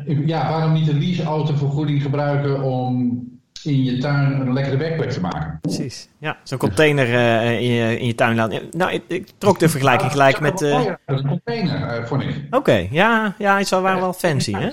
Ja, 0.06 0.50
waarom 0.50 0.72
niet 0.72 0.88
een 0.88 0.98
leaseautovergoeding 0.98 2.02
gebruiken 2.02 2.62
om 2.62 3.22
in 3.66 3.84
je 3.84 3.98
tuin 3.98 4.40
een 4.40 4.52
lekkere 4.52 4.76
werkplek 4.76 5.10
te 5.10 5.20
maken? 5.20 5.58
precies. 5.62 6.08
Ja, 6.18 6.36
zo'n 6.42 6.58
container 6.58 7.14
eh, 7.14 7.60
in, 7.60 7.68
je, 7.70 7.98
in 7.98 8.06
je 8.06 8.14
tuin 8.14 8.36
laten. 8.36 8.62
Nou, 8.70 8.92
ik, 8.92 9.02
ik 9.06 9.28
trok 9.38 9.58
de 9.58 9.68
vergelijking 9.68 10.10
gelijk 10.10 10.40
met... 10.40 10.62
eh, 10.62 10.74
Oh 10.78 10.84
ja, 10.84 10.98
dat 11.06 11.16
is 11.18 11.22
een 11.24 11.28
container, 11.28 11.82
eh, 11.88 12.04
vond 12.04 12.22
ik. 12.22 12.46
Oké, 12.50 12.86
ja, 12.90 13.34
ja, 13.38 13.64
ze 13.64 13.80
waren 13.80 14.00
wel 14.00 14.12
fancy, 14.12 14.52
hè? 14.52 14.70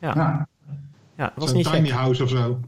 Ja, 0.00 0.46
Ja, 1.16 1.24
dat 1.24 1.32
was 1.34 1.48
Zo'n 1.48 1.56
niet 1.56 1.66
tiny 1.70 1.86
gek. 1.86 1.96
house 1.96 2.22
of 2.22 2.28
zo. 2.28 2.60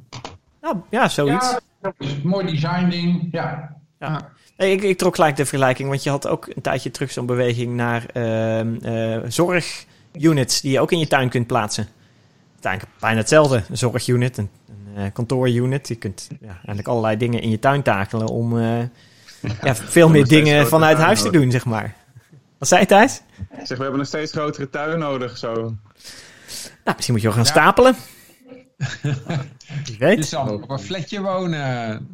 Nou, 0.61 0.77
ja, 0.91 1.09
zoiets. 1.09 1.57
ja 1.83 1.93
is 1.99 2.23
mooi 2.23 2.47
design 2.47 2.89
ding. 2.89 3.29
Ja. 3.33 3.77
Ja. 3.99 4.29
Nee, 4.57 4.73
ik, 4.73 4.83
ik 4.83 4.99
trok 4.99 5.15
gelijk 5.15 5.37
de 5.37 5.45
vergelijking, 5.47 5.89
want 5.89 6.03
je 6.03 6.11
had 6.11 6.29
ook 6.29 6.47
een 6.55 6.63
tijdje 6.63 6.91
terug 6.91 7.11
zo'n 7.11 7.27
beweging 7.27 7.75
naar 7.75 8.07
ehm, 8.13 8.75
eh, 8.83 9.19
zorgunits 9.29 10.61
die 10.61 10.73
je 10.73 10.81
ook 10.81 10.93
in 10.93 10.99
je 10.99 11.07
tuin 11.07 11.29
kunt 11.29 11.47
plaatsen. 11.47 11.89
Uiteindelijk 12.53 12.93
bijna 13.01 13.19
hetzelfde. 13.19 13.63
Een 13.69 13.77
zorgunit, 13.79 14.37
een, 14.39 14.51
kantoorunit. 15.13 15.89
Je 15.89 15.95
kunt 15.95 16.29
ja, 16.41 16.47
eigenlijk 16.49 16.89
allerlei 16.89 17.17
dingen 17.17 17.41
in 17.41 17.51
je 17.51 17.59
tuin 17.59 17.83
takelen 17.83 18.29
om 18.29 18.59
eh, 18.59 18.79
ja, 19.63 19.75
veel 19.75 20.09
meer 20.09 20.27
dingen 20.27 20.67
vanuit 20.69 20.99
huis 20.99 21.23
te 21.23 21.31
doen, 21.31 21.51
zeg 21.51 21.65
maar. 21.65 21.95
Wat 22.59 22.69
zei 22.69 22.81
je, 22.81 22.87
Thijs? 22.87 23.23
Ik 23.59 23.67
zeg, 23.67 23.77
we 23.77 23.83
hebben 23.83 24.01
een 24.01 24.07
steeds 24.07 24.33
grotere 24.33 24.71
tuin 24.71 24.99
nodig. 24.99 25.37
Zo. 25.39 25.53
Nou, 25.55 25.75
misschien 26.85 27.13
moet 27.15 27.23
je 27.23 27.29
wel 27.29 27.37
gaan 27.37 27.47
stapelen. 27.47 27.97
Wie 29.03 29.15
Je 29.85 29.97
weet. 29.99 30.27
zal 30.27 30.53
op 30.55 30.71
een 30.71 30.79
flatje 30.79 31.21
wonen. 31.21 32.09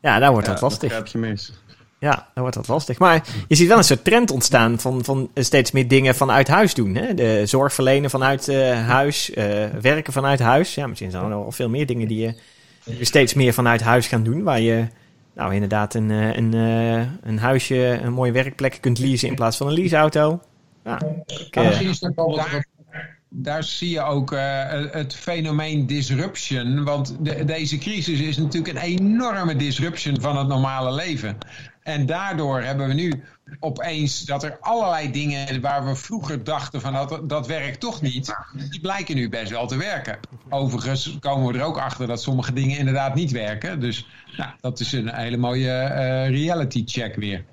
Ja, 0.00 0.18
daar 0.18 0.30
wordt 0.30 0.46
Ja, 0.46 0.52
dat 0.52 0.60
dat 0.60 0.70
lastig. 0.70 0.90
grijp 0.90 1.06
je 1.06 1.18
mis. 1.18 1.52
Ja, 2.00 2.14
dan 2.14 2.42
wordt 2.42 2.54
dat 2.54 2.68
lastig. 2.68 2.98
Maar 2.98 3.26
je 3.48 3.54
ziet 3.54 3.68
wel 3.68 3.76
een 3.76 3.84
soort 3.84 4.04
trend 4.04 4.30
ontstaan 4.30 4.78
van, 4.78 5.04
van 5.04 5.30
steeds 5.34 5.70
meer 5.70 5.88
dingen 5.88 6.14
vanuit 6.14 6.48
huis 6.48 6.74
doen. 6.74 6.94
Hè? 6.94 7.14
De 7.14 7.42
zorg 7.46 7.72
verlenen 7.74 8.10
vanuit 8.10 8.48
eh, 8.48 8.86
huis, 8.86 9.30
eh, 9.30 9.66
werken 9.80 10.12
vanuit 10.12 10.40
huis. 10.40 10.74
Ja, 10.74 10.86
misschien 10.86 11.10
zijn 11.10 11.22
er 11.22 11.28
nog 11.28 11.42
wel 11.42 11.52
veel 11.52 11.68
meer 11.68 11.86
dingen 11.86 12.08
die 12.08 12.18
je, 12.20 12.34
steeds 13.04 13.34
meer 13.34 13.52
vanuit 13.52 13.80
huis 13.80 14.06
gaan 14.06 14.22
doen. 14.22 14.42
Waar 14.42 14.60
je 14.60 14.86
nou 15.34 15.54
inderdaad 15.54 15.94
een, 15.94 16.10
eh, 16.10 16.36
een, 16.36 16.52
een 17.22 17.38
huisje, 17.38 18.00
een 18.02 18.12
mooie 18.12 18.32
werkplek 18.32 18.78
kunt 18.80 18.98
leasen 18.98 19.28
in 19.28 19.34
plaats 19.34 19.56
van 19.56 19.66
een 19.66 19.74
leaseauto. 19.74 20.40
Ja, 20.84 21.00
ik, 21.26 21.56
Daar, 23.32 23.64
zie 23.64 23.90
je 23.90 24.02
ook 24.02 24.34
het 24.90 25.14
fenomeen 25.14 25.86
disruption. 25.86 26.84
Want 26.84 27.16
de- 27.20 27.44
deze 27.44 27.78
crisis 27.78 28.20
is 28.20 28.36
natuurlijk 28.36 28.76
een 28.76 28.82
enorme 28.82 29.56
disruption 29.56 30.20
van 30.20 30.36
het 30.38 30.48
normale 30.48 30.92
leven. 30.92 31.38
En 31.82 32.06
daardoor 32.06 32.60
hebben 32.60 32.88
we 32.88 32.94
nu 32.94 33.22
opeens 33.60 34.24
dat 34.24 34.42
er 34.42 34.58
allerlei 34.60 35.10
dingen 35.10 35.60
waar 35.60 35.86
we 35.86 35.94
vroeger 35.94 36.44
dachten 36.44 36.80
van 36.80 36.92
dat, 36.92 37.28
dat 37.28 37.46
werkt 37.46 37.80
toch 37.80 38.02
niet, 38.02 38.34
die 38.70 38.80
blijken 38.80 39.14
nu 39.14 39.28
best 39.28 39.50
wel 39.50 39.66
te 39.66 39.76
werken. 39.76 40.18
Overigens 40.48 41.16
komen 41.20 41.52
we 41.52 41.58
er 41.58 41.64
ook 41.64 41.78
achter 41.78 42.06
dat 42.06 42.22
sommige 42.22 42.52
dingen 42.52 42.78
inderdaad 42.78 43.14
niet 43.14 43.30
werken. 43.30 43.80
Dus 43.80 44.06
nou, 44.36 44.50
dat 44.60 44.80
is 44.80 44.92
een 44.92 45.14
hele 45.14 45.36
mooie 45.36 45.70
eh, 45.70 46.28
reality 46.28 46.82
check 46.86 47.14
weer. 47.14 47.44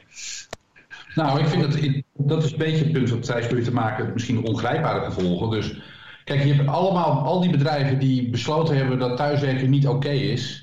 Nou, 1.16 1.40
ik 1.40 1.48
vind 1.48 1.62
dat, 1.62 2.04
dat 2.14 2.44
is 2.44 2.52
een 2.52 2.58
beetje 2.58 2.84
het 2.84 2.92
punt 2.92 3.10
wat 3.10 3.24
Thijs 3.24 3.46
probeert 3.46 3.66
te 3.66 3.74
maken, 3.74 4.14
misschien 4.14 4.46
ongrijpbare 4.46 5.06
gevolgen. 5.06 5.50
Dus 5.50 5.78
kijk, 6.24 6.44
je 6.44 6.54
hebt 6.54 6.70
allemaal, 6.70 7.12
al 7.12 7.42
die 7.42 7.52
bedrijven 7.52 8.00
die 8.00 8.30
besloten 8.30 8.78
hebben 8.78 9.00
dat 9.00 9.18
thuiswerken 9.18 9.70
niet 9.70 9.88
oké 9.88 10.10
is, 10.10 10.62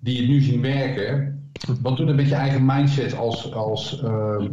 die 0.00 0.18
het 0.18 0.28
nu 0.28 0.40
zien 0.40 0.62
werken. 0.62 1.41
Wat 1.82 1.96
doet 1.96 2.14
met 2.14 2.28
je 2.28 2.34
eigen 2.34 2.64
mindset 2.64 3.16
als, 3.16 3.52
als 3.54 4.02
ehm, 4.02 4.48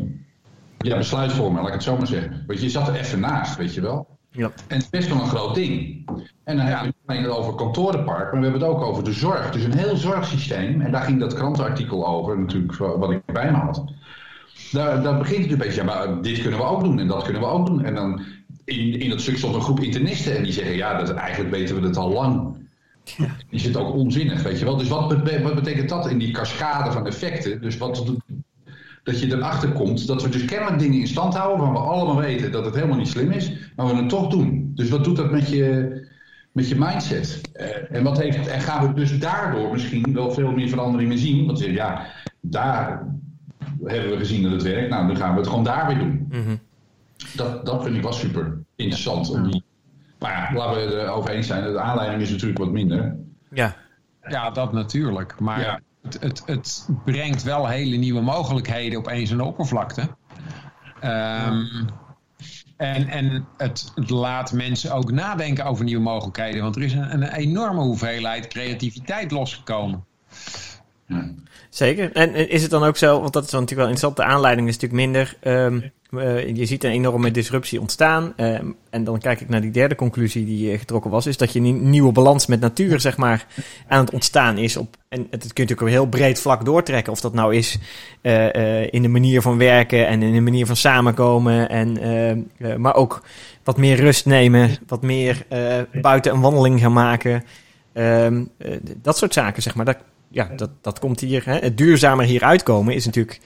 ja, 0.77 0.97
besluitvormer, 0.97 1.59
laat 1.59 1.67
ik 1.67 1.73
het 1.73 1.83
zo 1.83 1.97
maar 1.97 2.07
zeggen. 2.07 2.43
Want 2.47 2.62
je 2.62 2.69
zat 2.69 2.88
er 2.88 2.95
even 2.95 3.19
naast, 3.19 3.57
weet 3.57 3.73
je 3.73 3.81
wel. 3.81 4.07
ja. 4.31 4.45
En 4.67 4.75
het 4.75 4.83
is 4.83 4.89
best 4.89 5.09
wel 5.09 5.21
een 5.21 5.27
groot 5.27 5.55
ding. 5.55 6.05
En 6.43 6.57
dan 6.57 6.65
hebben 6.65 6.81
we 6.81 6.85
het 6.85 6.95
niet 7.07 7.17
alleen 7.17 7.38
over 7.38 7.55
kantorenpark, 7.55 8.31
maar 8.31 8.41
we 8.41 8.47
hebben 8.47 8.62
het 8.62 8.69
ook 8.69 8.81
over 8.81 9.03
de 9.03 9.13
zorg. 9.13 9.51
Dus 9.51 9.63
een 9.63 9.77
heel 9.77 9.95
zorgsysteem. 9.95 10.81
En 10.81 10.91
daar 10.91 11.01
ging 11.01 11.19
dat 11.19 11.33
krantenartikel 11.33 12.07
over, 12.07 12.39
natuurlijk, 12.39 12.75
wat 12.77 13.12
ik 13.12 13.25
bij 13.25 13.51
me 13.51 13.57
had. 13.57 13.83
Daar, 14.71 15.03
daar 15.03 15.17
begint 15.17 15.43
het 15.43 15.51
een 15.51 15.57
beetje, 15.57 15.81
ja, 15.81 15.85
maar 15.85 16.21
dit 16.21 16.41
kunnen 16.41 16.59
we 16.59 16.65
ook 16.65 16.83
doen 16.83 16.99
en 16.99 17.07
dat 17.07 17.23
kunnen 17.23 17.41
we 17.41 17.47
ook 17.47 17.65
doen. 17.65 17.83
En 17.83 17.95
dan 17.95 18.21
in, 18.65 18.99
in 18.99 19.09
dat 19.09 19.21
stuk 19.21 19.38
stond 19.38 19.55
een 19.55 19.62
groep 19.62 19.79
internisten 19.79 20.38
en 20.38 20.43
die 20.43 20.53
zeggen, 20.53 20.75
ja, 20.75 20.97
dat, 20.97 21.09
eigenlijk 21.09 21.55
weten 21.55 21.81
we 21.81 21.88
het 21.88 21.97
al 21.97 22.12
lang. 22.12 22.59
Die 23.50 23.60
zit 23.60 23.78
ook 23.78 23.93
onzinnig, 23.95 24.43
weet 24.43 24.60
je 24.60 24.65
wel. 24.65 24.78
Dus 24.78 24.88
wat, 24.88 25.13
wat 25.43 25.56
betekent 25.56 25.89
dat 25.89 26.10
in 26.10 26.17
die 26.17 26.32
cascade 26.32 26.91
van 26.91 27.08
effecten? 27.08 27.62
Dus 27.62 27.78
wat 27.78 28.13
dat 29.04 29.19
je 29.19 29.28
erachter 29.36 29.72
komt 29.72 30.08
dat 30.08 30.22
we 30.24 30.30
dus 30.30 30.45
kennelijk 30.45 30.80
dingen 30.80 31.00
in 31.00 31.08
stand 31.08 31.34
houden 31.34 31.58
waarvan 31.65 31.84
we 31.84 31.89
allemaal 31.89 32.17
weten 32.17 32.52
dat 32.52 32.65
het 32.65 32.76
helemaal 32.76 32.98
niet 32.98 33.08
slim 33.08 33.32
is, 33.32 33.52
maar 33.76 33.86
we 33.88 33.95
het 33.95 34.10
toch 34.10 34.28
doen. 34.28 34.72
Dus 34.76 34.89
wat 34.89 35.04
doet 35.04 35.15
dat 35.15 35.32
met 35.32 35.50
je, 35.50 35.89
met 36.52 36.69
je 36.69 36.76
mindset? 36.76 37.41
Eh, 37.54 37.67
en, 37.98 38.04
wat 38.04 38.22
heeft, 38.22 38.48
en 38.48 38.62
gaan 38.62 38.88
we 38.88 38.93
dus 38.93 39.19
daardoor 39.19 39.72
misschien 39.72 40.13
wel 40.13 40.32
veel 40.32 40.52
meer 40.52 40.69
veranderingen 40.69 41.17
zien? 41.17 41.45
Want 41.45 41.60
je- 41.60 41.72
ja, 41.72 42.06
daar 42.41 43.08
hebben 43.84 44.10
we 44.12 44.17
gezien 44.17 44.41
dat 44.43 44.52
het 44.52 44.63
werkt. 44.63 44.89
Nou, 44.89 45.08
dan 45.08 45.17
gaan 45.17 45.32
we 45.34 45.39
het 45.39 45.48
gewoon 45.50 45.63
daar 45.63 45.88
weer 45.88 45.98
doen. 46.00 46.26
Mhm. 46.30 46.56
Dat, 47.36 47.65
dat 47.65 47.84
vind 47.84 47.95
ik 47.95 48.02
wel 48.02 48.13
super 48.13 48.58
interessant. 48.76 49.30
Om 49.30 49.52
die, 49.52 49.63
maar 50.19 50.32
ja, 50.32 50.58
laten 50.58 50.75
we 50.75 50.82
het 50.82 50.93
erover 50.93 51.29
eens 51.29 51.47
zijn. 51.47 51.63
De 51.63 51.79
aanleiding 51.79 52.21
is 52.21 52.29
natuurlijk 52.29 52.60
wat 52.60 52.71
minder. 52.71 53.15
ja. 53.51 53.75
Ja, 54.29 54.49
dat 54.51 54.73
natuurlijk. 54.73 55.39
Maar 55.39 55.60
Ja. 55.60 55.80
het, 56.01 56.17
het, 56.22 56.43
het 56.45 56.88
brengt 57.05 57.43
wel 57.43 57.67
hele 57.67 57.95
nieuwe 57.95 58.22
mogelijkheden 58.22 58.99
opeens 58.99 59.32
aan 59.32 59.38
de 59.38 59.43
oppervlakte. 59.43 60.01
Ehm, 60.99 61.63
En, 62.78 63.07
en 63.07 63.47
het, 63.57 63.91
het 63.95 64.09
laat 64.09 64.51
mensen 64.53 64.93
ook 64.93 65.11
nadenken 65.11 65.65
over 65.65 65.84
nieuwe 65.86 66.03
mogelijkheden. 66.03 66.61
Want 66.61 66.76
er 66.76 66.82
is 66.82 66.93
een, 66.93 67.13
een 67.13 67.24
enorme 67.34 67.82
hoeveelheid 67.82 68.47
creativiteit 68.47 69.32
losgekomen. 69.32 70.05
Zeker. 71.70 72.11
En 72.11 72.49
is 72.49 72.61
het 72.61 72.72
dan 72.72 72.84
ook 72.84 72.97
zo, 72.97 73.22
want 73.22 73.34
dat 73.34 73.43
is 73.45 73.51
natuurlijk 73.51 73.80
wel 73.80 73.89
interessant, 73.89 74.15
de 74.15 74.34
aanleiding 74.34 74.67
is 74.67 74.78
natuurlijk 74.78 75.01
minder 75.01 75.38
ehm, 75.39 75.82
eh, 76.10 76.55
je 76.55 76.66
ziet 76.66 76.84
een 76.84 76.91
enorme 76.91 77.32
disruptie 77.32 77.80
ontstaan. 77.80 78.34
eh, 78.36 78.60
en 78.89 79.03
dan 79.03 79.20
kijk 79.20 79.41
ik 79.41 79.49
naar 79.49 79.62
die 79.62 79.72
derde 79.72 79.95
conclusie 79.95 80.45
die 80.45 80.72
eh, 80.72 80.80
getrokken 80.80 81.12
was. 81.12 81.26
Is 81.26 81.38
dat 81.38 81.53
je 81.53 81.60
een 81.60 81.89
nieuwe 81.89 82.12
balans 82.12 82.47
met 82.47 82.60
natuur 82.60 82.99
zeg 82.99 83.18
maar, 83.18 83.45
aan 83.88 83.99
het 83.99 84.14
ontstaan 84.14 84.57
is. 84.57 84.78
Op, 84.78 84.95
en 85.10 85.20
het 85.20 85.30
kun 85.30 85.39
je 85.39 85.45
natuurlijk 85.53 85.82
een 85.82 85.88
heel 85.88 86.07
breed 86.07 86.41
vlak 86.41 86.66
doortrekken. 86.66 87.14
Of 87.14 87.22
dat 87.22 87.34
nou 87.34 87.55
is 87.55 87.78
in 88.91 89.01
de 89.01 89.07
manier 89.07 89.41
van 89.41 89.57
werken 89.57 90.07
en 90.07 90.24
in 90.24 90.34
de 90.34 90.41
manier 90.41 90.66
van 90.66 90.76
samenkomen. 90.76 91.70
En, 91.70 92.51
maar 92.82 92.95
ook 92.95 93.24
wat 93.64 93.78
meer 93.78 93.95
rust 93.95 94.26
nemen. 94.26 94.70
Wat 94.88 95.01
meer 95.01 95.45
buiten 96.01 96.34
een 96.34 96.41
wandeling 96.41 96.80
gaan 96.80 96.93
maken. 96.93 97.43
Ehm, 97.93 98.43
eh, 98.57 98.78
dat 99.01 99.18
soort 99.18 99.34
zaken, 99.34 99.62
zeg 99.62 99.76
maar. 99.76 99.86
Dat, 99.86 99.97
ja, 100.28 100.49
dat, 100.55 100.70
dat 100.82 100.99
komt 100.99 101.20
hier. 101.20 101.45
Hè. 101.45 101.57
Het 101.57 101.78
duurzamer 101.78 102.26
hier 102.26 102.43
uitkomen 102.43 102.93
is 102.93 103.05
natuurlijk. 103.05 103.39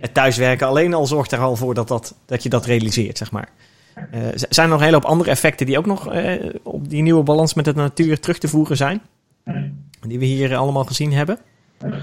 Het 0.00 0.14
thuiswerken 0.14 0.66
alleen 0.66 0.94
al 0.94 1.06
zorgt 1.06 1.32
er 1.32 1.38
al 1.38 1.56
voor 1.56 1.74
dat, 1.74 1.88
dat, 1.88 2.14
dat 2.26 2.42
je 2.42 2.48
dat 2.48 2.66
realiseert, 2.66 3.18
zeg 3.18 3.30
maar. 3.30 3.48
Eh, 4.10 4.20
zijn 4.34 4.66
er 4.66 4.68
nog 4.68 4.78
een 4.78 4.84
hele 4.84 4.96
hoop 4.96 5.10
andere 5.10 5.30
effecten 5.30 5.66
die 5.66 5.78
ook 5.78 5.86
nog 5.86 6.12
eh, 6.12 6.54
op 6.62 6.88
die 6.88 7.02
nieuwe 7.02 7.22
balans 7.22 7.54
met 7.54 7.64
de 7.64 7.74
natuur 7.74 8.20
terug 8.20 8.38
te 8.38 8.48
voeren 8.48 8.76
zijn? 8.76 9.00
Die 10.00 10.18
we 10.18 10.24
hier 10.24 10.56
allemaal 10.56 10.84
gezien 10.84 11.12
hebben? 11.12 11.38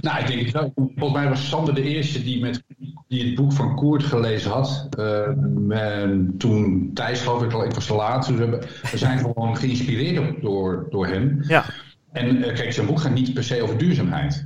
Nou, 0.01 0.19
ik 0.19 0.27
denk 0.27 0.49
wel. 0.49 0.71
Volgens 0.75 1.19
mij 1.19 1.29
was 1.29 1.49
Sander 1.49 1.75
de 1.75 1.81
eerste 1.81 2.23
die, 2.23 2.41
met, 2.41 2.63
die 3.07 3.25
het 3.25 3.35
boek 3.35 3.53
van 3.53 3.75
Koert 3.75 4.03
gelezen 4.03 4.51
had. 4.51 4.87
Eh, 4.97 5.27
en 5.69 6.35
toen 6.37 6.91
Thijs, 6.93 7.21
geloof 7.21 7.43
ik, 7.43 7.53
al, 7.53 7.65
ik 7.65 7.73
was 7.73 7.85
te 7.85 7.95
laat. 7.95 8.27
Dus 8.27 8.37
we, 8.37 8.97
zijn 8.97 9.19
gewoon 9.19 9.57
geïnspireerd 9.57 10.41
door, 10.41 10.87
door 10.89 11.07
hem. 11.07 11.37
Ja. 11.47 11.65
En 12.11 12.41
kijk, 12.41 12.73
zijn 12.73 12.87
boek 12.87 12.99
gaat 12.99 13.13
niet 13.13 13.33
per 13.33 13.43
se 13.43 13.61
over 13.61 13.77
duurzaamheid. 13.77 14.45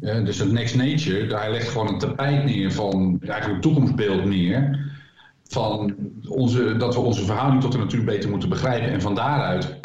Dus 0.00 0.38
het 0.38 0.52
Next 0.52 0.74
Nature, 0.76 1.26
daar 1.26 1.40
hij 1.40 1.50
legt 1.50 1.68
gewoon 1.68 1.88
een 1.88 1.98
tapijt 1.98 2.44
neer 2.44 2.72
van 2.72 3.20
eigenlijk 3.20 3.54
een 3.54 3.60
toekomstbeeld 3.60 4.24
neer. 4.24 4.90
Van 5.44 5.94
onze, 6.28 6.76
dat 6.76 6.94
we 6.94 7.00
onze 7.00 7.24
verhouding 7.24 7.62
tot 7.62 7.72
de 7.72 7.78
natuur 7.78 8.04
beter 8.04 8.30
moeten 8.30 8.48
begrijpen. 8.48 8.90
En 8.90 9.00
van 9.00 9.14
daaruit 9.14 9.80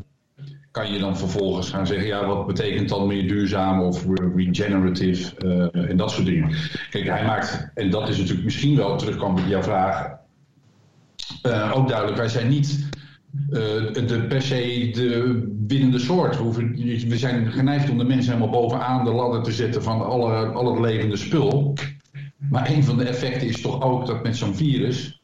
kan 0.72 0.92
je 0.92 1.00
dan 1.00 1.18
vervolgens 1.18 1.70
gaan 1.70 1.88
zeggen, 1.88 2.08
ja, 2.08 2.26
wat 2.26 2.48
betekent 2.48 2.90
dan 2.90 3.08
meer 3.08 3.28
duurzaam 3.28 3.82
of 3.82 4.06
re- 4.06 4.32
regenerative 4.36 5.36
eh, 5.38 5.90
en 5.90 5.98
dat 5.98 6.12
soort 6.12 6.26
dingen. 6.26 6.56
Kijk, 6.90 7.06
hij 7.08 7.26
maakt, 7.26 7.72
en 7.74 7.90
dat 7.90 8.10
is 8.10 8.18
natuurlijk 8.18 8.44
misschien 8.44 8.76
wel 8.76 8.98
terugkomen 8.98 9.44
op 9.44 9.50
jouw 9.50 9.64
vraag, 9.64 10.16
eh, 11.42 11.72
ook 11.76 11.88
duidelijk, 11.88 12.18
wij 12.18 12.28
zijn 12.28 12.48
niet 12.48 12.90
eh, 13.50 14.08
de, 14.08 14.26
per 14.30 14.42
se 14.42 14.90
de 14.94 15.44
winnende 15.68 16.00
soort. 16.00 16.56
We, 17.08 17.18
zijn 17.18 17.52
geneigd 17.52 17.90
om 17.90 17.98
de 17.98 18.04
mensen 18.04 18.34
helemaal 18.34 18.62
bovenaan 18.62 19.06
de 19.06 19.12
ladder 19.12 19.44
te 19.44 19.52
zetten 19.52 19.84
van 19.84 20.06
alle, 20.06 20.46
al 20.46 20.72
het 20.72 20.80
levende 20.80 21.18
spul. 21.18 21.74
Maar 22.50 22.70
een 22.70 22.84
van 22.84 22.98
de 22.98 23.04
effecten 23.04 23.48
is 23.48 23.62
toch 23.62 23.82
ook 23.82 24.06
dat 24.06 24.24
met 24.24 24.38
zo'n 24.38 24.56
virus, 24.56 25.22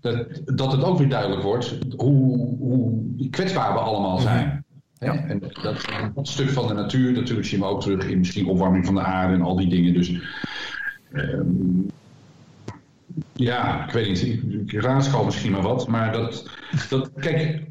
dat, 0.00 0.42
dat 0.44 0.72
het 0.72 0.84
ook 0.84 0.98
weer 0.98 1.08
duidelijk 1.08 1.42
wordt 1.42 1.78
hoe, 1.96 2.56
hoe 2.58 3.02
kwetsbaar 3.30 3.72
we 3.72 3.78
allemaal 3.78 4.18
zijn. 4.18 4.64
Hè? 4.98 5.10
En 5.10 5.38
dat, 5.38 5.84
dat 6.14 6.28
stuk 6.28 6.48
van 6.48 6.66
de 6.66 6.74
natuur, 6.74 7.12
natuurlijk 7.12 7.46
zien 7.46 7.60
we 7.60 7.66
ook 7.66 7.80
terug 7.80 8.06
in 8.06 8.18
misschien 8.18 8.46
opwarming 8.46 8.86
van 8.86 8.94
de 8.94 9.00
aarde 9.00 9.34
en 9.34 9.42
al 9.42 9.56
die 9.56 9.68
dingen. 9.68 9.94
Dus 9.94 10.12
ehm, 11.12 11.44
ja, 13.36 13.84
ik 13.84 13.90
weet 13.90 14.08
niet, 14.08 14.22
ik, 14.22 14.42
ik 14.72 14.80
raadschal 14.80 15.24
misschien 15.24 15.52
maar 15.52 15.62
wat. 15.62 15.88
Maar 15.88 16.12
dat, 16.12 16.50
dat, 16.88 17.10
kijk, 17.20 17.62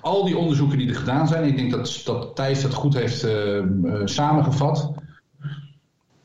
al 0.00 0.24
die 0.24 0.36
onderzoeken 0.36 0.78
die 0.78 0.88
er 0.88 0.94
gedaan 0.94 1.28
zijn, 1.28 1.44
ik 1.44 1.56
denk 1.56 1.70
dat, 1.70 2.02
dat 2.04 2.36
Thijs 2.36 2.62
dat 2.62 2.74
goed 2.74 2.94
heeft 2.94 3.24
eh, 3.24 3.58
eh, 3.58 3.64
samengevat. 4.04 4.92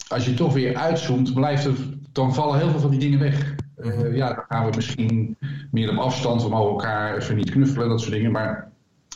Als 0.08 0.26
je 0.26 0.34
toch 0.34 0.54
weer 0.54 0.76
uitzoomt, 0.76 1.34
blijft 1.34 1.66
er, 1.66 1.74
dan 2.12 2.34
vallen 2.34 2.60
heel 2.60 2.70
veel 2.70 2.80
van 2.80 2.90
die 2.90 3.00
dingen 3.00 3.20
weg. 3.20 3.56
Eh, 3.76 4.16
ja, 4.16 4.34
dan 4.34 4.44
gaan 4.48 4.70
we 4.70 4.76
misschien 4.76 5.38
meer 5.72 5.92
op 5.92 5.98
afstand, 5.98 6.44
we 6.44 6.50
mogen 6.50 6.72
elkaar 6.72 7.18
even 7.18 7.36
niet 7.36 7.52
knuffelen, 7.52 7.90
dat 7.90 8.02
soort 8.02 8.14
dingen. 8.14 8.32
Maar 8.32 8.72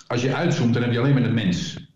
als 0.07 0.21
je 0.21 0.35
uitzoomt, 0.35 0.73
dan 0.73 0.83
heb 0.83 0.91
je 0.91 0.99
alleen 0.99 1.13
maar 1.13 1.23
de 1.23 1.29
mens. 1.29 1.87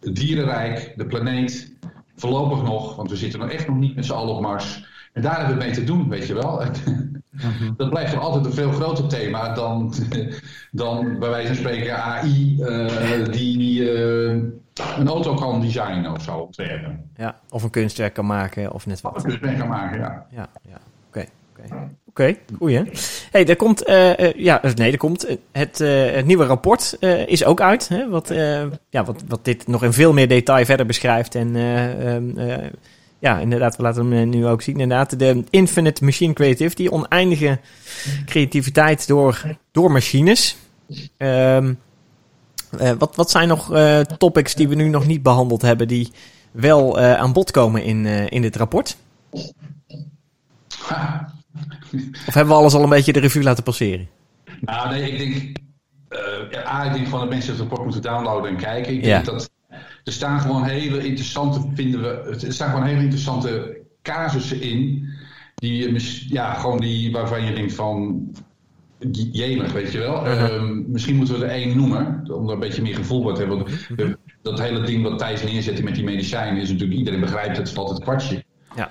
Het 0.00 0.16
dierenrijk, 0.16 0.92
de 0.96 1.06
planeet, 1.06 1.74
voorlopig 2.16 2.62
nog, 2.62 2.96
want 2.96 3.10
we 3.10 3.16
zitten 3.16 3.40
nog 3.40 3.50
echt 3.50 3.66
nog 3.66 3.76
niet 3.76 3.94
met 3.94 4.06
z'n 4.06 4.12
allen 4.12 4.34
op 4.34 4.40
Mars. 4.40 4.88
En 5.12 5.22
daar 5.22 5.38
hebben 5.38 5.58
we 5.58 5.64
mee 5.64 5.72
te 5.72 5.84
doen, 5.84 6.08
weet 6.08 6.26
je 6.26 6.34
wel. 6.34 6.62
Dat 7.76 7.90
blijft 7.90 8.12
toch 8.12 8.22
altijd 8.22 8.44
een 8.44 8.52
veel 8.52 8.72
groter 8.72 9.08
thema 9.08 9.54
dan, 9.54 9.94
dan 10.70 11.18
bij 11.18 11.28
wijze 11.28 11.46
van 11.46 11.56
spreken 11.56 12.02
AI 12.02 12.62
eh, 12.62 13.24
die 13.32 13.92
eh, 13.92 14.42
een 14.98 15.08
auto 15.08 15.34
kan 15.34 15.60
designen 15.60 16.12
of 16.12 16.22
zo 16.22 16.36
ontwerpen. 16.36 17.10
Ja, 17.16 17.40
of 17.50 17.62
een 17.62 17.70
kunstwerk 17.70 18.14
kan 18.14 18.26
maken 18.26 18.72
of 18.72 18.86
net 18.86 19.00
Wat 19.00 19.12
wat. 19.12 19.22
kun 19.22 19.32
je 19.32 19.38
mee 19.40 19.56
kan 19.56 19.68
maken, 19.68 19.98
ja. 19.98 20.26
Ja, 20.30 20.48
ja. 20.68 20.78
Oké, 21.08 21.26
oké. 21.56 21.88
Oké, 22.08 22.36
goeie. 22.58 22.76
hè? 22.76 22.82
hey, 23.30 23.46
er 23.46 23.56
komt, 23.56 23.84
eh, 23.84 24.32
ja, 24.32 24.60
nee, 24.74 24.92
er 24.92 24.98
komt 24.98 25.26
het, 25.52 25.78
het 26.12 26.26
nieuwe 26.26 26.44
rapport 26.44 26.96
is 27.26 27.44
ook 27.44 27.60
uit, 27.60 27.88
hè, 27.88 28.08
wat, 28.08 28.28
ja, 28.88 29.04
wat, 29.04 29.22
wat 29.28 29.44
dit 29.44 29.66
nog 29.66 29.84
in 29.84 29.92
veel 29.92 30.12
meer 30.12 30.28
detail 30.28 30.64
verder 30.64 30.86
beschrijft. 30.86 31.34
En 31.34 31.56
eh, 31.56 32.14
ehm, 32.14 32.38
eh, 32.38 32.66
ja, 33.20 33.38
inderdaad, 33.38 33.76
we 33.76 33.82
laten 33.82 34.10
hem 34.10 34.20
eh, 34.20 34.26
nu 34.26 34.46
ook 34.46 34.62
zien. 34.62 34.80
Inderdaad, 34.80 35.18
de 35.18 35.44
Infinite 35.50 36.04
Machine 36.04 36.32
Creativity, 36.32 36.88
oneindige 36.88 37.58
creativiteit 38.26 39.06
door, 39.06 39.42
door 39.72 39.92
machines. 39.92 40.56
Ehm, 41.16 41.74
eh, 42.78 42.92
wat, 42.98 43.16
wat 43.16 43.30
zijn 43.30 43.48
nog 43.48 43.72
eh, 43.74 44.00
topics 44.00 44.54
die 44.54 44.68
we 44.68 44.74
nu 44.74 44.88
nog 44.88 45.06
niet 45.06 45.22
behandeld 45.22 45.62
hebben, 45.62 45.88
die 45.88 46.12
wel 46.50 46.98
aan 46.98 47.32
bod 47.32 47.50
komen 47.50 47.84
in, 47.84 48.06
in 48.06 48.42
dit 48.42 48.56
rapport? 48.56 48.96
Of 52.26 52.34
hebben 52.34 52.54
we 52.54 52.60
alles 52.60 52.74
al 52.74 52.82
een 52.82 52.88
beetje 52.88 53.12
de 53.12 53.20
revue 53.20 53.42
laten 53.42 53.62
passeren? 53.64 54.08
Nou, 54.60 54.88
nee, 54.88 55.10
ik 55.12 55.18
denk. 55.18 55.56
ja, 56.50 56.66
A, 56.66 56.84
ik 56.84 56.92
denk 56.92 57.04
gewoon 57.04 57.20
dat 57.20 57.28
mensen 57.28 57.50
het 57.50 57.60
rapport 57.60 57.82
moeten 57.84 58.02
downloaden 58.02 58.50
en 58.50 58.56
kijken. 58.56 58.92
Ik 58.94 59.04
Ja. 59.04 59.14
denk 59.14 59.24
dat. 59.24 59.50
Er 60.10 60.16
staan 60.16 60.40
gewoon 60.40 60.64
hele 60.64 61.04
interessante, 61.04 61.60
vinden 61.74 62.00
we. 62.00 62.08
Er 62.46 62.52
staan 62.52 62.70
gewoon 62.70 62.86
hele 62.86 63.02
interessante 63.02 63.80
casussen 64.02 64.60
in. 64.60 65.08
Die, 65.54 66.00
ja, 66.28 66.54
gewoon 66.54 66.80
die 66.80 67.12
waarvan 67.12 67.44
je 67.44 67.54
denkt 67.54 67.74
van. 67.74 68.20
Jemig, 69.32 69.72
weet 69.72 69.92
je 69.92 69.98
wel. 69.98 70.26
Ehm, 70.26 70.90
misschien 70.90 71.16
moeten 71.16 71.38
we 71.38 71.44
er 71.44 71.50
één 71.50 71.76
noemen, 71.76 72.30
om 72.32 72.46
er 72.46 72.52
een 72.52 72.58
beetje 72.58 72.82
meer 72.82 72.94
gevoel 72.94 73.24
bij 73.24 73.34
te 73.34 73.40
hebben. 73.40 73.58
Want, 73.58 73.70
eh, 73.96 74.08
dat 74.42 74.60
hele 74.60 74.80
ding 74.80 75.02
wat 75.02 75.18
Thijs 75.18 75.42
neerzette 75.42 75.82
met 75.82 75.94
die 75.94 76.04
medicijnen 76.04 76.62
is 76.62 76.70
natuurlijk, 76.70 76.98
iedereen 76.98 77.20
begrijpt 77.20 77.56
het, 77.56 77.70
valt 77.70 77.90
het 77.90 78.00
kwartje. 78.00 78.44
Ja. 78.76 78.90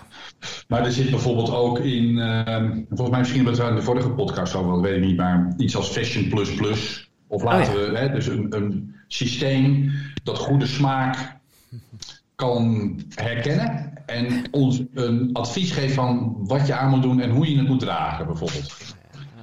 Maar 0.67 0.85
er 0.85 0.91
zit 0.91 1.09
bijvoorbeeld 1.09 1.51
ook 1.51 1.79
in, 1.79 2.19
ehm, 2.19 2.73
volgens 2.87 3.09
mij 3.09 3.19
misschien 3.19 3.43
hebben 3.43 3.57
we 3.57 3.61
het 3.61 3.71
in 3.71 3.79
de 3.79 3.85
vorige 3.85 4.09
podcast 4.09 4.55
over, 4.55 4.71
dat 4.71 4.81
weet 4.81 4.95
ik 4.95 5.07
niet, 5.07 5.17
maar 5.17 5.53
iets 5.57 5.75
als 5.75 5.87
Fashion 5.87 6.29
Plus 6.29 6.53
Plus. 6.55 7.08
Of 7.31 7.43
laten 7.43 7.73
Oh 7.73 7.79
ja. 7.81 7.91
we, 7.91 7.97
hè, 7.97 8.09
dus 8.11 8.27
een, 8.27 8.55
een 8.55 8.95
systeem 9.07 9.91
dat 10.23 10.37
goede 10.37 10.65
smaak 10.67 11.37
kan 12.35 12.95
herkennen 13.15 13.91
en 14.05 14.43
ons 14.51 14.81
een 14.93 15.29
advies 15.33 15.71
geeft 15.71 15.93
van 15.93 16.35
wat 16.39 16.67
je 16.67 16.73
aan 16.73 16.89
moet 16.89 17.01
doen 17.01 17.19
en 17.21 17.29
hoe 17.29 17.51
je 17.51 17.57
het 17.57 17.67
moet 17.67 17.79
dragen, 17.79 18.25
bijvoorbeeld. 18.25 18.73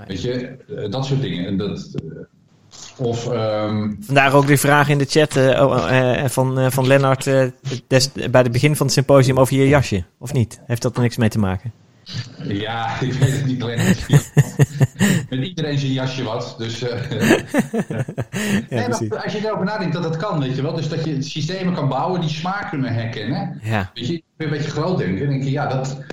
Weet 0.07 0.23
je, 0.23 0.33
eh, 0.77 0.91
dat 0.91 1.07
soort 1.07 1.21
dingen. 1.21 1.47
En 1.47 1.57
dat, 1.57 1.95
eh, 1.95 3.07
of 3.07 3.31
ehm, 3.33 3.93
Vandaar 4.01 4.33
ook 4.35 4.47
de 4.47 4.57
vraag 4.59 4.89
in 4.89 4.99
de 4.99 5.05
chat 5.05 5.37
eh, 5.37 5.63
oh, 5.63 6.25
van, 6.25 6.59
eh, 6.59 6.71
van 6.71 6.87
Lennart 6.87 7.27
eh, 7.27 7.47
des- 7.87 8.13
bij 8.13 8.41
het 8.43 8.53
begin 8.53 8.77
van 8.77 8.87
het 8.87 8.95
symposium 8.95 9.39
over 9.39 9.57
je 9.57 9.69
jasje. 9.69 10.05
Of 10.19 10.33
niet? 10.33 10.61
Heeft 10.67 10.83
dat 10.83 10.97
er 10.97 11.03
niks 11.03 11.17
mee 11.17 11.29
te 11.29 11.39
maken? 11.39 11.73
Ja, 12.49 12.95
ik 13.01 13.13
weet 13.13 13.33
het 13.33 13.47
niet, 13.47 13.63
Glenn. 13.63 13.81
Met 15.31 15.49
iedereen 15.49 15.79
zijn 15.79 15.93
jasje 15.93 16.23
wat. 16.23 16.55
Dus, 16.59 16.83
eh, 16.83 17.11
nee, 18.71 19.13
als 19.23 19.33
je 19.33 19.41
erover 19.45 19.65
nadenkt 19.65 19.93
dat 19.93 20.03
dat 20.03 20.17
kan, 20.17 20.41
weet 20.41 20.57
je 20.57 20.63
wel. 20.63 20.75
Dus 20.75 20.89
dat 20.89 21.05
je 21.05 21.23
systemen 21.23 21.75
kan 21.75 21.89
bouwen 21.89 22.21
die 22.21 22.31
smaak 22.31 22.71
kunnen 22.71 22.95
herkennen. 22.95 23.61
Ja, 23.63 23.91
Weet 23.95 24.07
je, 24.07 24.23
een 24.37 24.51
beetje 24.51 24.71
groot 24.71 24.99
denken. 24.99 25.25
En 25.25 25.31
denk 25.31 25.43
je, 25.43 25.51
ja, 25.51 25.67
dat... 25.67 26.05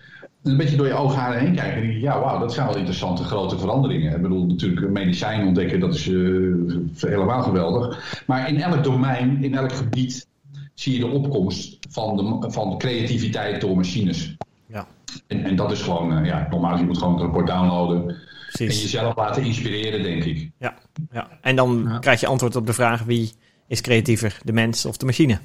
Een 0.43 0.57
beetje 0.57 0.77
door 0.77 0.87
je 0.87 0.93
oogharen 0.93 1.39
heen 1.39 1.55
kijken. 1.55 1.75
En 1.75 1.81
denk 1.81 1.93
je, 1.93 1.99
ja, 1.99 2.19
wauw, 2.19 2.39
dat 2.39 2.53
zijn 2.53 2.67
wel 2.67 2.75
interessante 2.75 3.23
grote 3.23 3.57
veranderingen. 3.57 4.15
Ik 4.15 4.21
bedoel, 4.21 4.45
natuurlijk 4.45 4.89
medicijn 4.89 5.47
ontdekken, 5.47 5.79
dat 5.79 5.93
is 5.93 6.07
eh, 6.07 7.09
helemaal 7.09 7.41
geweldig. 7.41 8.21
Maar 8.25 8.49
in 8.49 8.61
elk 8.61 8.83
domein, 8.83 9.43
in 9.43 9.55
elk 9.55 9.73
gebied, 9.73 10.27
zie 10.73 10.93
je 10.93 10.99
de 10.99 11.07
opkomst 11.07 11.77
van 11.89 12.17
de, 12.17 12.51
van 12.51 12.69
de 12.69 12.77
creativiteit 12.77 13.61
door 13.61 13.75
machines. 13.75 14.35
ja 14.65 14.87
En, 15.27 15.43
en 15.43 15.55
dat 15.55 15.71
is 15.71 15.81
gewoon, 15.81 16.17
eh, 16.17 16.25
ja, 16.25 16.47
normaal 16.49 16.77
je 16.77 16.83
moet 16.83 16.97
gewoon 16.97 17.13
het 17.13 17.21
rapport 17.21 17.47
downloaden. 17.47 18.09
En 18.09 18.65
precies. 18.65 18.81
jezelf 18.81 19.15
laten 19.15 19.43
inspireren, 19.43 20.03
denk 20.03 20.23
ik. 20.23 20.51
Ja, 20.57 20.73
ja. 21.11 21.27
En 21.41 21.55
dan 21.55 21.97
krijg 21.99 22.19
je 22.19 22.27
antwoord 22.27 22.55
op 22.55 22.65
de 22.65 22.73
vraag 22.73 23.03
wie 23.03 23.31
is 23.67 23.81
creatiever, 23.81 24.39
de 24.43 24.53
mens 24.53 24.85
of 24.85 24.97
de 24.97 25.05
machine? 25.05 25.39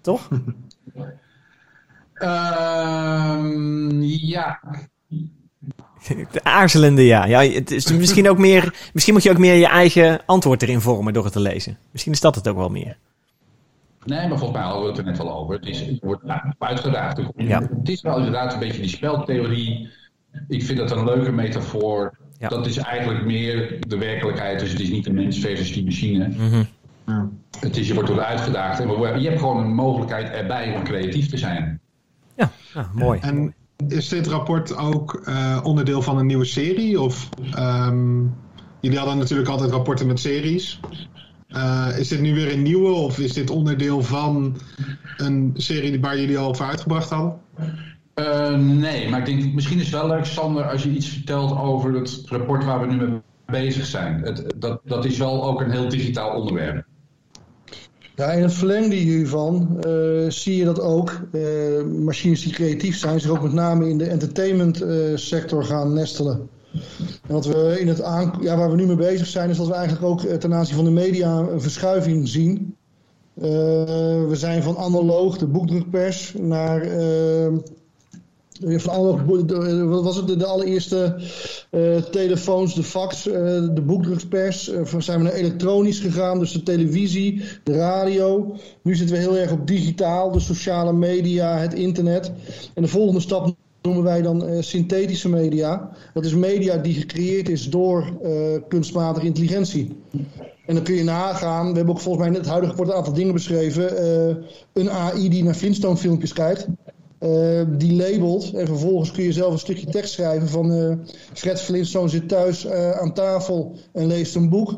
Toch? 0.00 0.28
Ehm, 2.14 4.02
ja. 4.02 4.60
De 6.08 6.44
aarzelende 6.44 7.04
ja. 7.04 7.24
ja 7.24 7.42
het 7.42 7.70
is 7.70 7.92
misschien, 7.92 8.28
ook 8.28 8.38
meer, 8.38 8.90
misschien 8.92 9.14
moet 9.14 9.22
je 9.22 9.30
ook 9.30 9.38
meer 9.38 9.54
je 9.54 9.66
eigen 9.66 10.20
antwoord 10.26 10.62
erin 10.62 10.80
vormen 10.80 11.12
door 11.12 11.24
het 11.24 11.32
te 11.32 11.40
lezen. 11.40 11.78
Misschien 11.90 12.12
is 12.12 12.20
dat 12.20 12.34
het 12.34 12.48
ook 12.48 12.56
wel 12.56 12.68
meer. 12.68 12.96
Nee, 14.04 14.28
maar 14.28 14.38
volgens 14.38 14.58
mij 14.58 14.68
hadden 14.68 14.82
we 14.82 14.88
het 14.88 14.98
er 14.98 15.04
net 15.04 15.18
wel 15.18 15.36
over. 15.36 15.54
Het, 15.54 15.66
is, 15.66 15.80
het 15.80 16.00
wordt 16.00 16.22
nou, 16.22 16.40
uitgedaagd. 16.58 17.20
Ja. 17.36 17.60
Het 17.60 17.88
is 17.88 18.00
wel 18.00 18.16
inderdaad 18.16 18.52
een 18.52 18.58
beetje 18.58 18.80
die 18.80 18.90
speltheorie. 18.90 19.90
Ik 20.48 20.62
vind 20.62 20.78
dat 20.78 20.90
een 20.90 21.04
leuke 21.04 21.32
metafoor. 21.32 22.18
Ja. 22.38 22.48
Dat 22.48 22.66
is 22.66 22.76
eigenlijk 22.76 23.24
meer 23.24 23.78
de 23.88 23.98
werkelijkheid. 23.98 24.60
Dus 24.60 24.70
het 24.70 24.80
is 24.80 24.90
niet 24.90 25.04
de 25.04 25.12
mens 25.12 25.38
versus 25.38 25.72
die 25.72 25.84
machine. 25.84 26.28
Mhm. 26.28 26.62
Ja. 27.06 27.28
Het 27.60 27.76
is, 27.76 27.88
je 27.88 27.94
wordt 27.94 28.08
door 28.08 28.22
uitgedaagd. 28.22 28.80
En 28.80 29.20
je 29.20 29.28
hebt 29.28 29.40
gewoon 29.40 29.64
een 29.64 29.74
mogelijkheid 29.74 30.30
erbij 30.30 30.74
om 30.76 30.84
creatief 30.84 31.28
te 31.28 31.36
zijn. 31.36 31.80
Ja, 32.36 32.50
ja, 32.74 32.90
mooi. 32.92 33.20
En 33.20 33.54
is 33.88 34.08
dit 34.08 34.26
rapport 34.26 34.76
ook 34.76 35.22
eh, 35.24 35.60
onderdeel 35.62 36.02
van 36.02 36.18
een 36.18 36.26
nieuwe 36.26 36.44
serie? 36.44 37.00
Of 37.00 37.28
ehm, 37.54 38.20
jullie 38.80 38.98
hadden 38.98 39.18
natuurlijk 39.18 39.48
altijd 39.48 39.70
rapporten 39.70 40.06
met 40.06 40.20
series. 40.20 40.80
Eh, 41.52 41.98
is 41.98 42.08
dit 42.08 42.20
nu 42.20 42.34
weer 42.34 42.52
een 42.52 42.62
nieuwe 42.62 42.90
of 42.90 43.18
is 43.18 43.32
dit 43.32 43.50
onderdeel 43.50 44.02
van 44.02 44.56
een 45.16 45.50
serie 45.56 46.00
waar 46.00 46.18
jullie 46.20 46.38
al 46.38 46.48
over 46.48 46.64
uitgebracht 46.64 47.10
hadden? 47.10 47.40
Eh, 48.14 48.56
nee, 48.56 49.08
maar 49.08 49.18
ik 49.18 49.26
denk 49.26 49.54
misschien 49.54 49.78
is 49.78 49.84
het 49.84 50.00
wel 50.00 50.08
leuk, 50.08 50.24
Sander, 50.24 50.64
als 50.64 50.82
je 50.82 50.90
iets 50.90 51.08
vertelt 51.08 51.58
over 51.58 51.94
het 51.94 52.22
rapport 52.26 52.64
waar 52.64 52.80
we 52.80 52.94
nu 52.94 53.06
mee 53.06 53.20
bezig 53.46 53.86
zijn. 53.86 54.22
Het, 54.22 54.54
dat, 54.56 54.80
dat 54.84 55.04
is 55.04 55.18
wel 55.18 55.44
ook 55.44 55.60
een 55.60 55.70
heel 55.70 55.88
digitaal 55.88 56.40
onderwerp. 56.40 56.84
Ja, 58.16 58.32
in 58.32 58.42
het 58.42 58.52
verlengde 58.52 58.94
hiervan 58.94 59.76
eh, 59.80 59.92
zie 60.28 60.56
je 60.56 60.64
dat 60.64 60.80
ook 60.80 61.20
eh, 61.32 61.42
machines 61.84 62.42
die 62.42 62.52
creatief 62.52 62.96
zijn, 62.96 63.20
zich 63.20 63.30
ook 63.30 63.42
met 63.42 63.52
name 63.52 63.88
in 63.88 63.98
de 63.98 64.04
entertainment 64.04 64.80
eh, 64.80 64.96
sector 65.14 65.64
gaan 65.64 65.92
nestelen. 65.92 66.48
En 67.26 67.34
wat 67.34 67.46
we 67.46 67.76
in 67.80 67.88
het 67.88 67.98
ja, 68.40 68.56
waar 68.56 68.70
we 68.70 68.76
nu 68.76 68.86
mee 68.86 68.96
bezig 68.96 69.26
zijn, 69.26 69.50
is 69.50 69.56
dat 69.56 69.66
we 69.66 69.74
eigenlijk 69.74 70.04
ook 70.04 70.22
eh, 70.22 70.36
ten 70.36 70.54
aanzien 70.54 70.76
van 70.76 70.84
de 70.84 70.90
media 70.90 71.38
een 71.38 71.60
verschuiving 71.60 72.28
zien. 72.28 72.76
Eh, 73.34 73.44
we 74.28 74.32
zijn 74.32 74.62
van 74.62 74.76
analoog, 74.76 75.38
de 75.38 75.46
boekdrukpers, 75.46 76.34
naar 76.38 76.82
eh, 76.82 77.52
van 78.60 79.20
de- 79.46 79.84
wat 79.84 80.02
was 80.04 80.16
het, 80.16 80.38
de, 80.38 80.46
allereerste 80.46 81.16
telefoons, 82.10 82.74
de 82.74 82.82
fax, 82.82 83.22
de 83.22 83.82
boekdrukpers. 83.86 84.70
Zijn 84.98 85.18
we 85.18 85.24
naar 85.24 85.32
elektronisch 85.32 85.98
gegaan, 86.00 86.38
dus 86.38 86.52
de 86.52 86.62
televisie, 86.62 87.42
de 87.62 87.72
radio. 87.72 88.56
Nu 88.82 88.94
zitten 88.94 89.16
we 89.16 89.22
heel 89.22 89.36
erg 89.36 89.52
op 89.52 89.66
digitaal, 89.66 90.30
de 90.32 90.40
sociale 90.40 90.92
media, 90.92 91.56
het 91.58 91.74
internet. 91.74 92.32
En 92.74 92.82
de 92.82 92.88
volgende 92.88 93.20
stap 93.20 93.54
noemen 93.82 94.02
wij 94.02 94.22
dan 94.22 94.46
eh, 94.46 94.62
synthetische 94.62 95.28
media. 95.28 95.90
Dat 96.14 96.24
is 96.24 96.34
media 96.34 96.76
die 96.76 96.94
gecreëerd 96.94 97.48
is 97.48 97.70
door 97.70 98.12
eh, 98.22 98.32
kunstmatige 98.68 99.26
intelligentie. 99.26 99.96
En 100.66 100.74
dan 100.74 100.84
kun 100.84 100.94
je 100.94 101.04
nagaan, 101.04 101.70
we 101.70 101.76
hebben 101.76 101.94
ook 101.94 102.00
volgens 102.00 102.24
mij 102.24 102.34
in 102.34 102.40
het 102.40 102.50
huidige 102.50 102.72
rapport 102.72 102.88
een 102.88 102.96
aantal 102.96 103.14
dingen 103.14 103.32
beschreven. 103.32 103.96
Eh, 103.96 104.36
een 104.72 104.90
AI 104.90 105.28
die 105.28 105.44
naar 105.44 105.54
Flintstone 105.54 105.96
filmpjes 105.96 106.32
kijkt. 106.32 106.66
die 107.78 107.92
labelt 107.92 108.52
en 108.52 108.66
vervolgens 108.66 109.10
kun 109.10 109.24
je 109.24 109.32
zelf 109.32 109.52
een 109.52 109.58
stukje 109.58 109.86
tekst 109.86 110.12
schrijven 110.12 110.48
van 110.48 110.98
Fred 111.32 111.60
Flintstone 111.60 112.08
zit 112.08 112.28
thuis 112.28 112.68
aan 112.68 113.14
tafel 113.14 113.76
en 113.92 114.06
leest 114.06 114.34
een 114.34 114.48
boek. 114.48 114.70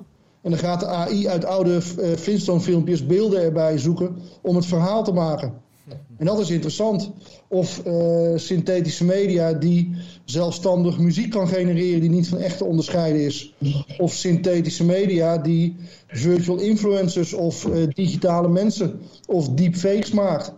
En 0.42 0.50
dan 0.50 0.58
gaat 0.58 0.80
de 0.80 0.86
AI 0.86 1.28
uit 1.28 1.44
oude 1.44 1.82
Flintstone 2.16 2.60
filmpjes 2.60 3.06
beelden 3.06 3.42
erbij 3.42 3.78
zoeken 3.78 4.16
om 4.42 4.56
het 4.56 4.66
verhaal 4.66 5.04
te 5.04 5.12
maken. 5.12 5.63
En 6.16 6.26
dat 6.26 6.38
is 6.38 6.50
interessant. 6.50 7.10
Of 7.48 7.82
eh, 7.84 8.32
synthetische 8.34 9.04
media 9.04 9.52
die 9.52 9.96
zelfstandig 10.24 10.98
muziek 10.98 11.30
kan 11.30 11.48
genereren 11.48 12.00
die 12.00 12.10
niet 12.10 12.28
van 12.28 12.38
echt 12.38 12.58
te 12.58 12.64
onderscheiden 12.64 13.20
is. 13.20 13.54
Of 13.98 14.12
synthetische 14.12 14.84
media 14.84 15.38
die 15.38 15.76
virtual 16.06 16.58
influencers 16.58 17.32
of 17.32 17.66
eh, 17.66 17.88
digitale 17.88 18.48
mensen 18.48 19.00
of 19.26 19.48
deepfakes 19.48 20.10
maakt. 20.10 20.52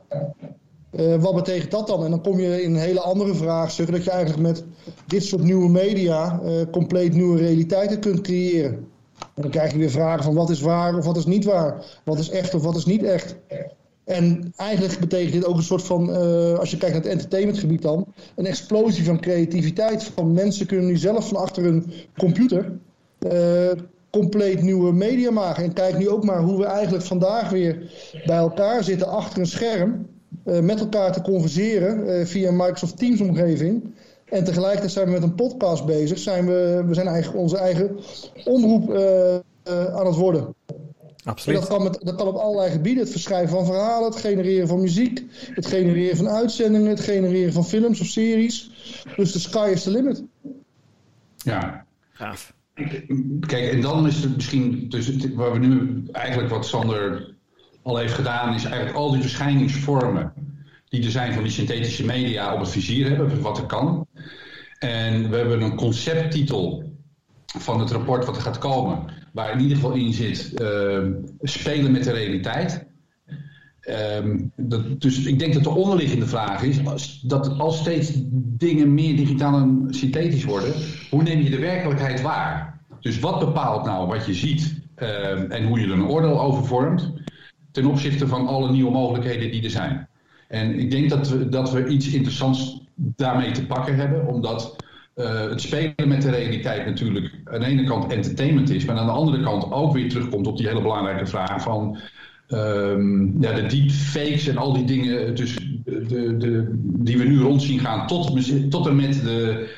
Eh, 0.91 1.23
wat 1.23 1.35
betekent 1.35 1.71
dat 1.71 1.87
dan? 1.87 2.05
En 2.05 2.11
dan 2.11 2.23
kom 2.23 2.41
je 2.41 2.63
in 2.63 2.75
een 2.75 2.81
hele 2.81 3.01
andere 3.01 3.35
vraagstuk 3.35 3.91
dat 3.91 4.05
je 4.05 4.11
eigenlijk 4.11 4.43
met 4.43 4.65
dit 5.07 5.25
soort 5.25 5.43
nieuwe 5.43 5.69
media 5.69 6.41
compleet 6.71 7.15
nieuwe 7.15 7.39
realiteiten 7.39 8.01
kunt 8.01 8.21
creëren. 8.21 8.89
En 9.35 9.43
dan 9.43 9.51
krijg 9.51 9.73
je 9.73 9.79
weer 9.79 9.91
vragen 9.91 10.25
van 10.25 10.35
wat 10.35 10.51
is 10.51 10.61
waar 10.61 10.97
of 10.97 11.05
wat 11.05 11.17
is 11.17 11.27
niet 11.27 11.45
waar? 11.45 11.85
Wat 12.05 12.19
is 12.19 12.31
echt 12.31 12.55
of 12.55 12.63
wat 12.63 12.77
is 12.77 12.85
niet 12.85 13.03
echt? 13.03 13.37
En 14.07 14.53
eigenlijk 14.57 14.99
betekent 14.99 15.33
dit 15.33 15.45
ook 15.45 15.57
een 15.57 15.63
soort 15.63 15.83
van, 15.83 16.15
eh, 16.15 16.59
als 16.59 16.71
je 16.71 16.77
kijkt 16.77 16.95
naar 16.95 17.03
het 17.03 17.13
entertainmentgebied 17.13 17.83
dan, 17.83 18.07
een 18.35 18.47
explosie 18.47 19.05
van 19.05 19.21
creativiteit. 19.21 20.05
Van 20.05 20.33
mensen 20.33 20.67
kunnen 20.67 20.87
nu 20.87 20.97
zelf 20.97 21.29
van 21.29 21.37
achter 21.37 21.67
een 21.67 21.93
computer 22.17 22.73
eh, 23.19 23.71
compleet 24.11 24.63
nieuwe 24.63 24.93
media 24.93 25.31
maken. 25.31 25.65
En 25.65 25.73
kijk 25.73 25.99
nu 25.99 26.09
ook 26.09 26.25
maar 26.25 26.41
hoe 26.41 26.59
we 26.59 26.65
eigenlijk 26.65 27.05
vandaag 27.05 27.51
weer 27.51 27.93
bij 28.27 28.37
elkaar 28.37 28.85
zitten 28.85 29.09
achter 29.09 29.39
een 29.39 29.47
scherm. 29.47 30.07
eh, 30.45 30.61
met 30.61 30.81
elkaar 30.81 31.13
te 31.13 31.23
converseren 31.23 32.27
via 32.27 32.49
een 32.49 32.57
Microsoft 32.57 32.99
Teams 32.99 33.21
omgeving. 33.21 33.95
En 34.25 34.45
tegelijkertijd 34.45 34.93
zijn 34.93 35.07
we 35.07 35.13
met 35.13 35.23
een 35.23 35.35
podcast 35.35 35.87
bezig. 35.87 36.19
Zijn 36.19 36.47
we, 36.47 36.85
we 36.87 36.95
zijn 36.95 37.07
eigenlijk 37.07 37.43
onze 37.43 37.57
eigen 37.57 37.97
omroep 38.45 38.91
aan 39.93 40.07
het 40.07 40.17
worden. 40.17 40.55
En 41.27 41.33
Absoluut. 41.33 41.59
dat 41.61 41.69
kan, 41.69 41.83
met, 41.83 42.01
dat 42.03 42.15
kan 42.15 42.27
op 42.27 42.35
allerlei 42.37 42.71
gebieden. 42.71 43.03
Het 43.03 43.13
verschrijven 43.13 43.49
van 43.49 43.65
verhalen, 43.67 44.11
het 44.11 44.21
genereren 44.21 44.69
van 44.69 44.81
muziek, 44.81 45.23
het 45.55 45.67
genereren 45.67 46.17
van 46.17 46.29
uitzendingen, 46.29 46.89
het 46.89 47.01
genereren 47.01 47.53
van 47.53 47.65
films 47.65 48.01
of 48.01 48.07
series. 48.07 48.71
Dus 49.17 49.33
de 49.33 49.39
sky 49.39 49.71
is 49.73 49.83
the 49.83 49.91
limit. 49.91 50.23
Ja. 51.37 51.87
Gaaf. 52.13 52.55
Kijk, 53.47 53.73
en 53.73 53.81
dan 53.81 54.07
is 54.07 54.23
het 54.23 54.35
misschien, 54.35 54.89
dus 54.89 55.07
het- 55.07 55.35
waar 55.35 55.53
we 55.53 55.59
nu 55.59 56.03
eigenlijk 56.13 56.51
wat 56.51 56.67
Sander 56.67 57.35
al 57.83 57.97
heeft 57.97 58.15
gedaan, 58.15 58.55
is 58.55 58.65
eigenlijk 58.65 58.97
al 58.97 59.11
die 59.13 59.21
verschijningsvormen 59.21 60.33
die 60.89 61.05
er 61.05 61.11
zijn 61.11 61.33
van 61.35 61.43
die 61.43 61.53
synthetische 61.53 62.05
media 62.05 62.55
op 62.55 62.61
het 62.61 62.69
vizier 62.69 63.09
hebben, 63.09 63.41
wat 63.41 63.59
er 63.59 63.67
kan. 63.67 64.07
En 64.79 65.31
we 65.31 65.37
hebben 65.37 65.61
een 65.61 65.77
concepttitel 65.77 66.83
van 67.47 67.81
het 67.81 67.91
rapport 67.91 68.25
wat 68.25 68.37
er 68.37 68.43
gaat 68.43 68.59
komen, 68.59 69.05
waar 69.37 69.53
in 69.53 69.61
ieder 69.61 69.77
geval 69.77 69.93
in 69.93 70.13
zit 70.13 70.55
eh, 70.55 70.99
spelen 71.43 71.93
met 71.93 72.05
de 72.05 72.13
realiteit. 72.13 72.87
Ehm, 73.81 74.39
dat, 74.57 75.01
dus 75.01 75.25
ik 75.25 75.39
denk 75.39 75.55
dat 75.55 75.63
de 75.63 75.71
onderliggende 75.71 76.27
vraag 76.27 76.63
is 76.63 77.21
dat 77.23 77.59
als 77.59 77.79
steeds 77.79 78.13
dingen 78.59 78.95
meer 78.95 79.17
digitaal 79.17 79.59
en 79.59 79.87
synthetisch 79.91 80.45
worden, 80.45 80.75
hoe 81.11 81.23
neem 81.23 81.41
je 81.41 81.51
de 81.51 81.59
werkelijkheid 81.59 82.23
waar? 82.23 82.81
Dus 83.01 83.19
wat 83.19 83.39
bepaalt 83.39 83.85
nou 83.85 84.07
wat 84.07 84.27
je 84.27 84.35
ziet 84.35 84.75
ehm, 84.95 85.51
en 85.51 85.67
hoe 85.67 85.81
je 85.81 85.87
er 85.87 85.93
een 85.93 86.09
oordeel 86.09 86.41
over 86.41 86.65
vormt 86.65 87.13
ten 87.71 87.87
opzichte 87.87 88.29
van 88.29 88.47
alle 88.47 88.73
nieuwe 88.73 88.91
mogelijkheden 88.91 89.51
die 89.51 89.63
er 89.63 89.71
zijn? 89.71 90.09
En 90.49 90.79
ik 90.79 90.91
denk 90.91 91.11
dat 91.11 91.29
we, 91.29 91.49
dat 91.49 91.73
we 91.73 91.87
iets 91.87 92.09
interessants 92.09 92.81
daarmee 92.97 93.51
te 93.51 93.67
pakken 93.67 93.97
hebben, 93.97 94.27
omdat 94.27 94.77
eh, 95.17 95.49
het 95.49 95.61
spelen 95.61 96.09
met 96.09 96.23
de 96.23 96.31
realiteit 96.31 96.87
natuurlijk 96.87 97.35
aan 97.45 97.61
de 97.61 97.67
ene 97.67 97.85
kant 97.85 98.13
entertainment 98.13 98.71
is, 98.71 98.85
maar 98.85 98.97
aan 98.97 99.07
de 99.07 99.13
andere 99.13 99.43
kant 99.43 99.73
ook 99.73 99.93
weer 99.93 100.09
terugkomt 100.09 100.47
op 100.47 100.57
die 100.57 100.67
hele 100.67 100.83
belangrijke 100.83 101.27
vraag 101.27 101.63
van 101.63 101.99
ehm, 102.49 103.43
ja, 103.43 103.53
de 103.53 103.67
deepfakes 103.67 104.47
en 104.47 104.57
al 104.57 104.73
die 104.73 104.85
dingen 104.85 105.35
dus 105.35 105.55
de, 105.85 106.37
de, 106.37 106.69
die 106.81 107.19
we 107.19 107.25
nu 107.25 107.41
rond 107.41 107.63
zien 107.63 107.79
gaan 107.79 108.07
tot, 108.07 108.71
tot 108.71 108.87
en 108.87 108.97
met 108.97 109.23
de, 109.25 109.69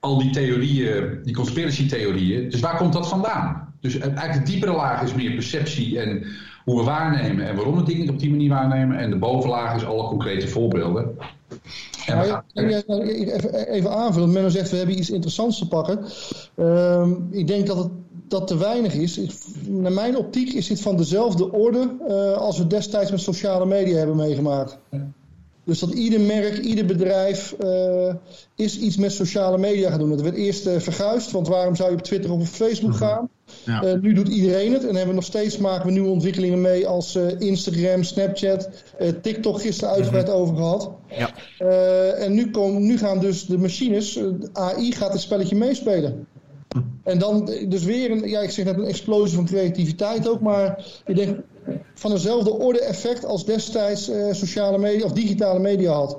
al 0.00 0.18
die 0.18 0.30
theorieën, 0.30 1.20
die 1.24 1.34
conspiracy 1.34 1.88
theorieën. 1.88 2.50
Dus 2.50 2.60
waar 2.60 2.76
komt 2.76 2.92
dat 2.92 3.08
vandaan? 3.08 3.74
Dus 3.80 3.98
eigenlijk 3.98 4.32
de 4.32 4.52
diepere 4.52 4.72
laag 4.72 5.02
is 5.02 5.14
meer 5.14 5.32
perceptie 5.32 6.00
en 6.00 6.26
hoe 6.64 6.78
we 6.78 6.84
waarnemen 6.84 7.48
en 7.48 7.56
waarom 7.56 7.76
we 7.76 7.82
dingen 7.82 8.08
op 8.08 8.18
die 8.18 8.30
manier 8.30 8.48
waarnemen. 8.48 8.98
En 8.98 9.10
de 9.10 9.18
bovenlaag 9.18 9.76
is 9.76 9.84
alle 9.84 10.08
concrete 10.08 10.48
voorbeelden. 10.48 11.16
En 12.06 12.18
we 12.20 12.26
Ja, 12.26 12.44
gaan- 12.54 12.68
ja, 12.68 12.82
ja, 12.86 13.04
even, 13.04 13.66
even 13.68 13.90
aanvullen. 13.90 14.32
Menno 14.32 14.48
zegt 14.48 14.70
we 14.70 14.76
hebben 14.76 14.98
iets 14.98 15.10
interessants 15.10 15.58
te 15.58 15.68
pakken. 15.68 15.98
Ehm, 16.56 17.10
ik 17.30 17.46
denk 17.46 17.66
dat 17.66 17.76
het 17.76 17.88
dat 18.28 18.46
te 18.46 18.56
weinig 18.58 18.94
is. 18.94 19.20
Naar 19.68 19.92
mijn 19.92 20.16
optiek 20.16 20.52
is 20.52 20.66
dit 20.66 20.80
van 20.80 20.96
dezelfde 20.96 21.52
orde 21.52 21.96
eh, 22.08 22.32
als 22.36 22.58
we 22.58 22.66
destijds 22.66 23.10
met 23.10 23.20
sociale 23.20 23.66
media 23.66 23.96
hebben 23.96 24.16
meegemaakt. 24.16 24.78
Dus 25.64 25.78
dat 25.78 25.90
ieder 25.90 26.20
merk, 26.20 26.58
ieder 26.58 26.86
bedrijf 26.86 27.52
eh, 27.52 28.14
is 28.54 28.78
iets 28.78 28.96
met 28.96 29.12
sociale 29.12 29.58
media 29.58 29.90
gaan 29.90 29.98
doen. 29.98 30.10
Dat 30.10 30.20
werd 30.20 30.34
eerst 30.34 30.66
eh, 30.66 30.78
verguisd, 30.78 31.30
want 31.30 31.48
waarom 31.48 31.76
zou 31.76 31.90
je 31.90 31.96
op 31.96 32.02
Twitter 32.02 32.32
of 32.32 32.40
op 32.40 32.46
Facebook 32.46 32.94
gaan? 32.94 33.28
Ja. 33.64 33.82
Eh, 33.82 34.00
nu 34.00 34.12
doet 34.12 34.28
iedereen 34.28 34.72
het 34.72 34.82
en 34.82 34.88
hebben 34.88 35.06
we 35.06 35.14
nog 35.14 35.24
steeds 35.24 35.58
maken 35.58 35.86
we 35.86 35.92
nieuwe 35.92 36.10
ontwikkelingen 36.10 36.60
mee 36.60 36.86
als 36.86 37.18
Instagram, 37.38 38.02
Snapchat, 38.02 38.68
TikTok 39.22 39.60
gisteren 39.60 39.94
uitgebreid 39.94 40.30
over 40.30 40.56
gehad. 40.56 40.90
Ja. 41.08 41.30
En 42.14 42.34
nu, 42.34 42.50
komen, 42.50 42.86
nu 42.86 42.98
gaan 42.98 43.20
dus 43.20 43.46
de 43.46 43.58
machines, 43.58 44.20
AI 44.52 44.92
gaat 44.92 45.12
het 45.12 45.20
spelletje 45.20 45.56
meespelen. 45.56 46.26
En 47.02 47.18
dan 47.18 47.50
dus 47.68 47.84
weer 47.84 48.10
een, 48.10 48.28
ja 48.28 48.40
ik 48.40 48.50
zeg 48.50 48.64
net 48.64 48.78
een 48.78 48.84
explosie 48.84 49.36
van 49.36 49.46
creativiteit 49.46 50.28
ook, 50.28 50.40
maar 50.40 50.84
ik 51.06 51.16
denk 51.16 51.38
van 51.94 52.10
dezelfde 52.10 52.50
orde 52.50 52.80
effect 52.80 53.24
als 53.24 53.44
destijds 53.44 54.08
eh, 54.08 54.32
sociale 54.32 54.78
media 54.78 55.04
of 55.04 55.12
digitale 55.12 55.58
media 55.58 55.92
had. 55.92 56.18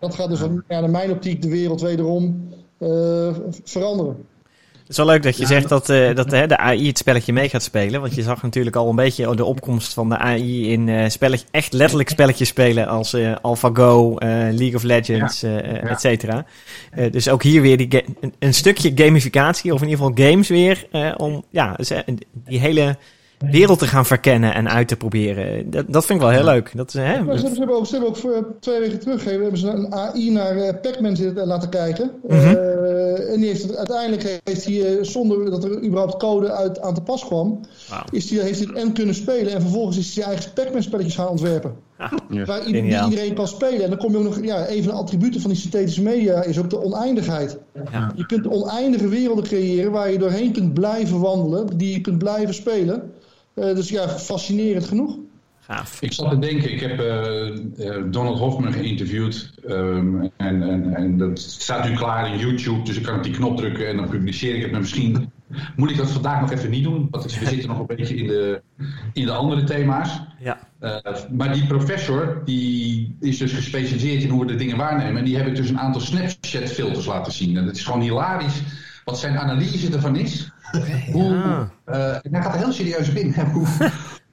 Dat 0.00 0.14
gaat 0.14 0.28
dus 0.28 0.40
ja, 0.68 0.80
naar 0.80 0.90
mijn 0.90 1.10
optiek 1.10 1.42
de 1.42 1.48
wereld 1.48 1.80
wederom 1.80 2.48
eh, 2.78 3.34
veranderen. 3.64 4.16
Het 4.80 4.92
is 4.92 4.96
wel 4.96 5.06
leuk 5.06 5.22
dat 5.22 5.36
je 5.36 5.46
zegt 5.46 5.68
dat, 5.68 5.88
uh, 5.88 6.14
dat 6.14 6.32
uh, 6.32 6.46
de 6.46 6.56
AI 6.56 6.86
het 6.86 6.98
spelletje 6.98 7.32
mee 7.32 7.48
gaat 7.48 7.62
spelen. 7.62 8.00
Want 8.00 8.14
je 8.14 8.22
zag 8.22 8.42
natuurlijk 8.42 8.76
al 8.76 8.88
een 8.88 8.96
beetje 8.96 9.36
de 9.36 9.44
opkomst 9.44 9.92
van 9.92 10.08
de 10.08 10.18
AI 10.18 10.72
in 10.72 10.86
uh, 10.86 11.08
spelletje, 11.08 11.46
echt 11.50 11.72
letterlijk 11.72 12.08
spelletjes 12.08 12.48
spelen 12.48 12.86
als 12.86 13.16
AlphaGo, 13.42 14.14
League 14.18 14.74
of 14.74 14.82
Legends, 14.82 15.40
ja. 15.40 15.60
et 15.62 16.00
cetera. 16.00 16.44
dus 17.10 17.28
ook 17.28 17.42
hier 17.42 17.62
weer 17.62 17.76
die 17.76 18.04
een, 18.20 18.34
een, 18.38 18.54
stukje 18.54 18.92
gamificatie, 18.94 19.72
of 19.74 19.82
in 19.82 19.88
ieder 19.88 20.04
geval 20.04 20.26
games 20.26 20.48
weer, 20.48 20.86
om 21.16 21.44
ja, 21.50 21.76
die 22.32 22.60
hele 22.60 22.96
wereld 23.38 23.78
te 23.78 23.86
gaan 23.86 24.06
verkennen 24.06 24.54
en 24.54 24.70
uit 24.70 24.88
te 24.88 24.96
proberen. 24.96 25.70
Dat, 25.70 25.84
dat 25.88 26.06
vind 26.06 26.20
ik 26.20 26.26
wel 26.26 26.34
heel 26.34 26.44
leuk. 26.44 26.70
Dat 26.74 26.88
is, 26.88 26.94
hè, 26.94 27.22
maar 27.22 27.38
ze, 27.38 27.46
hebben, 27.46 27.52
ze, 27.52 27.58
hebben 27.58 27.76
ook, 27.76 27.86
ze 27.86 27.92
hebben 27.92 28.10
ook 28.10 28.16
voor 28.16 28.54
twee 28.60 28.80
weken 28.80 28.98
terug 28.98 29.24
hebben 29.24 29.58
ze 29.58 29.68
een 29.68 29.94
AI 29.94 30.30
naar 30.30 30.56
uh, 30.56 30.68
Pac-Man 30.82 31.16
laten 31.34 31.68
kijken. 31.68 32.10
Mm 32.28 32.38
-hmm. 32.38 32.54
uh, 32.54 33.32
en 33.32 33.40
die 33.40 33.48
heeft 33.48 33.62
het, 33.62 33.76
uiteindelijk 33.76 34.40
heeft 34.44 34.64
hij, 34.64 34.98
zonder 35.00 35.50
dat 35.50 35.64
er 35.64 35.82
überhaupt 35.84 36.16
code 36.16 36.52
uit, 36.52 36.80
aan 36.80 36.94
te 36.94 37.02
pas 37.02 37.24
kwam, 37.24 37.60
wow. 37.88 38.00
is 38.10 38.26
die, 38.26 38.40
heeft 38.40 38.58
hij 38.58 38.68
het 38.68 38.76
en 38.76 38.92
kunnen 38.92 39.14
spelen. 39.14 39.52
En 39.52 39.60
vervolgens 39.60 39.98
is 39.98 40.04
hij 40.04 40.14
zijn 40.14 40.26
eigen 40.26 40.52
Pac-Man 40.52 40.82
spelletjes 40.82 41.14
gaan 41.14 41.28
ontwerpen. 41.28 41.74
Ah, 41.96 42.12
waar 42.46 42.66
iedereen 42.66 43.34
kan 43.34 43.48
spelen. 43.48 43.82
En 43.82 43.88
dan 43.88 43.98
kom 43.98 44.12
je 44.12 44.18
ook 44.18 44.24
nog, 44.24 44.44
ja, 44.44 44.68
een 44.68 44.82
van 44.82 44.92
de 44.92 44.98
attributen 44.98 45.40
van 45.40 45.50
die 45.50 45.58
synthetische 45.58 46.02
media 46.02 46.42
is 46.42 46.58
ook 46.58 46.70
de 46.70 46.82
oneindigheid. 46.82 47.58
Ja. 47.90 48.12
Je 48.16 48.26
kunt 48.26 48.46
oneindige 48.46 49.08
werelden 49.08 49.44
creëren 49.44 49.92
waar 49.92 50.10
je 50.10 50.18
doorheen 50.18 50.52
kunt 50.52 50.74
blijven 50.74 51.20
wandelen, 51.20 51.78
die 51.78 51.92
je 51.92 52.00
kunt 52.00 52.18
blijven 52.18 52.54
spelen. 52.54 53.12
Uh, 53.54 53.74
dus 53.74 53.88
ja, 53.88 54.08
fascinerend 54.08 54.86
genoeg. 54.86 55.16
Gaaf. 55.60 56.02
Ik 56.02 56.12
zat 56.12 56.30
te 56.30 56.38
denken, 56.38 56.72
ik 56.72 56.80
heb 56.80 57.00
uh, 57.00 57.86
uh, 57.86 58.02
Donald 58.10 58.38
Hoffman 58.38 58.72
geïnterviewd. 58.72 59.52
Um, 59.68 60.30
en, 60.36 60.62
en, 60.62 60.94
en 60.94 61.18
dat 61.18 61.38
staat 61.38 61.88
nu 61.88 61.94
klaar 61.94 62.32
in 62.32 62.38
YouTube, 62.38 62.82
dus 62.82 62.96
ik 62.96 63.02
kan 63.02 63.16
op 63.16 63.22
die 63.22 63.32
knop 63.32 63.56
drukken 63.56 63.88
en 63.88 63.96
dan 63.96 64.08
publiceer 64.08 64.54
ik 64.54 64.62
het. 64.62 64.70
Maar 64.70 64.80
misschien 64.80 65.32
moet 65.76 65.90
ik 65.90 65.96
dat 65.96 66.10
vandaag 66.10 66.40
nog 66.40 66.52
even 66.52 66.70
niet 66.70 66.84
doen, 66.84 67.08
want 67.10 67.24
we 67.24 67.46
zitten 67.46 67.68
nog 67.68 67.78
een 67.78 67.96
beetje 67.96 68.16
in 68.16 68.26
de, 68.26 68.62
in 69.12 69.26
de 69.26 69.32
andere 69.32 69.64
thema's. 69.64 70.20
Ja. 70.38 70.58
Uh, 70.80 70.96
maar 71.32 71.52
die 71.52 71.66
professor, 71.66 72.42
die 72.44 73.16
is 73.20 73.38
dus 73.38 73.52
gespecialiseerd 73.52 74.22
in 74.22 74.28
hoe 74.28 74.40
we 74.40 74.52
de 74.52 74.56
dingen 74.56 74.76
waarnemen. 74.76 75.16
En 75.16 75.24
die 75.24 75.36
heb 75.36 75.46
ik 75.46 75.56
dus 75.56 75.68
een 75.68 75.78
aantal 75.78 76.00
Snapchat-filters 76.00 77.06
laten 77.06 77.32
zien. 77.32 77.56
En 77.56 77.66
het 77.66 77.76
is 77.76 77.84
gewoon 77.84 78.00
hilarisch 78.00 78.62
wat 79.04 79.18
zijn 79.18 79.38
analyse 79.38 79.92
ervan 79.92 80.16
is. 80.16 80.52
Hoe, 81.12 81.32
ja. 81.34 81.70
uh, 81.86 82.14
en 82.14 82.30
daar 82.30 82.42
gaat 82.42 82.54
er 82.54 82.60
heel 82.60 82.72
serieus 82.72 83.08
op 83.08 83.14
in. 83.14 83.34
Hoe, 83.52 83.66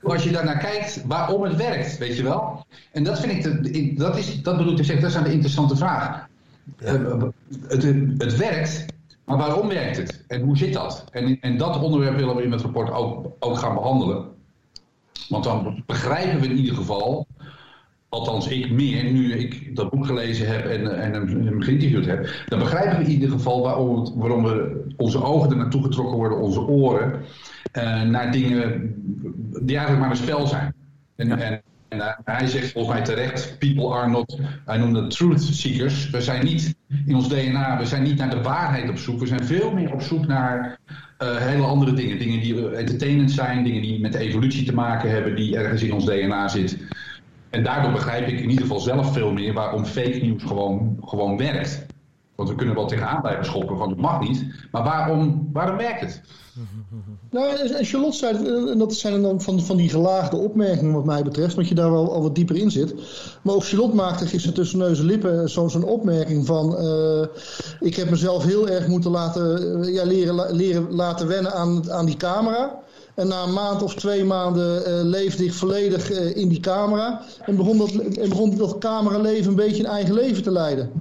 als 0.04 0.24
je 0.24 0.32
daarnaar 0.32 0.58
kijkt, 0.58 1.04
waarom 1.06 1.44
het 1.44 1.56
werkt, 1.56 1.98
weet 1.98 2.18
je 2.18 2.24
wel. 2.24 2.66
En 2.92 3.04
dat 3.04 3.20
vind 3.20 3.32
ik, 3.32 3.64
de, 3.64 3.94
dat, 3.94 4.18
is, 4.18 4.42
dat 4.42 4.58
bedoel 4.58 4.72
ik 4.72 4.78
te 4.78 4.84
zeggen, 4.84 5.04
dat 5.04 5.14
is 5.16 5.18
een 5.22 5.34
interessante 5.34 5.76
vraag. 5.76 6.28
Ja. 6.78 6.94
Uh, 6.94 7.24
het, 7.68 7.84
het 8.18 8.38
werkt, 8.38 8.86
maar 9.26 9.38
waarom 9.38 9.68
werkt 9.68 9.98
het? 9.98 10.24
En 10.28 10.42
hoe 10.42 10.58
zit 10.58 10.74
dat? 10.74 11.06
En, 11.12 11.40
en 11.42 11.58
dat 11.58 11.82
onderwerp 11.82 12.18
willen 12.18 12.36
we 12.36 12.44
in 12.44 12.52
het 12.52 12.62
rapport 12.62 12.92
ook, 12.92 13.36
ook 13.40 13.58
gaan 13.58 13.74
behandelen. 13.74 14.26
Want 15.30 15.44
dan 15.44 15.84
begrijpen 15.86 16.40
we 16.40 16.48
in 16.48 16.58
ieder 16.58 16.76
geval 16.76 17.28
althans 18.12 18.48
ik 18.48 18.72
meer, 18.72 19.12
nu 19.12 19.34
ik 19.34 19.76
dat 19.76 19.90
boek 19.90 20.06
gelezen 20.06 20.48
heb 20.48 20.66
en, 20.66 21.02
en 21.02 21.14
hem 21.14 21.62
geïnterviewd 21.62 22.06
heb, 22.06 22.30
dan 22.48 22.60
begrijpen 22.60 22.98
we 22.98 23.04
in 23.04 23.10
ieder 23.10 23.30
geval 23.30 23.62
waarom, 23.62 24.14
waarom 24.16 24.44
we 24.44 24.86
onze 24.98 25.24
ogen 25.24 25.50
er 25.50 25.56
naartoe 25.56 25.84
getrokken 25.84 26.18
worden, 26.18 26.40
onze 26.40 26.62
oren, 26.62 27.14
uh, 27.78 28.02
naar 28.02 28.32
dingen 28.32 28.94
die 29.62 29.78
eigenlijk 29.78 30.00
maar 30.00 30.10
een 30.10 30.24
spel 30.24 30.48
zijn. 30.48 30.74
En, 31.16 31.28
ja. 31.28 31.38
en, 31.38 31.62
en 31.88 32.18
hij 32.24 32.48
zegt 32.48 32.72
volgens 32.72 32.96
mij 32.96 33.04
terecht, 33.04 33.58
people 33.60 33.94
are 33.94 34.10
not, 34.10 34.40
hij 34.66 34.78
noemde 34.78 35.08
truth 35.08 35.42
seekers. 35.42 36.10
We 36.10 36.22
zijn 36.22 36.46
niet 36.46 36.76
in 37.06 37.16
ons 37.16 37.30
DNA, 37.30 37.78
we 37.78 37.86
zijn 37.86 38.04
niet 38.04 38.18
naar 38.18 38.30
de 38.30 38.42
waarheid 38.42 38.90
op 38.90 38.98
zoek. 38.98 39.20
We 39.20 39.28
zijn 39.28 39.46
veel 39.46 39.72
meer 39.72 39.94
op 39.94 40.02
zoek 40.02 40.28
naar 40.28 40.80
uh, 41.24 41.38
hele 41.38 41.64
andere 41.64 41.94
dingen. 41.94 42.20
Dingen 42.20 42.42
die 42.42 42.70
entertainend 42.70 43.32
zijn, 43.32 43.64
dingen 43.64 43.82
die 43.82 44.00
met 44.00 44.16
evolutie 44.16 44.66
te 44.66 44.74
maken 44.74 45.10
hebben, 45.10 45.36
die 45.36 45.58
ergens 45.58 45.84
in 45.84 45.94
ons 45.94 46.06
DNA 46.06 46.48
zit. 46.48 46.78
En 47.52 47.64
daardoor 47.64 47.92
begrijp 47.92 48.28
ik 48.28 48.40
in 48.40 48.50
ieder 48.50 48.62
geval 48.62 48.80
zelf 48.80 49.14
veel 49.14 49.32
meer 49.32 49.54
waarom 49.54 49.86
fake 49.86 50.20
nieuws 50.22 50.44
gewoon, 50.44 50.98
gewoon 51.06 51.38
werkt. 51.38 51.86
Want 52.36 52.50
we 52.50 52.56
kunnen 52.56 52.76
wel 52.76 52.88
tegenaan 52.88 53.22
blijven 53.22 53.46
schoppen 53.46 53.78
van 53.78 53.90
het 53.90 54.00
mag 54.00 54.20
niet. 54.20 54.46
Maar 54.72 54.84
waarom, 54.84 55.50
waarom 55.54 55.78
werkt 55.78 56.02
het? 56.02 56.22
Nou, 57.30 57.56
en 57.56 57.86
Charlotte 57.86 58.18
zei, 58.18 58.48
en 58.70 58.78
dat 58.78 58.94
zijn 58.94 59.22
dan 59.22 59.42
van, 59.42 59.62
van 59.62 59.78
die 59.78 59.90
gelaagde 59.90 60.38
opmerkingen 60.38 60.94
wat 60.94 61.06
mij 61.06 61.24
betreft, 61.24 61.54
omdat 61.54 61.68
je 61.68 61.76
daar 61.76 61.92
wel 61.92 62.14
al 62.14 62.22
wat 62.22 62.36
dieper 62.36 62.56
in 62.56 62.72
zit. 62.72 62.94
Maar 63.42 63.56
ook 63.56 63.66
Charlotte 63.66 63.96
maakte 63.96 64.28
gisteren 64.28 64.56
tussen 64.56 64.80
neus 64.80 65.00
en 65.00 65.06
lippen 65.06 65.50
zo'n 65.50 65.70
zo 65.70 65.80
opmerking 65.80 66.46
van, 66.46 66.76
uh, 66.80 67.26
ik 67.80 67.96
heb 67.96 68.10
mezelf 68.10 68.44
heel 68.44 68.70
erg 68.70 68.88
moeten 68.88 69.12
laten, 69.12 69.62
uh, 69.62 69.94
ja, 69.94 70.04
leren, 70.04 70.56
leren 70.56 70.92
laten 70.94 71.28
wennen 71.28 71.54
aan, 71.54 71.92
aan 71.92 72.06
die 72.06 72.18
camera. 72.18 72.80
En 73.22 73.28
na 73.28 73.44
een 73.44 73.54
maand 73.54 73.84
of 73.84 73.96
twee 73.96 74.24
maanden 74.24 74.82
uh, 74.88 75.04
leefde 75.04 75.46
ik 75.46 75.54
volledig 75.54 76.12
uh, 76.12 76.36
in 76.36 76.48
die 76.48 76.60
camera. 76.60 77.22
En 77.46 77.56
begon 77.56 77.78
dat, 77.78 77.92
en 77.92 78.30
begon 78.30 78.58
dat 78.58 78.78
cameraleven 78.78 79.50
een 79.50 79.56
beetje 79.56 79.84
een 79.84 79.90
eigen 79.90 80.14
leven 80.14 80.44
te 80.44 80.52
leiden. 80.52 80.92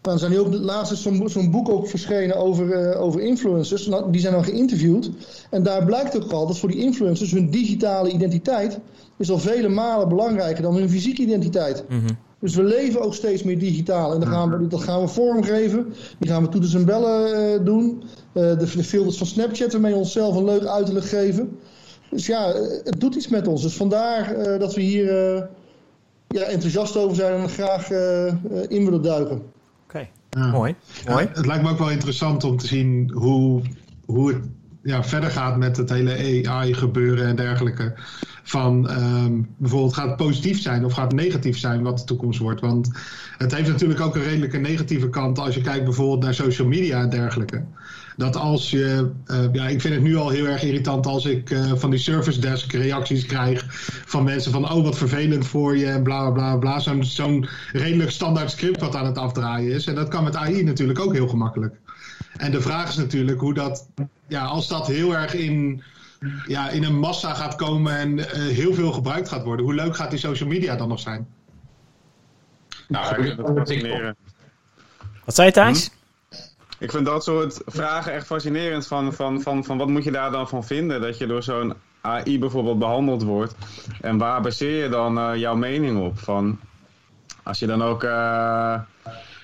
Dan 0.00 0.18
zijn 0.18 0.30
die 0.30 0.40
ook 0.40 0.54
laatst 0.54 0.96
zo'n 0.96 1.28
zo 1.28 1.50
boek 1.50 1.68
ook 1.68 1.88
verschenen 1.88 2.36
over, 2.36 2.92
uh, 2.92 3.00
over 3.00 3.20
influencers. 3.20 3.86
Nou, 3.86 4.12
die 4.12 4.20
zijn 4.20 4.32
dan 4.32 4.44
geïnterviewd. 4.44 5.10
En 5.50 5.62
daar 5.62 5.84
blijkt 5.84 6.16
ook 6.16 6.32
al 6.32 6.46
dat 6.46 6.58
voor 6.58 6.68
die 6.68 6.80
influencers 6.80 7.30
hun 7.30 7.50
digitale 7.50 8.10
identiteit 8.10 8.78
is 9.16 9.30
al 9.30 9.38
vele 9.38 9.68
malen 9.68 10.08
belangrijker 10.08 10.62
dan 10.62 10.74
hun 10.74 10.90
fysieke 10.90 11.22
identiteit. 11.22 11.84
Mm 11.88 11.98
-hmm. 11.98 12.16
Dus 12.40 12.54
we 12.54 12.62
leven 12.62 13.00
ook 13.00 13.14
steeds 13.14 13.42
meer 13.42 13.58
digitaal. 13.58 14.14
En 14.14 14.20
dan 14.20 14.28
gaan 14.28 14.50
we, 14.50 14.66
dat 14.66 14.82
gaan 14.82 15.00
we 15.00 15.08
vormgeven. 15.08 15.92
Die 16.18 16.30
gaan 16.30 16.42
we 16.42 16.48
toeters 16.48 16.74
en 16.74 16.84
bellen 16.84 17.58
uh, 17.60 17.64
doen. 17.64 18.02
Uh, 18.02 18.58
de, 18.58 18.66
de 18.76 18.84
filters 18.84 19.16
van 19.16 19.26
Snapchat 19.26 19.72
waarmee 19.72 19.94
onszelf 19.94 20.36
een 20.36 20.44
leuk 20.44 20.64
uiterlijk 20.64 21.06
geven. 21.06 21.58
Dus 22.10 22.26
ja, 22.26 22.52
het 22.84 23.00
doet 23.00 23.14
iets 23.14 23.28
met 23.28 23.46
ons. 23.46 23.62
Dus 23.62 23.74
vandaar 23.74 24.36
uh, 24.36 24.58
dat 24.58 24.74
we 24.74 24.80
hier 24.80 25.06
ja, 26.28 26.42
enthousiast 26.42 26.96
over 26.96 27.16
zijn 27.16 27.40
en 27.40 27.48
graag 27.48 27.90
in 28.68 28.84
willen 28.84 29.02
duiken. 29.02 29.36
Oké, 29.36 29.42
okay. 29.84 30.10
ja. 30.30 30.46
mooi. 30.50 30.74
mooi. 31.08 31.28
Het 31.32 31.46
lijkt 31.46 31.62
me 31.62 31.70
ook 31.70 31.78
wel 31.78 31.90
interessant 31.90 32.44
om 32.44 32.56
te 32.56 32.66
zien 32.66 33.10
hoe, 33.14 33.62
hoe 34.06 34.28
het 34.28 34.42
ja, 34.82 35.04
verder 35.04 35.30
gaat 35.30 35.56
met 35.56 35.76
het 35.76 35.90
hele 35.90 36.46
AI 36.48 36.74
gebeuren 36.74 37.26
en 37.26 37.36
dergelijke. 37.36 37.94
Van 38.42 38.90
um, 38.90 39.48
bijvoorbeeld 39.56 39.94
gaat 39.94 40.06
het 40.06 40.16
positief 40.16 40.60
zijn 40.60 40.84
of 40.84 40.92
gaat 40.92 41.12
het 41.12 41.20
negatief 41.20 41.58
zijn 41.58 41.82
wat 41.82 41.98
de 41.98 42.04
toekomst 42.04 42.38
wordt. 42.38 42.60
Want 42.60 42.90
het 43.38 43.54
heeft 43.54 43.68
natuurlijk 43.68 44.00
ook 44.00 44.14
een 44.14 44.22
redelijke 44.22 44.58
negatieve 44.58 45.08
kant 45.08 45.38
als 45.38 45.54
je 45.54 45.60
kijkt 45.60 45.84
bijvoorbeeld 45.84 46.22
naar 46.22 46.34
social 46.34 46.68
media 46.68 47.00
en 47.00 47.10
dergelijke. 47.10 47.64
Dat 48.16 48.36
als 48.36 48.70
je, 48.70 49.10
uh, 49.26 49.38
ja, 49.52 49.68
ik 49.68 49.80
vind 49.80 49.94
het 49.94 50.02
nu 50.02 50.16
al 50.16 50.28
heel 50.28 50.46
erg 50.46 50.62
irritant 50.62 51.06
als 51.06 51.24
ik 51.24 51.50
uh, 51.50 51.72
van 51.74 51.90
die 51.90 51.98
service 51.98 52.40
desk 52.40 52.72
reacties 52.72 53.26
krijg 53.26 53.64
van 54.06 54.24
mensen 54.24 54.52
van, 54.52 54.72
oh 54.72 54.84
wat 54.84 54.98
vervelend 54.98 55.46
voor 55.46 55.76
je 55.76 55.86
en 55.86 56.02
bla 56.02 56.30
bla 56.30 56.56
bla. 56.56 56.78
Zo'n 56.78 57.04
zo'n 57.04 57.48
redelijk 57.72 58.10
standaard 58.10 58.50
script 58.50 58.80
wat 58.80 58.94
aan 58.96 59.06
het 59.06 59.18
afdraaien 59.18 59.72
is. 59.72 59.86
En 59.86 59.94
dat 59.94 60.08
kan 60.08 60.24
met 60.24 60.36
AI 60.36 60.62
natuurlijk 60.62 60.98
ook 60.98 61.12
heel 61.12 61.28
gemakkelijk. 61.28 61.74
En 62.36 62.50
de 62.50 62.60
vraag 62.60 62.88
is 62.88 62.96
natuurlijk 62.96 63.40
hoe 63.40 63.54
dat, 63.54 63.88
ja, 64.28 64.44
als 64.44 64.68
dat 64.68 64.86
heel 64.86 65.16
erg 65.16 65.34
in, 65.34 65.82
ja, 66.46 66.68
in 66.68 66.84
een 66.84 66.98
massa 66.98 67.34
gaat 67.34 67.54
komen 67.54 67.96
en 67.96 68.18
uh, 68.18 68.24
heel 68.32 68.74
veel 68.74 68.92
gebruikt 68.92 69.28
gaat 69.28 69.44
worden, 69.44 69.64
hoe 69.64 69.74
leuk 69.74 69.96
gaat 69.96 70.10
die 70.10 70.18
social 70.18 70.48
media 70.48 70.76
dan 70.76 70.88
nog 70.88 71.00
zijn? 71.00 71.28
Nou, 72.88 73.24
ik 73.24 73.36
dat 73.36 73.52
fascinerend. 73.56 74.16
Wat 75.24 75.34
zei 75.34 75.46
je 75.46 75.52
Thijs? 75.52 75.86
Hm? 75.86 75.98
Ik 76.78 76.90
vind 76.90 77.06
dat 77.06 77.24
soort 77.24 77.60
vragen 77.66 78.12
echt 78.12 78.26
fascinerend. 78.26 78.86
Van, 78.86 79.12
van, 79.12 79.40
van, 79.42 79.64
van 79.64 79.78
wat 79.78 79.88
moet 79.88 80.04
je 80.04 80.10
daar 80.10 80.30
dan 80.30 80.48
van 80.48 80.64
vinden? 80.64 81.00
Dat 81.00 81.18
je 81.18 81.26
door 81.26 81.42
zo'n 81.42 81.74
AI 82.00 82.38
bijvoorbeeld 82.38 82.78
behandeld 82.78 83.22
wordt. 83.22 83.54
En 84.00 84.18
waar 84.18 84.40
baseer 84.40 84.82
je 84.82 84.88
dan 84.88 85.18
uh, 85.18 85.36
jouw 85.36 85.54
mening 85.54 86.00
op? 86.04 86.18
Van, 86.18 86.60
als 87.42 87.58
je 87.58 87.66
dan 87.66 87.82
ook... 87.82 88.02
Uh, 88.02 88.80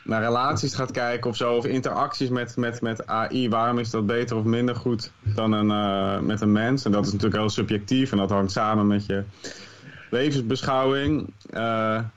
naar 0.07 0.23
relaties 0.23 0.75
gaat 0.75 0.91
kijken 0.91 1.31
of 1.31 1.37
zo, 1.37 1.55
of 1.55 1.65
interacties 1.65 2.29
met, 2.29 2.57
met, 2.57 2.81
met 2.81 3.07
AI, 3.07 3.49
waarom 3.49 3.79
is 3.79 3.91
dat 3.91 4.07
beter 4.07 4.37
of 4.37 4.45
minder 4.45 4.77
goed 4.77 5.11
dan 5.23 5.53
een, 5.53 5.71
uh, 5.71 6.21
met 6.21 6.41
een 6.41 6.53
mens? 6.53 6.85
En 6.85 6.93
dat 6.93 7.07
is 7.07 7.13
natuurlijk 7.13 7.41
heel 7.41 7.51
subjectief 7.51 8.13
en 8.13 8.19
dat 8.19 8.31
hangt 8.31 8.53
samen 8.53 8.87
met 8.87 9.07
je 9.07 9.25
levensbeschouwing. 10.11 11.33
Uh, 11.51 11.61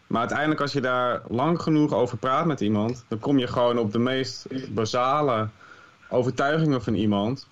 maar 0.08 0.20
uiteindelijk 0.20 0.62
als 0.62 0.74
je 0.74 0.82
daar 0.82 1.22
lang 1.28 1.62
genoeg 1.62 1.94
over 1.94 2.18
praat 2.18 2.46
met 2.46 2.62
iemand, 2.62 3.06
dan 3.08 3.20
kom 3.20 3.40
je 3.40 3.48
gewoon 3.48 3.78
op 3.78 3.92
de 3.92 4.00
meest 4.00 4.48
basale 4.74 5.48
overtuigingen 6.10 6.84
van 6.84 6.94
iemand. 6.94 7.48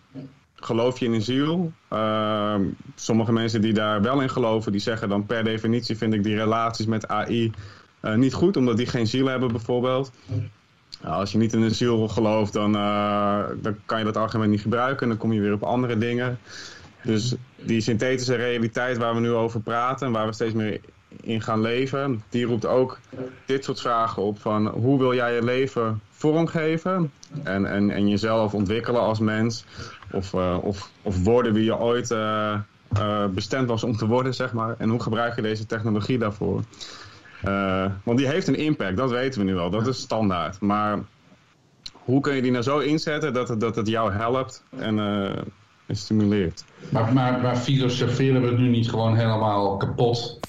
Geloof 0.56 1.00
je 1.00 1.06
in 1.06 1.14
een 1.14 1.22
ziel? 1.22 1.72
Uh, 1.94 2.56
sommige 2.96 3.32
mensen 3.32 3.62
die 3.62 3.74
daar 3.74 4.02
wel 4.02 4.22
in 4.22 4.30
geloven, 4.30 4.72
die 4.72 4.82
zeggen 4.82 5.10
dan 5.10 5.26
per 5.26 5.44
definitie 5.44 5.98
vind 5.98 6.14
ik 6.14 6.24
die 6.24 6.36
relaties 6.36 6.86
met 6.86 7.08
AI 7.08 7.52
uh, 8.02 8.16
niet 8.16 8.34
goed, 8.34 8.58
omdat 8.58 8.78
die 8.78 8.86
geen 8.86 9.08
ziel 9.08 9.26
hebben 9.26 9.52
bijvoorbeeld. 9.52 10.12
Nou, 11.02 11.16
als 11.16 11.32
je 11.32 11.38
niet 11.38 11.54
in 11.54 11.62
een 11.62 11.76
ziel 11.76 12.08
gelooft, 12.08 12.54
dan, 12.54 12.76
uh, 12.76 13.44
dan 13.62 13.76
kan 13.86 14.00
je 14.00 14.06
dat 14.06 14.18
argument 14.18 14.50
niet 14.50 14.62
gebruiken. 14.62 15.02
En 15.02 15.10
dan 15.10 15.18
kom 15.18 15.34
je 15.34 15.42
weer 15.42 15.54
op 15.54 15.64
andere 15.64 15.98
dingen. 15.98 16.40
Dus 17.04 17.36
die 17.56 17.82
synthetische 17.82 18.36
realiteit 18.36 18.98
waar 18.98 19.14
we 19.14 19.20
nu 19.20 19.32
over 19.32 19.60
praten... 19.60 20.08
en 20.08 20.14
waar 20.14 20.28
we 20.28 20.34
steeds 20.34 20.54
meer 20.54 20.80
in 21.22 21.42
gaan 21.42 21.62
leven, 21.62 22.24
die 22.30 22.46
roept 22.46 22.66
ook 22.66 23.00
dit 23.46 23.64
soort 23.64 23.82
vragen 23.82 24.24
op 24.24 24.40
van 24.40 24.68
hoe 24.68 25.00
wil 25.00 25.14
jij 25.14 25.36
je 25.36 25.44
leven 25.44 26.02
vormgeven 26.12 27.12
en, 27.44 27.66
en, 27.66 27.90
en 27.90 28.10
jezelf 28.10 28.54
ontwikkelen 28.54 29.02
als 29.02 29.20
mens 29.20 29.66
of, 30.12 30.34
uh, 30.34 30.58
of, 30.62 30.92
of 31.02 31.24
worden 31.24 31.54
wie 31.54 31.64
je 31.64 31.78
ooit 31.78 32.16
bestemd 33.34 33.68
was 33.68 33.84
om 33.84 33.98
te 33.98 34.08
worden, 34.08 34.34
zeg 34.34 34.54
maar. 34.54 34.76
En 34.78 34.90
hoe 34.90 35.02
gebruik 35.02 35.36
je 35.36 35.42
deze 35.42 35.66
technologie 35.66 36.18
daarvoor? 36.18 36.62
Want 38.04 38.18
die 38.18 38.28
heeft 38.28 38.48
een 38.48 38.58
impact, 38.58 38.98
dat 38.98 39.12
weten 39.12 39.40
we 39.40 39.46
nu 39.46 39.58
al, 39.58 39.70
dat 39.70 39.88
is 39.88 39.98
standaard. 39.98 40.60
Maar 40.62 41.00
hoe 41.92 42.22
kun 42.22 42.36
je 42.36 42.42
die 42.42 42.52
nou 42.52 42.64
zo 42.64 42.80
inzetten 42.80 43.34
dat 43.34 43.50
het, 43.50 43.60
dat 43.60 43.76
het 43.76 43.88
jou 43.88 44.14
helpt 44.14 44.64
en, 44.78 45.00
en 45.86 45.96
stimuleert? 45.96 46.64
Maar, 46.90 47.14
maar, 47.14 47.42
maar 47.42 47.56
filosoferen 47.56 48.42
we 48.42 48.48
het 48.48 48.58
nu 48.58 48.68
niet 48.68 48.90
gewoon 48.90 49.16
helemaal 49.16 49.78
kapot? 49.78 50.40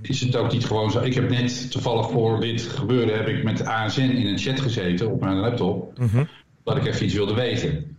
Is 0.00 0.20
het 0.20 0.36
ook 0.36 0.52
niet 0.52 0.64
gewoon 0.64 0.90
zo? 0.90 1.00
Ik 1.00 1.14
heb 1.14 1.28
net 1.28 1.70
toevallig 1.70 2.10
voor 2.10 2.40
dit 2.40 2.62
gebeuren 2.62 3.16
heb 3.16 3.28
ik 3.28 3.44
met 3.44 3.66
ASN 3.66 4.00
in 4.00 4.26
een 4.26 4.38
chat 4.38 4.60
gezeten 4.60 5.10
op 5.10 5.20
mijn 5.20 5.36
laptop. 5.36 5.98
Mm 5.98 6.08
-hmm. 6.08 6.28
Dat 6.64 6.76
ik 6.76 6.86
even 6.86 7.04
iets 7.04 7.14
wilde 7.14 7.34
weten. 7.34 7.96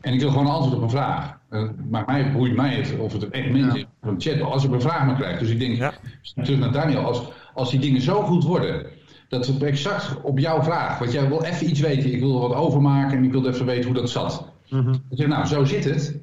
En 0.00 0.12
ik 0.12 0.20
wil 0.20 0.30
gewoon 0.30 0.46
een 0.46 0.52
antwoord 0.52 0.76
op 0.76 0.82
een 0.82 0.90
vraag. 0.90 1.38
Uh, 1.50 1.68
maar 1.90 2.04
mij 2.06 2.32
boeit 2.32 2.56
mij 2.56 2.74
het 2.74 2.98
of 2.98 3.12
het 3.12 3.30
echt 3.30 3.50
mensen 3.50 3.78
ja. 3.78 3.86
van 4.02 4.20
chat 4.20 4.40
als 4.40 4.64
ik 4.64 4.72
een 4.72 4.80
vraag 4.80 5.06
maar 5.06 5.16
krijg. 5.16 5.38
Dus 5.38 5.50
ik 5.50 5.58
denk, 5.58 5.76
ja. 5.76 5.92
terug 6.42 6.58
naar 6.58 6.72
Daniel, 6.72 7.04
als, 7.04 7.22
als 7.56 7.70
die 7.70 7.80
dingen 7.80 8.00
zo 8.00 8.22
goed 8.22 8.44
worden, 8.44 8.86
dat 9.28 9.46
het 9.46 9.62
exact 9.62 10.22
op 10.22 10.38
jouw 10.38 10.62
vraag, 10.62 10.98
want 10.98 11.12
jij 11.12 11.28
wil 11.28 11.42
even 11.42 11.68
iets 11.68 11.80
weten, 11.80 12.12
ik 12.12 12.20
wil 12.20 12.34
er 12.34 12.48
wat 12.48 12.58
overmaken 12.58 13.16
en 13.18 13.24
ik 13.24 13.32
wil 13.32 13.46
even 13.46 13.66
weten 13.66 13.84
hoe 13.84 13.94
dat 13.94 14.10
zat. 14.10 14.44
Mm 14.68 14.80
-hmm. 14.80 14.92
Ik 14.92 15.18
zeg, 15.18 15.26
nou, 15.26 15.46
zo 15.46 15.64
zit 15.64 15.84
het. 15.84 16.18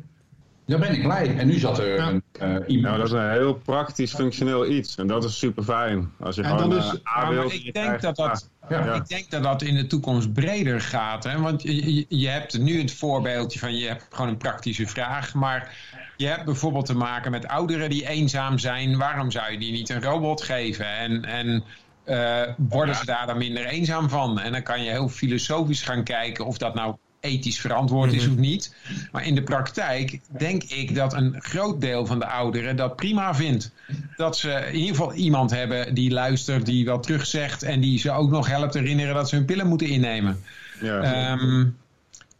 Dan 0.65 0.79
ben 0.79 0.93
ik 0.93 1.01
blij. 1.01 1.37
En 1.37 1.47
nu 1.47 1.59
zat 1.59 1.79
er 1.79 1.95
ja. 1.95 2.07
een 2.07 2.23
uh, 2.41 2.67
iemand. 2.67 2.81
Nou, 2.81 2.97
dat 2.97 3.05
is 3.05 3.11
een 3.11 3.31
heel 3.31 3.53
praktisch, 3.53 4.13
functioneel 4.13 4.67
iets. 4.67 4.95
En 4.95 5.07
dat 5.07 5.23
is 5.23 5.37
super 5.37 5.63
fijn. 5.63 6.11
Als 6.19 6.35
je 6.35 6.41
en 6.43 6.49
gewoon 6.49 6.77
is, 6.77 6.85
uh, 6.85 7.17
A 7.17 7.29
wilt, 7.29 7.53
ik, 7.53 7.73
denk 7.73 8.01
dat 8.01 8.15
dat, 8.15 8.49
ja. 8.69 8.93
ik 8.93 9.07
denk 9.07 9.29
dat 9.29 9.43
dat 9.43 9.61
in 9.61 9.75
de 9.75 9.87
toekomst 9.87 10.33
breder 10.33 10.81
gaat. 10.81 11.23
Hè? 11.23 11.39
Want 11.39 11.61
je, 11.61 12.05
je 12.09 12.27
hebt 12.27 12.59
nu 12.59 12.79
het 12.81 12.93
voorbeeldje 12.93 13.59
van 13.59 13.75
je 13.75 13.87
hebt 13.87 14.07
gewoon 14.09 14.29
een 14.29 14.37
praktische 14.37 14.87
vraag. 14.87 15.33
Maar 15.33 15.75
je 16.17 16.27
hebt 16.27 16.45
bijvoorbeeld 16.45 16.85
te 16.85 16.95
maken 16.95 17.31
met 17.31 17.47
ouderen 17.47 17.89
die 17.89 18.07
eenzaam 18.07 18.57
zijn. 18.57 18.97
Waarom 18.97 19.31
zou 19.31 19.51
je 19.51 19.57
die 19.57 19.71
niet 19.71 19.89
een 19.89 20.03
robot 20.03 20.41
geven? 20.41 20.87
En, 20.87 21.25
en 21.25 21.63
uh, 22.05 22.41
worden 22.57 22.95
ze 22.95 23.05
daar 23.05 23.27
dan 23.27 23.37
minder 23.37 23.65
eenzaam 23.65 24.09
van? 24.09 24.39
En 24.39 24.51
dan 24.51 24.63
kan 24.63 24.83
je 24.83 24.89
heel 24.89 25.09
filosofisch 25.09 25.81
gaan 25.81 26.03
kijken 26.03 26.45
of 26.45 26.57
dat 26.57 26.73
nou 26.73 26.95
ethisch 27.23 27.59
verantwoord 27.59 28.13
is 28.13 28.27
of 28.27 28.35
niet. 28.35 28.75
Maar 29.11 29.25
in 29.25 29.35
de 29.35 29.43
praktijk 29.43 30.19
denk 30.27 30.63
ik 30.63 30.95
dat 30.95 31.13
een 31.13 31.35
groot 31.37 31.81
deel 31.81 32.05
van 32.05 32.19
de 32.19 32.25
ouderen 32.25 32.75
dat 32.75 32.95
prima 32.95 33.35
vindt. 33.35 33.71
Dat 34.15 34.37
ze 34.37 34.49
in 34.51 34.79
ieder 34.79 34.95
geval 34.95 35.13
iemand 35.13 35.51
hebben 35.51 35.93
die 35.93 36.11
luistert, 36.11 36.65
die 36.65 36.85
wel 36.85 36.99
terugzegt 36.99 37.63
en 37.63 37.79
die 37.79 37.99
ze 37.99 38.11
ook 38.11 38.29
nog 38.29 38.47
helpt 38.47 38.73
herinneren 38.73 39.15
dat 39.15 39.29
ze 39.29 39.35
hun 39.35 39.45
pillen 39.45 39.67
moeten 39.67 39.87
innemen. 39.87 40.43
Ja. 40.81 41.31
Um, 41.31 41.75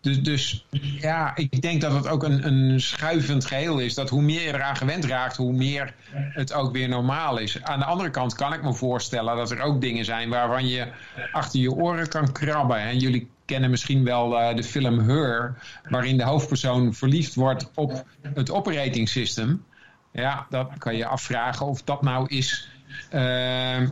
dus, 0.02 0.22
dus 0.22 0.66
ja, 1.00 1.36
ik 1.36 1.62
denk 1.62 1.82
dat 1.82 1.94
het 1.94 2.08
ook 2.08 2.24
een, 2.24 2.48
een 2.48 2.82
schuivend 2.82 3.46
geheel 3.46 3.80
is. 3.80 3.94
Dat 3.94 4.10
hoe 4.10 4.22
meer 4.22 4.42
je 4.42 4.54
eraan 4.54 4.76
gewend 4.76 5.06
raakt, 5.06 5.38
hoe 5.38 5.54
meer 5.54 5.94
het 6.12 6.54
ook 6.54 6.72
weer 6.72 6.90
normaal 6.90 7.38
is. 7.38 7.64
Aan 7.64 7.80
de 7.80 7.86
andere 7.86 8.10
kant 8.10 8.36
kan 8.36 8.54
ik 8.54 8.64
me 8.64 8.74
voorstellen 8.74 9.36
dat 9.36 9.52
er 9.52 9.62
ook 9.62 9.82
dingen 9.82 10.06
zijn 10.06 10.30
waarvan 10.30 10.68
je 10.68 10.88
achter 11.32 11.60
je 11.60 11.72
oren 11.72 12.10
kan 12.10 12.32
krabben. 12.32 12.78
En 12.78 13.00
jullie 13.00 13.28
kennen 13.46 13.70
misschien 13.70 14.04
wel 14.04 14.42
uh, 14.42 14.56
de 14.56 14.64
film 14.64 15.00
Her, 15.00 15.56
waarin 15.90 16.18
de 16.18 16.24
hoofdpersoon 16.24 16.94
verliefd 16.94 17.36
wordt 17.36 17.72
op 17.76 18.06
het 18.34 18.52
operating 18.52 19.10
system. 19.10 19.64
Ja, 20.12 20.46
dan 20.50 20.78
kan 20.78 20.96
je 20.96 21.06
afvragen 21.06 21.66
of 21.66 21.84
dat 21.84 22.02
nou 22.02 22.28
is. 22.28 22.68
Uh, 23.14 23.90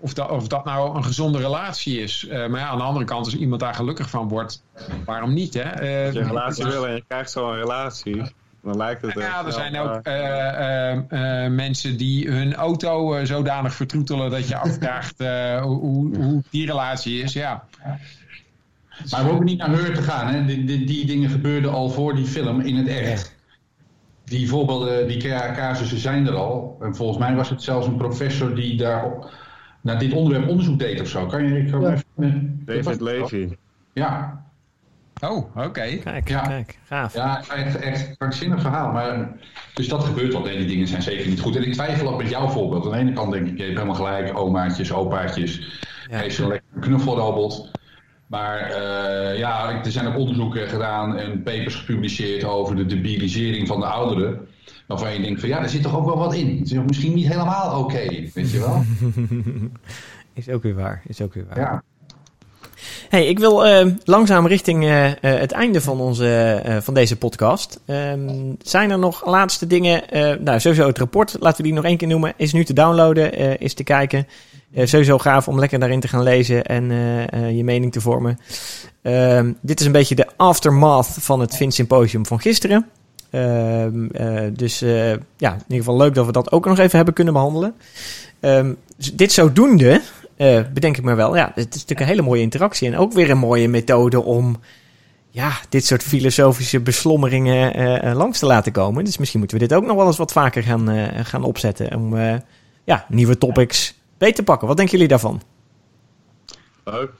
of, 0.00 0.14
dat, 0.14 0.30
of 0.30 0.48
dat 0.48 0.64
nou 0.64 0.96
een 0.96 1.04
gezonde 1.04 1.38
relatie 1.38 2.02
is. 2.02 2.26
Uh, 2.28 2.46
maar 2.46 2.60
ja, 2.60 2.66
aan 2.66 2.78
de 2.78 2.84
andere 2.84 3.04
kant, 3.04 3.24
als 3.24 3.36
iemand 3.36 3.60
daar 3.60 3.74
gelukkig 3.74 4.10
van 4.10 4.28
wordt, 4.28 4.62
waarom 5.04 5.34
niet? 5.34 5.54
Hè? 5.54 5.70
als 5.70 6.14
je 6.14 6.20
een 6.20 6.26
relatie 6.26 6.64
wil 6.64 6.86
en 6.86 6.94
je 6.94 7.04
krijgt 7.08 7.30
zo'n 7.30 7.54
relatie, 7.54 8.22
dan 8.62 8.76
lijkt 8.76 9.02
het. 9.02 9.14
Ja, 9.14 9.44
er 9.46 9.52
zijn 9.52 9.78
ook 9.78 10.02
mensen 11.50 11.96
die 11.96 12.30
hun 12.30 12.54
auto 12.54 13.24
zodanig 13.24 13.74
vertroetelen 13.74 14.30
dat 14.30 14.48
je 14.48 14.56
afvraagt 14.56 15.18
hoe, 15.62 16.16
hoe 16.16 16.42
die 16.50 16.66
relatie 16.66 17.22
is. 17.22 17.32
Ja. 17.32 17.64
Maar 19.10 19.22
we 19.22 19.28
hoeven 19.28 19.46
niet 19.46 19.58
naar 19.58 19.70
Heur 19.70 19.94
te 19.94 20.02
gaan. 20.02 20.34
Hè? 20.34 20.44
Die, 20.44 20.64
die, 20.64 20.84
die, 20.84 21.06
dingen 21.06 21.30
gebeurden 21.30 21.72
al 21.72 21.90
voor 21.90 22.14
die 22.14 22.24
film 22.24 22.60
in 22.60 22.76
het 22.76 22.86
echt. 22.88 23.36
Die 24.24 24.48
voorbeelden, 24.48 25.08
die 25.08 25.18
casussen 25.18 25.98
zijn 25.98 26.26
er 26.26 26.34
al. 26.34 26.76
En 26.80 26.94
volgens 26.94 27.18
mij 27.18 27.34
was 27.34 27.50
het 27.50 27.62
zelfs 27.62 27.86
een 27.86 27.96
professor 27.96 28.54
die 28.54 28.76
daar 28.76 29.30
naar 29.80 29.98
dit 29.98 30.12
onderwerp 30.12 30.48
onderzoek 30.48 30.78
deed 30.78 31.00
of 31.00 31.08
zo. 31.08 31.26
Kan 31.26 31.44
je 31.44 31.58
ik 31.58 31.70
ja. 31.70 31.94
even... 32.16 32.62
David 32.64 33.00
Levy. 33.00 33.48
Ja. 33.92 34.46
Oh, 35.20 35.36
oké. 35.36 35.66
Okay. 35.66 35.98
Kijk, 35.98 36.28
ja. 36.28 36.40
kijk, 36.40 36.78
gaaf. 36.84 37.14
Ja, 37.14 37.42
echt, 37.48 37.76
echt 37.76 38.16
krankzinnig 38.16 38.60
verhaal. 38.60 38.92
Maar, 38.92 39.32
dus 39.74 39.88
dat 39.88 40.04
gebeurt 40.04 40.34
al. 40.34 40.42
Die 40.42 40.66
dingen 40.66 40.88
zijn 40.88 41.02
zeker 41.02 41.28
niet 41.28 41.40
goed. 41.40 41.56
En 41.56 41.66
ik 41.66 41.72
twijfel 41.72 42.08
ook 42.08 42.22
met 42.22 42.30
jouw 42.30 42.48
voorbeeld. 42.48 42.84
Aan 42.84 42.92
de 42.92 42.98
ene 42.98 43.12
kant 43.12 43.32
denk 43.32 43.46
ik, 43.46 43.56
je 43.56 43.62
hebt 43.62 43.74
helemaal 43.74 43.96
gelijk. 43.96 44.38
Omaatjes, 44.38 44.92
opaatjes. 44.92 45.80
Ja. 46.10 46.18
Heeft 46.18 46.34
zo'n 46.34 46.48
lekker 46.48 46.80
knuffelrobot. 46.80 47.70
Maar 48.28 48.70
uh, 48.70 49.38
ja, 49.38 49.82
er 49.84 49.92
zijn 49.92 50.06
ook 50.06 50.16
onderzoeken 50.16 50.68
gedaan 50.68 51.16
en 51.16 51.42
papers 51.42 51.74
gepubliceerd 51.74 52.44
over 52.44 52.76
de 52.76 52.86
debilisering 52.86 53.68
van 53.68 53.80
de 53.80 53.86
ouderen. 53.86 54.48
Waarvan 54.86 55.12
je 55.12 55.20
denkt 55.20 55.40
van 55.40 55.48
ja, 55.48 55.62
er 55.62 55.68
zit 55.68 55.82
toch 55.82 55.96
ook 55.96 56.04
wel 56.04 56.18
wat 56.18 56.34
in. 56.34 56.58
Het 56.58 56.70
is 56.70 56.78
misschien 56.86 57.14
niet 57.14 57.28
helemaal 57.28 57.80
oké, 57.80 57.94
okay, 57.94 58.30
weet 58.34 58.50
je 58.50 58.58
wel. 58.58 58.84
is 60.34 60.48
ook 60.48 60.62
weer 60.62 60.74
waar, 60.74 61.02
is 61.06 61.20
ook 61.20 61.34
weer 61.34 61.46
waar. 61.48 61.58
Ja. 61.58 61.82
Hey, 63.08 63.26
ik 63.26 63.38
wil 63.38 63.66
uh, 63.66 63.92
langzaam 64.04 64.46
richting 64.46 64.84
uh, 64.84 65.06
uh, 65.06 65.12
het 65.20 65.52
einde 65.52 65.80
van, 65.80 66.00
onze, 66.00 66.62
van 66.82 66.94
deze 66.94 67.16
podcast. 67.16 67.80
Um, 67.86 68.56
zijn 68.62 68.90
er 68.90 68.98
nog 68.98 69.26
laatste 69.26 69.66
dingen? 69.66 70.02
nou, 70.44 70.60
sowieso 70.60 70.86
het 70.86 70.98
rapport, 70.98 71.36
laten 71.40 71.56
we 71.56 71.62
die 71.62 71.72
nog 71.72 71.84
één 71.84 71.96
keer 71.96 72.08
noemen. 72.08 72.32
Is 72.36 72.52
nu 72.52 72.64
te 72.64 72.72
downloaden, 72.72 73.58
is 73.58 73.74
te 73.74 73.84
kijken. 73.84 74.26
Uh, 74.74 74.86
sowieso 74.86 75.18
gaaf 75.18 75.48
om 75.48 75.58
lekker 75.58 75.78
daarin 75.78 76.00
te 76.00 76.08
gaan 76.08 76.22
lezen 76.22 76.64
en 76.64 76.90
uh, 76.90 77.20
uh, 77.20 77.56
je 77.56 77.64
mening 77.64 77.92
te 77.92 78.00
vormen. 78.00 78.38
Ehm, 79.02 79.52
dit 79.60 79.80
is 79.80 79.86
een 79.86 79.92
beetje 79.92 80.14
de 80.14 80.26
aftermath 80.36 81.16
van 81.20 81.40
het 81.40 81.56
Fin 81.56 81.72
Symposium 81.72 82.26
van 82.26 82.40
gisteren. 82.40 82.86
Ehm, 83.30 84.06
dus 84.52 84.78
ja, 85.36 85.52
in 85.52 85.62
ieder 85.68 85.76
geval 85.76 85.96
leuk 85.96 86.14
dat 86.14 86.26
we 86.26 86.32
dat 86.32 86.52
ook 86.52 86.64
nog 86.64 86.78
even 86.78 86.96
hebben 86.96 87.14
kunnen 87.14 87.34
behandelen. 87.34 87.74
Um, 88.40 88.76
dus 88.96 89.14
dit 89.14 89.32
zodoende, 89.32 90.00
bedenk 90.72 90.96
ik 90.96 91.02
me 91.02 91.14
wel, 91.14 91.36
ja, 91.36 91.52
het 91.54 91.56
is 91.56 91.64
natuurlijk 91.64 92.00
een 92.00 92.06
hele 92.06 92.22
mooie 92.22 92.42
interactie. 92.42 92.88
En 92.88 92.96
ook 92.96 93.12
weer 93.12 93.30
een 93.30 93.38
mooie 93.38 93.68
methode 93.68 94.22
om 94.22 94.56
ja, 95.30 95.52
dit 95.68 95.86
soort 95.86 96.02
filosofische 96.02 96.80
beslommeringen 96.80 98.16
langs 98.16 98.38
te 98.38 98.46
laten 98.46 98.72
komen. 98.72 99.04
Dus 99.04 99.18
misschien 99.18 99.38
moeten 99.38 99.58
we 99.58 99.66
dit 99.66 99.76
ook 99.76 99.86
nog 99.86 99.96
wel 99.96 100.06
eens 100.06 100.16
wat 100.16 100.32
vaker 100.32 100.62
gaan, 100.62 101.10
gaan 101.24 101.44
opzetten. 101.44 101.94
Om 101.94 102.16
ja, 102.84 103.04
nieuwe 103.08 103.38
topics 103.38 103.97
beter 104.18 104.44
pakken. 104.44 104.68
Wat 104.68 104.76
denken 104.76 104.94
jullie 104.94 105.08
daarvan? 105.08 105.42
Leuk. 106.84 107.12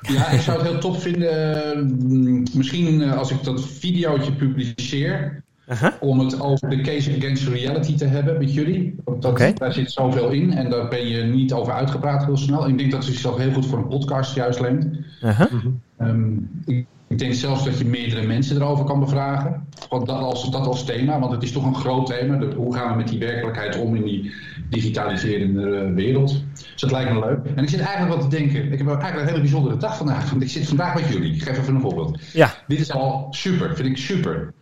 Ja, 0.00 0.28
ik 0.28 0.40
zou 0.40 0.58
het 0.58 0.66
heel 0.66 0.80
top 0.80 1.00
vinden. 1.00 2.48
Misschien 2.54 3.02
eh, 3.02 3.18
als 3.18 3.30
ik 3.30 3.44
dat 3.44 3.66
videootje 3.66 4.32
publiceer. 4.32 5.44
Uh 5.66 5.80
-huh. 5.80 5.92
Om 6.00 6.18
het 6.18 6.40
over 6.40 6.70
de 6.70 6.80
case 6.80 7.16
against 7.16 7.48
reality 7.48 7.96
te 7.96 8.04
hebben 8.04 8.38
met 8.38 8.54
jullie. 8.54 8.94
Want 9.04 9.22
dat, 9.22 9.30
okay. 9.30 9.52
Daar 9.52 9.72
zit 9.72 9.90
zoveel 9.90 10.30
in 10.30 10.52
en 10.52 10.70
daar 10.70 10.88
ben 10.88 11.06
je 11.06 11.22
niet 11.22 11.52
over 11.52 11.72
uitgepraat 11.72 12.24
heel 12.24 12.36
snel. 12.36 12.68
Ik 12.68 12.78
denk 12.78 12.90
dat 12.90 13.04
het 13.04 13.12
zichzelf 13.12 13.36
heel 13.36 13.52
goed 13.52 13.66
voor 13.66 13.78
een 13.78 13.88
podcast 13.88 14.34
juist 14.34 14.60
leent. 14.60 14.84
Uh 15.22 15.40
-huh. 15.40 15.64
um, 16.00 16.50
ik, 16.64 16.86
ik, 17.08 17.18
denk 17.18 17.34
zelfs 17.34 17.64
dat 17.64 17.78
je 17.78 17.84
meerdere 17.84 18.26
mensen 18.26 18.56
erover 18.56 18.84
kan 18.84 19.00
bevragen. 19.00 19.66
Want 19.88 20.06
dat 20.06 20.18
als, 20.18 20.50
dat 20.50 20.66
als 20.66 20.84
thema, 20.84 21.18
want 21.20 21.32
het 21.32 21.42
is 21.42 21.52
toch 21.52 21.64
een 21.64 21.74
groot 21.74 22.06
thema. 22.06 22.36
De, 22.36 22.54
hoe 22.56 22.74
gaan 22.74 22.90
we 22.90 22.96
met 22.96 23.08
die 23.08 23.18
werkelijkheid 23.18 23.78
om 23.78 23.96
in 23.96 24.04
die 24.04 24.32
digitaliserende 24.70 25.92
wereld. 25.92 26.44
Dus 26.54 26.80
dat 26.80 26.90
lijkt 26.90 27.12
me 27.12 27.20
leuk. 27.20 27.38
En 27.54 27.62
ik 27.62 27.68
zit 27.68 27.80
eigenlijk 27.80 28.20
wat 28.20 28.30
te 28.30 28.36
denken. 28.36 28.72
Ik 28.72 28.78
heb 28.78 28.88
eigenlijk 28.88 29.20
een 29.20 29.26
hele 29.26 29.40
bijzondere 29.40 29.76
dag 29.76 29.96
vandaag. 29.96 30.30
Want 30.30 30.42
ik 30.42 30.48
zit 30.48 30.68
vandaag 30.68 30.94
met 30.94 31.08
jullie. 31.08 31.34
Ik 31.34 31.42
geef 31.42 31.58
even 31.58 31.74
een 31.74 31.80
voorbeeld. 31.80 32.20
Ja. 32.32 32.54
Dit 32.66 32.80
is 32.80 32.92
al 32.92 33.26
super. 33.30 33.76
Vind 33.76 33.88
ik 33.88 33.96
super. 33.96 34.52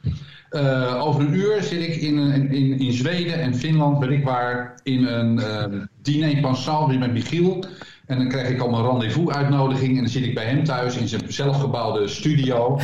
Uh, 0.55 1.05
over 1.05 1.21
een 1.21 1.35
uur 1.35 1.63
zit 1.63 1.81
ik 1.81 1.97
in, 1.97 2.19
in, 2.51 2.79
in 2.79 2.93
Zweden 2.93 3.41
en 3.41 3.55
Finland, 3.55 3.99
weet 3.99 4.19
ik 4.19 4.25
waar, 4.25 4.75
in 4.83 5.07
een 5.07 5.39
uh, 5.39 5.81
diner 6.03 6.89
weer 6.89 6.99
met 6.99 7.13
Michiel. 7.13 7.65
En 8.07 8.19
dan 8.19 8.29
krijg 8.29 8.49
ik 8.49 8.61
al 8.61 8.71
mijn 8.71 8.85
rendezvous-uitnodiging 8.85 9.91
en 9.91 10.03
dan 10.03 10.09
zit 10.09 10.25
ik 10.25 10.35
bij 10.35 10.45
hem 10.45 10.65
thuis 10.65 10.97
in 10.97 11.09
zijn 11.09 11.23
zelfgebouwde 11.33 12.09
studio. 12.09 12.79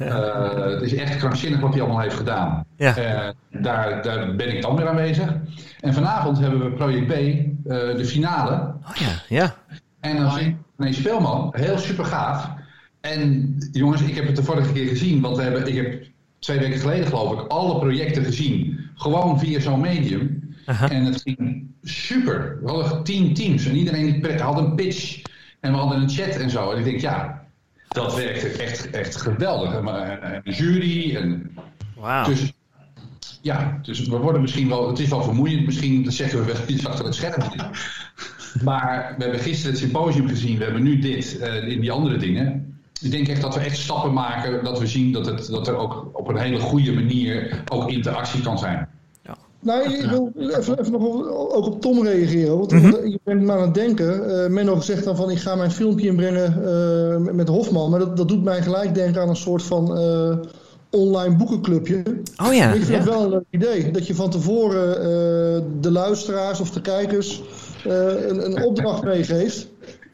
uh, 0.00 0.54
het 0.74 0.82
is 0.82 0.94
echt 0.94 1.16
krankzinnig 1.16 1.60
wat 1.60 1.72
hij 1.72 1.82
allemaal 1.82 2.00
heeft 2.00 2.16
gedaan. 2.16 2.64
Ja. 2.76 2.98
Uh, 2.98 3.60
daar, 3.62 4.02
daar 4.02 4.36
ben 4.36 4.56
ik 4.56 4.62
dan 4.62 4.76
weer 4.76 4.88
aanwezig. 4.88 5.36
En 5.80 5.94
vanavond 5.94 6.38
hebben 6.38 6.60
we 6.60 6.70
Project 6.70 7.06
B, 7.06 7.12
uh, 7.12 7.46
de 7.96 8.04
finale. 8.04 8.52
Oh 8.88 8.94
ja, 8.94 9.22
ja. 9.28 9.54
En 10.00 10.16
dan 10.16 10.32
zie 10.32 10.46
ik 10.46 10.56
nee, 10.76 10.92
Speelman, 10.92 11.54
heel 11.56 11.78
super 11.78 12.04
gaaf. 12.04 12.48
En 13.00 13.56
jongens, 13.72 14.02
ik 14.02 14.14
heb 14.14 14.26
het 14.26 14.36
de 14.36 14.42
vorige 14.42 14.72
keer 14.72 14.88
gezien, 14.88 15.20
want 15.20 15.36
we 15.36 15.42
hebben, 15.42 15.66
ik 15.66 15.74
heb 15.74 16.02
twee 16.38 16.58
weken 16.58 16.78
geleden 16.80 17.06
geloof 17.06 17.40
ik 17.40 17.46
alle 17.46 17.78
projecten 17.78 18.24
gezien. 18.24 18.78
Gewoon 18.94 19.38
via 19.38 19.60
zo'n 19.60 19.80
medium. 19.80 20.54
Aha. 20.64 20.90
En 20.90 21.04
het 21.04 21.22
ging 21.22 21.66
super. 21.82 22.58
We 22.62 22.70
hadden 22.70 23.04
tien 23.04 23.34
teams 23.34 23.66
en 23.66 23.76
iedereen 23.76 24.22
die 24.22 24.32
had 24.32 24.58
een 24.58 24.74
pitch. 24.74 25.22
En 25.60 25.72
we 25.72 25.78
hadden 25.78 26.00
een 26.00 26.10
chat 26.10 26.36
en 26.36 26.50
zo. 26.50 26.70
En 26.70 26.78
ik 26.78 26.84
denk, 26.84 27.00
ja, 27.00 27.46
dat 27.88 28.16
werkte 28.16 28.48
echt, 28.48 28.90
echt 28.90 29.16
geweldig. 29.16 29.74
En, 29.74 29.86
eh, 29.86 30.38
Een 30.44 30.52
jury 30.52 31.16
en 31.16 31.56
Wauw. 31.96 32.26
dus 32.26 32.52
ja, 33.42 33.78
dus 33.82 34.06
we 34.06 34.16
worden 34.16 34.40
misschien 34.40 34.68
wel, 34.68 34.88
het 34.88 34.98
is 34.98 35.08
wel 35.08 35.22
vermoeiend, 35.22 35.66
misschien 35.66 36.04
dat 36.04 36.12
zeggen 36.12 36.38
we 36.38 36.52
wel 36.52 36.62
iets 36.66 36.86
achter 36.86 37.04
het 37.04 37.14
scherm. 37.14 37.42
Maar 38.64 39.14
we 39.18 39.22
hebben 39.22 39.40
gisteren 39.40 39.70
het 39.70 39.80
symposium 39.80 40.28
gezien, 40.28 40.58
we 40.58 40.64
hebben 40.64 40.82
nu 40.82 40.98
dit, 40.98 41.38
eh, 41.38 41.68
in 41.68 41.80
die 41.80 41.92
andere 41.92 42.16
dingen. 42.16 42.67
Ik 43.00 43.10
denk 43.10 43.28
echt 43.28 43.40
dat 43.42 43.54
we 43.54 43.60
echt 43.60 43.76
stappen 43.78 44.12
maken, 44.12 44.64
dat 44.64 44.78
we 44.78 44.86
zien 44.86 45.12
dat, 45.12 45.26
het, 45.26 45.46
dat 45.50 45.68
er 45.68 45.76
ook 45.76 46.10
op 46.12 46.28
een 46.28 46.36
hele 46.36 46.58
goede 46.60 46.92
manier 46.92 47.62
ook 47.68 47.90
interactie 47.90 48.40
kan 48.42 48.58
zijn. 48.58 48.88
Nou, 49.60 49.92
ik 49.92 50.10
wil 50.10 50.32
even, 50.36 50.78
even 50.80 50.92
nog 50.92 51.02
op- 51.02 51.26
ook 51.52 51.66
op 51.66 51.80
Tom 51.80 52.02
reageren. 52.06 52.58
Want 52.58 52.72
Mhm. 52.72 53.06
je 53.08 53.20
bent 53.24 53.42
me 53.42 53.52
aan 53.52 53.60
het 53.62 53.74
denken. 53.74 54.42
Eh 54.42 54.48
Menno 54.50 54.80
zegt 54.80 55.04
dan 55.04 55.16
van 55.16 55.30
ik 55.30 55.38
ga 55.38 55.54
mijn 55.54 55.70
filmpje 55.70 56.08
inbrengen 56.08 56.64
eh, 56.64 57.16
met- 57.16 57.34
met 57.34 57.48
Hofman. 57.48 57.90
Maar 57.90 57.98
dat, 57.98 58.16
dat 58.16 58.28
doet 58.28 58.44
mij 58.44 58.62
gelijk 58.62 58.94
denken 58.94 59.22
aan 59.22 59.28
een 59.28 59.36
soort 59.36 59.62
van 59.62 59.98
eh, 59.98 60.36
online 60.90 61.36
boekenclubje. 61.36 62.02
Oh 62.46 62.54
ja. 62.54 62.66
ik 62.68 62.74
vind 62.74 62.86
ja. 62.88 62.94
het 62.94 63.04
wel 63.04 63.22
een 63.22 63.30
leuk 63.30 63.44
idee. 63.50 63.90
Dat 63.90 64.06
je 64.06 64.14
van 64.14 64.30
tevoren 64.30 64.96
eh, 65.00 65.62
de 65.80 65.90
luisteraars 65.90 66.60
of 66.60 66.70
de 66.70 66.80
kijkers 66.80 67.42
eh, 67.86 68.28
een, 68.28 68.44
een 68.44 68.64
opdracht 68.64 69.02
meegeeft. 69.02 69.68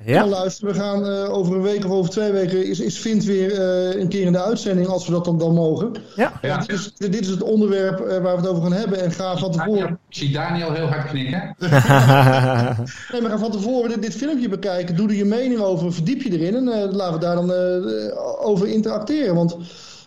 Ja. 0.04 0.20
Van 0.20 0.28
luister, 0.28 0.66
we 0.66 0.74
gaan 0.74 1.06
eh, 1.06 1.32
over 1.32 1.54
een 1.54 1.62
week 1.62 1.84
of 1.84 1.90
over 1.90 2.10
twee 2.10 2.32
weken 2.32 2.66
is, 2.66 2.80
is 2.80 2.98
Vint 2.98 3.24
weer 3.24 3.52
eh, 3.52 4.00
een 4.00 4.08
keer 4.08 4.26
in 4.26 4.32
de 4.32 4.42
uitzending 4.42 4.86
als 4.86 5.06
we 5.06 5.12
dat 5.12 5.24
dan, 5.24 5.38
dan 5.38 5.54
mogen. 5.54 5.92
Ja. 6.16 6.32
Ja. 6.42 6.58
Dit, 6.58 6.72
is, 6.72 6.92
dit 6.96 7.20
is 7.20 7.28
het 7.28 7.42
onderwerp 7.42 8.00
eh, 8.00 8.22
waar 8.22 8.36
we 8.36 8.40
het 8.40 8.48
over 8.48 8.62
gaan 8.62 8.72
hebben. 8.72 9.02
En 9.02 9.12
ga 9.12 9.36
van 9.36 9.50
tevoren 9.52 9.88
Ik 10.08 10.16
zie 10.16 10.32
Daniel 10.32 10.72
heel 10.72 10.86
hard 10.86 11.08
knikken. 11.08 11.56
Nee, 13.12 13.20
maar 13.20 13.30
ga 13.30 13.38
van 13.38 13.50
tevoren 13.50 13.88
dit, 13.88 14.02
dit 14.02 14.14
filmpje 14.14 14.48
bekijken. 14.48 14.96
Doe 14.96 15.08
er 15.08 15.14
je 15.14 15.24
mening 15.24 15.60
over. 15.60 15.92
Verdiep 15.92 16.22
je 16.22 16.38
erin. 16.38 16.54
En 16.54 16.68
eh, 16.68 16.92
laten 16.92 17.14
we 17.14 17.20
daar 17.20 17.34
dan 17.34 17.52
eh, 17.52 18.46
over 18.46 18.68
interacteren. 18.68 19.34
Want 19.34 19.56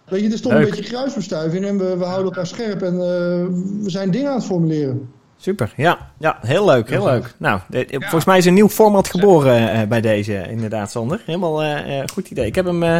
weet 0.05 0.19
je, 0.19 0.25
het 0.25 0.33
is 0.33 0.41
toch 0.41 0.51
Leuk. 0.51 0.61
een 0.61 0.69
beetje 0.69 0.89
kruisbestuiving. 0.89 1.65
En 1.65 1.77
we, 1.77 1.97
we 1.97 2.03
houden 2.03 2.25
elkaar 2.25 2.47
scherp. 2.47 2.81
En 2.81 2.93
eh, 2.93 2.99
we 3.83 3.89
zijn 3.89 4.11
dingen 4.11 4.29
aan 4.29 4.35
het 4.35 4.45
formuleren. 4.45 5.09
Super, 5.37 5.73
ja. 5.75 6.11
Ja, 6.17 6.37
heel 6.41 6.65
leuk, 6.65 6.89
heel 6.89 7.05
leuk. 7.05 7.33
Nou, 7.37 7.59
eh, 7.69 7.81
eh, 7.81 7.87
volgens 7.89 8.25
mij 8.25 8.37
is 8.37 8.45
een 8.45 8.53
nieuw 8.53 8.69
format 8.69 9.07
geboren 9.09 9.71
eh, 9.71 9.87
bij 9.87 10.01
deze, 10.01 10.47
inderdaad, 10.49 10.91
Sander. 10.91 11.21
Helemaal 11.25 11.63
eh, 11.63 11.99
eh, 11.99 12.07
goed 12.13 12.29
idee. 12.29 12.45
Ik 12.45 12.55
heb 12.55 12.65
hem 12.65 12.83
eh, 12.83 12.99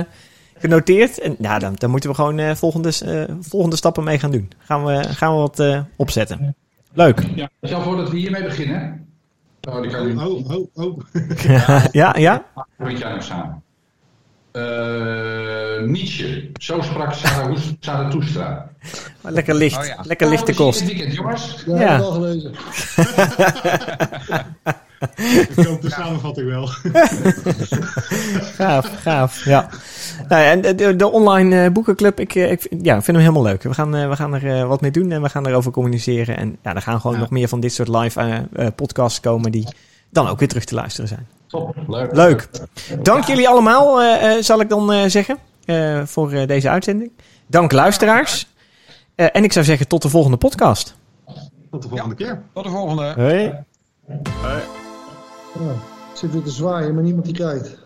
genoteerd. 0.58 1.20
En 1.20 1.36
ja, 1.40 1.60
dan, 1.60 1.74
dan 1.76 1.90
moeten 1.90 2.10
we 2.10 2.16
gewoon 2.16 2.40
eh, 2.40 2.56
volgende, 2.56 2.92
eh, 3.06 3.36
volgende 3.42 3.76
stappen 3.76 4.04
mee 4.04 4.20
gaan 4.20 4.32
doen. 4.32 4.52
Gaan 4.58 4.86
we, 4.86 5.04
gaan 5.04 5.34
we 5.34 5.40
wat 5.40 5.60
eh, 5.60 5.80
opzetten. 5.96 6.56
Leuk. 6.94 7.24
Stel 7.62 7.82
voor 7.82 7.96
dat 7.96 8.10
we 8.10 8.18
hiermee 8.18 8.44
beginnen. 8.44 9.08
Oh, 9.70 9.82
die 9.82 9.92
kan 9.92 10.06
nu 10.08 10.18
Oh, 10.18 10.50
oh, 10.52 10.68
oh. 10.74 11.00
ja, 11.92 12.16
ja? 12.18 12.46
jou 12.78 13.14
nog 13.14 13.24
samen. 13.24 13.64
Eh, 14.58 15.84
Nietzsche, 15.88 16.49
zo 16.60 16.82
sprak 16.82 17.14
Zarathus- 17.14 17.74
Zarathustra. 17.86 18.70
Lekker 19.22 19.55
licht. 19.55 19.78
Oh 19.78 19.86
ja. 19.86 19.97
Lekker 20.03 20.28
lichte 20.30 20.51
Nou, 20.51 20.64
kost. 20.64 20.86
weekend, 20.86 21.14
jongens. 21.14 21.64
Ja, 21.66 21.80
Ja. 21.80 21.88
heb 21.91 21.99
ik 21.99 22.05
al 22.05 22.12
gelezen. 22.12 22.51
Ik 25.58 25.66
hoop 25.66 25.82
de 25.82 25.89
samenvatting 25.89 26.49
wel. 26.49 26.68
Gaaf, 28.58 28.91
gaaf. 29.01 29.45
Ja. 29.45 29.70
Nou, 30.28 30.41
ja, 30.43 30.51
en 30.51 30.62
de, 30.78 30.95
de 30.95 31.08
online 31.12 31.64
eh, 31.64 31.72
boekenclub, 31.72 32.20
ik, 32.20 32.36
eh, 32.36 32.51
ik 32.51 32.68
ja, 32.82 32.93
vind 32.93 33.05
hem 33.05 33.16
helemaal 33.26 33.43
leuk. 33.43 33.64
We 33.64 33.74
gaan, 33.74 33.95
eh, 33.95 34.10
we 34.10 34.16
gaan 34.16 34.34
er 34.36 34.60
eh, 34.60 34.68
wat 34.68 34.82
mee 34.82 34.91
doen 34.91 35.12
en 35.12 35.22
we 35.22 35.30
gaan 35.30 35.47
erover 35.47 35.72
communiceren. 35.72 36.38
En 36.38 36.58
ja, 36.64 36.76
er 36.76 36.82
gaan 36.82 36.99
gewoon 37.01 37.16
Ja. 37.16 37.22
nog 37.22 37.30
meer 37.30 37.47
van 37.47 37.60
dit 37.60 37.74
soort 37.74 37.88
live 37.88 38.43
podcasts 38.76 39.20
komen 39.20 39.51
die 39.51 39.68
dan 40.10 40.28
ook 40.28 40.39
weer 40.39 40.47
terug 40.47 40.66
te 40.66 40.76
luisteren 40.76 41.08
zijn. 41.08 41.28
Top, 41.48 41.76
leuk. 41.88 42.16
Leuk. 42.16 42.50
Dank 43.04 43.24
jullie 43.24 43.48
allemaal, 43.50 44.02
eh, 44.02 44.36
eh, 44.38 44.43
zal 44.43 44.60
ik 44.62 44.70
dan 44.70 44.91
eh, 44.93 45.04
zeggen, 45.08 45.38
eh, 45.66 46.02
voor 46.06 46.32
eh, 46.32 46.48
deze 46.48 46.70
uitzending. 46.70 47.12
Dank 47.48 47.72
luisteraars. 47.72 48.48
Eh, 49.16 49.28
en 49.32 49.43
ik 49.43 49.52
zou 49.54 49.66
zeggen 49.66 49.88
tot 49.88 50.02
de 50.02 50.10
volgende 50.10 50.38
podcast. 50.38 50.95
Tot 51.72 51.82
de 51.82 51.88
volgende 51.89 52.16
keer. 52.16 52.41
Tot 52.54 52.64
de 52.64 52.70
volgende. 52.70 53.14
Hoi. 53.16 53.41
Ja. 53.43 53.64
Ik 56.14 56.24
zit 56.24 56.32
weer 56.32 56.43
te 56.43 56.50
zwaaien, 56.52 56.93
maar 56.93 57.04
niemand 57.04 57.26
die 57.26 57.36
kijkt. 57.36 57.78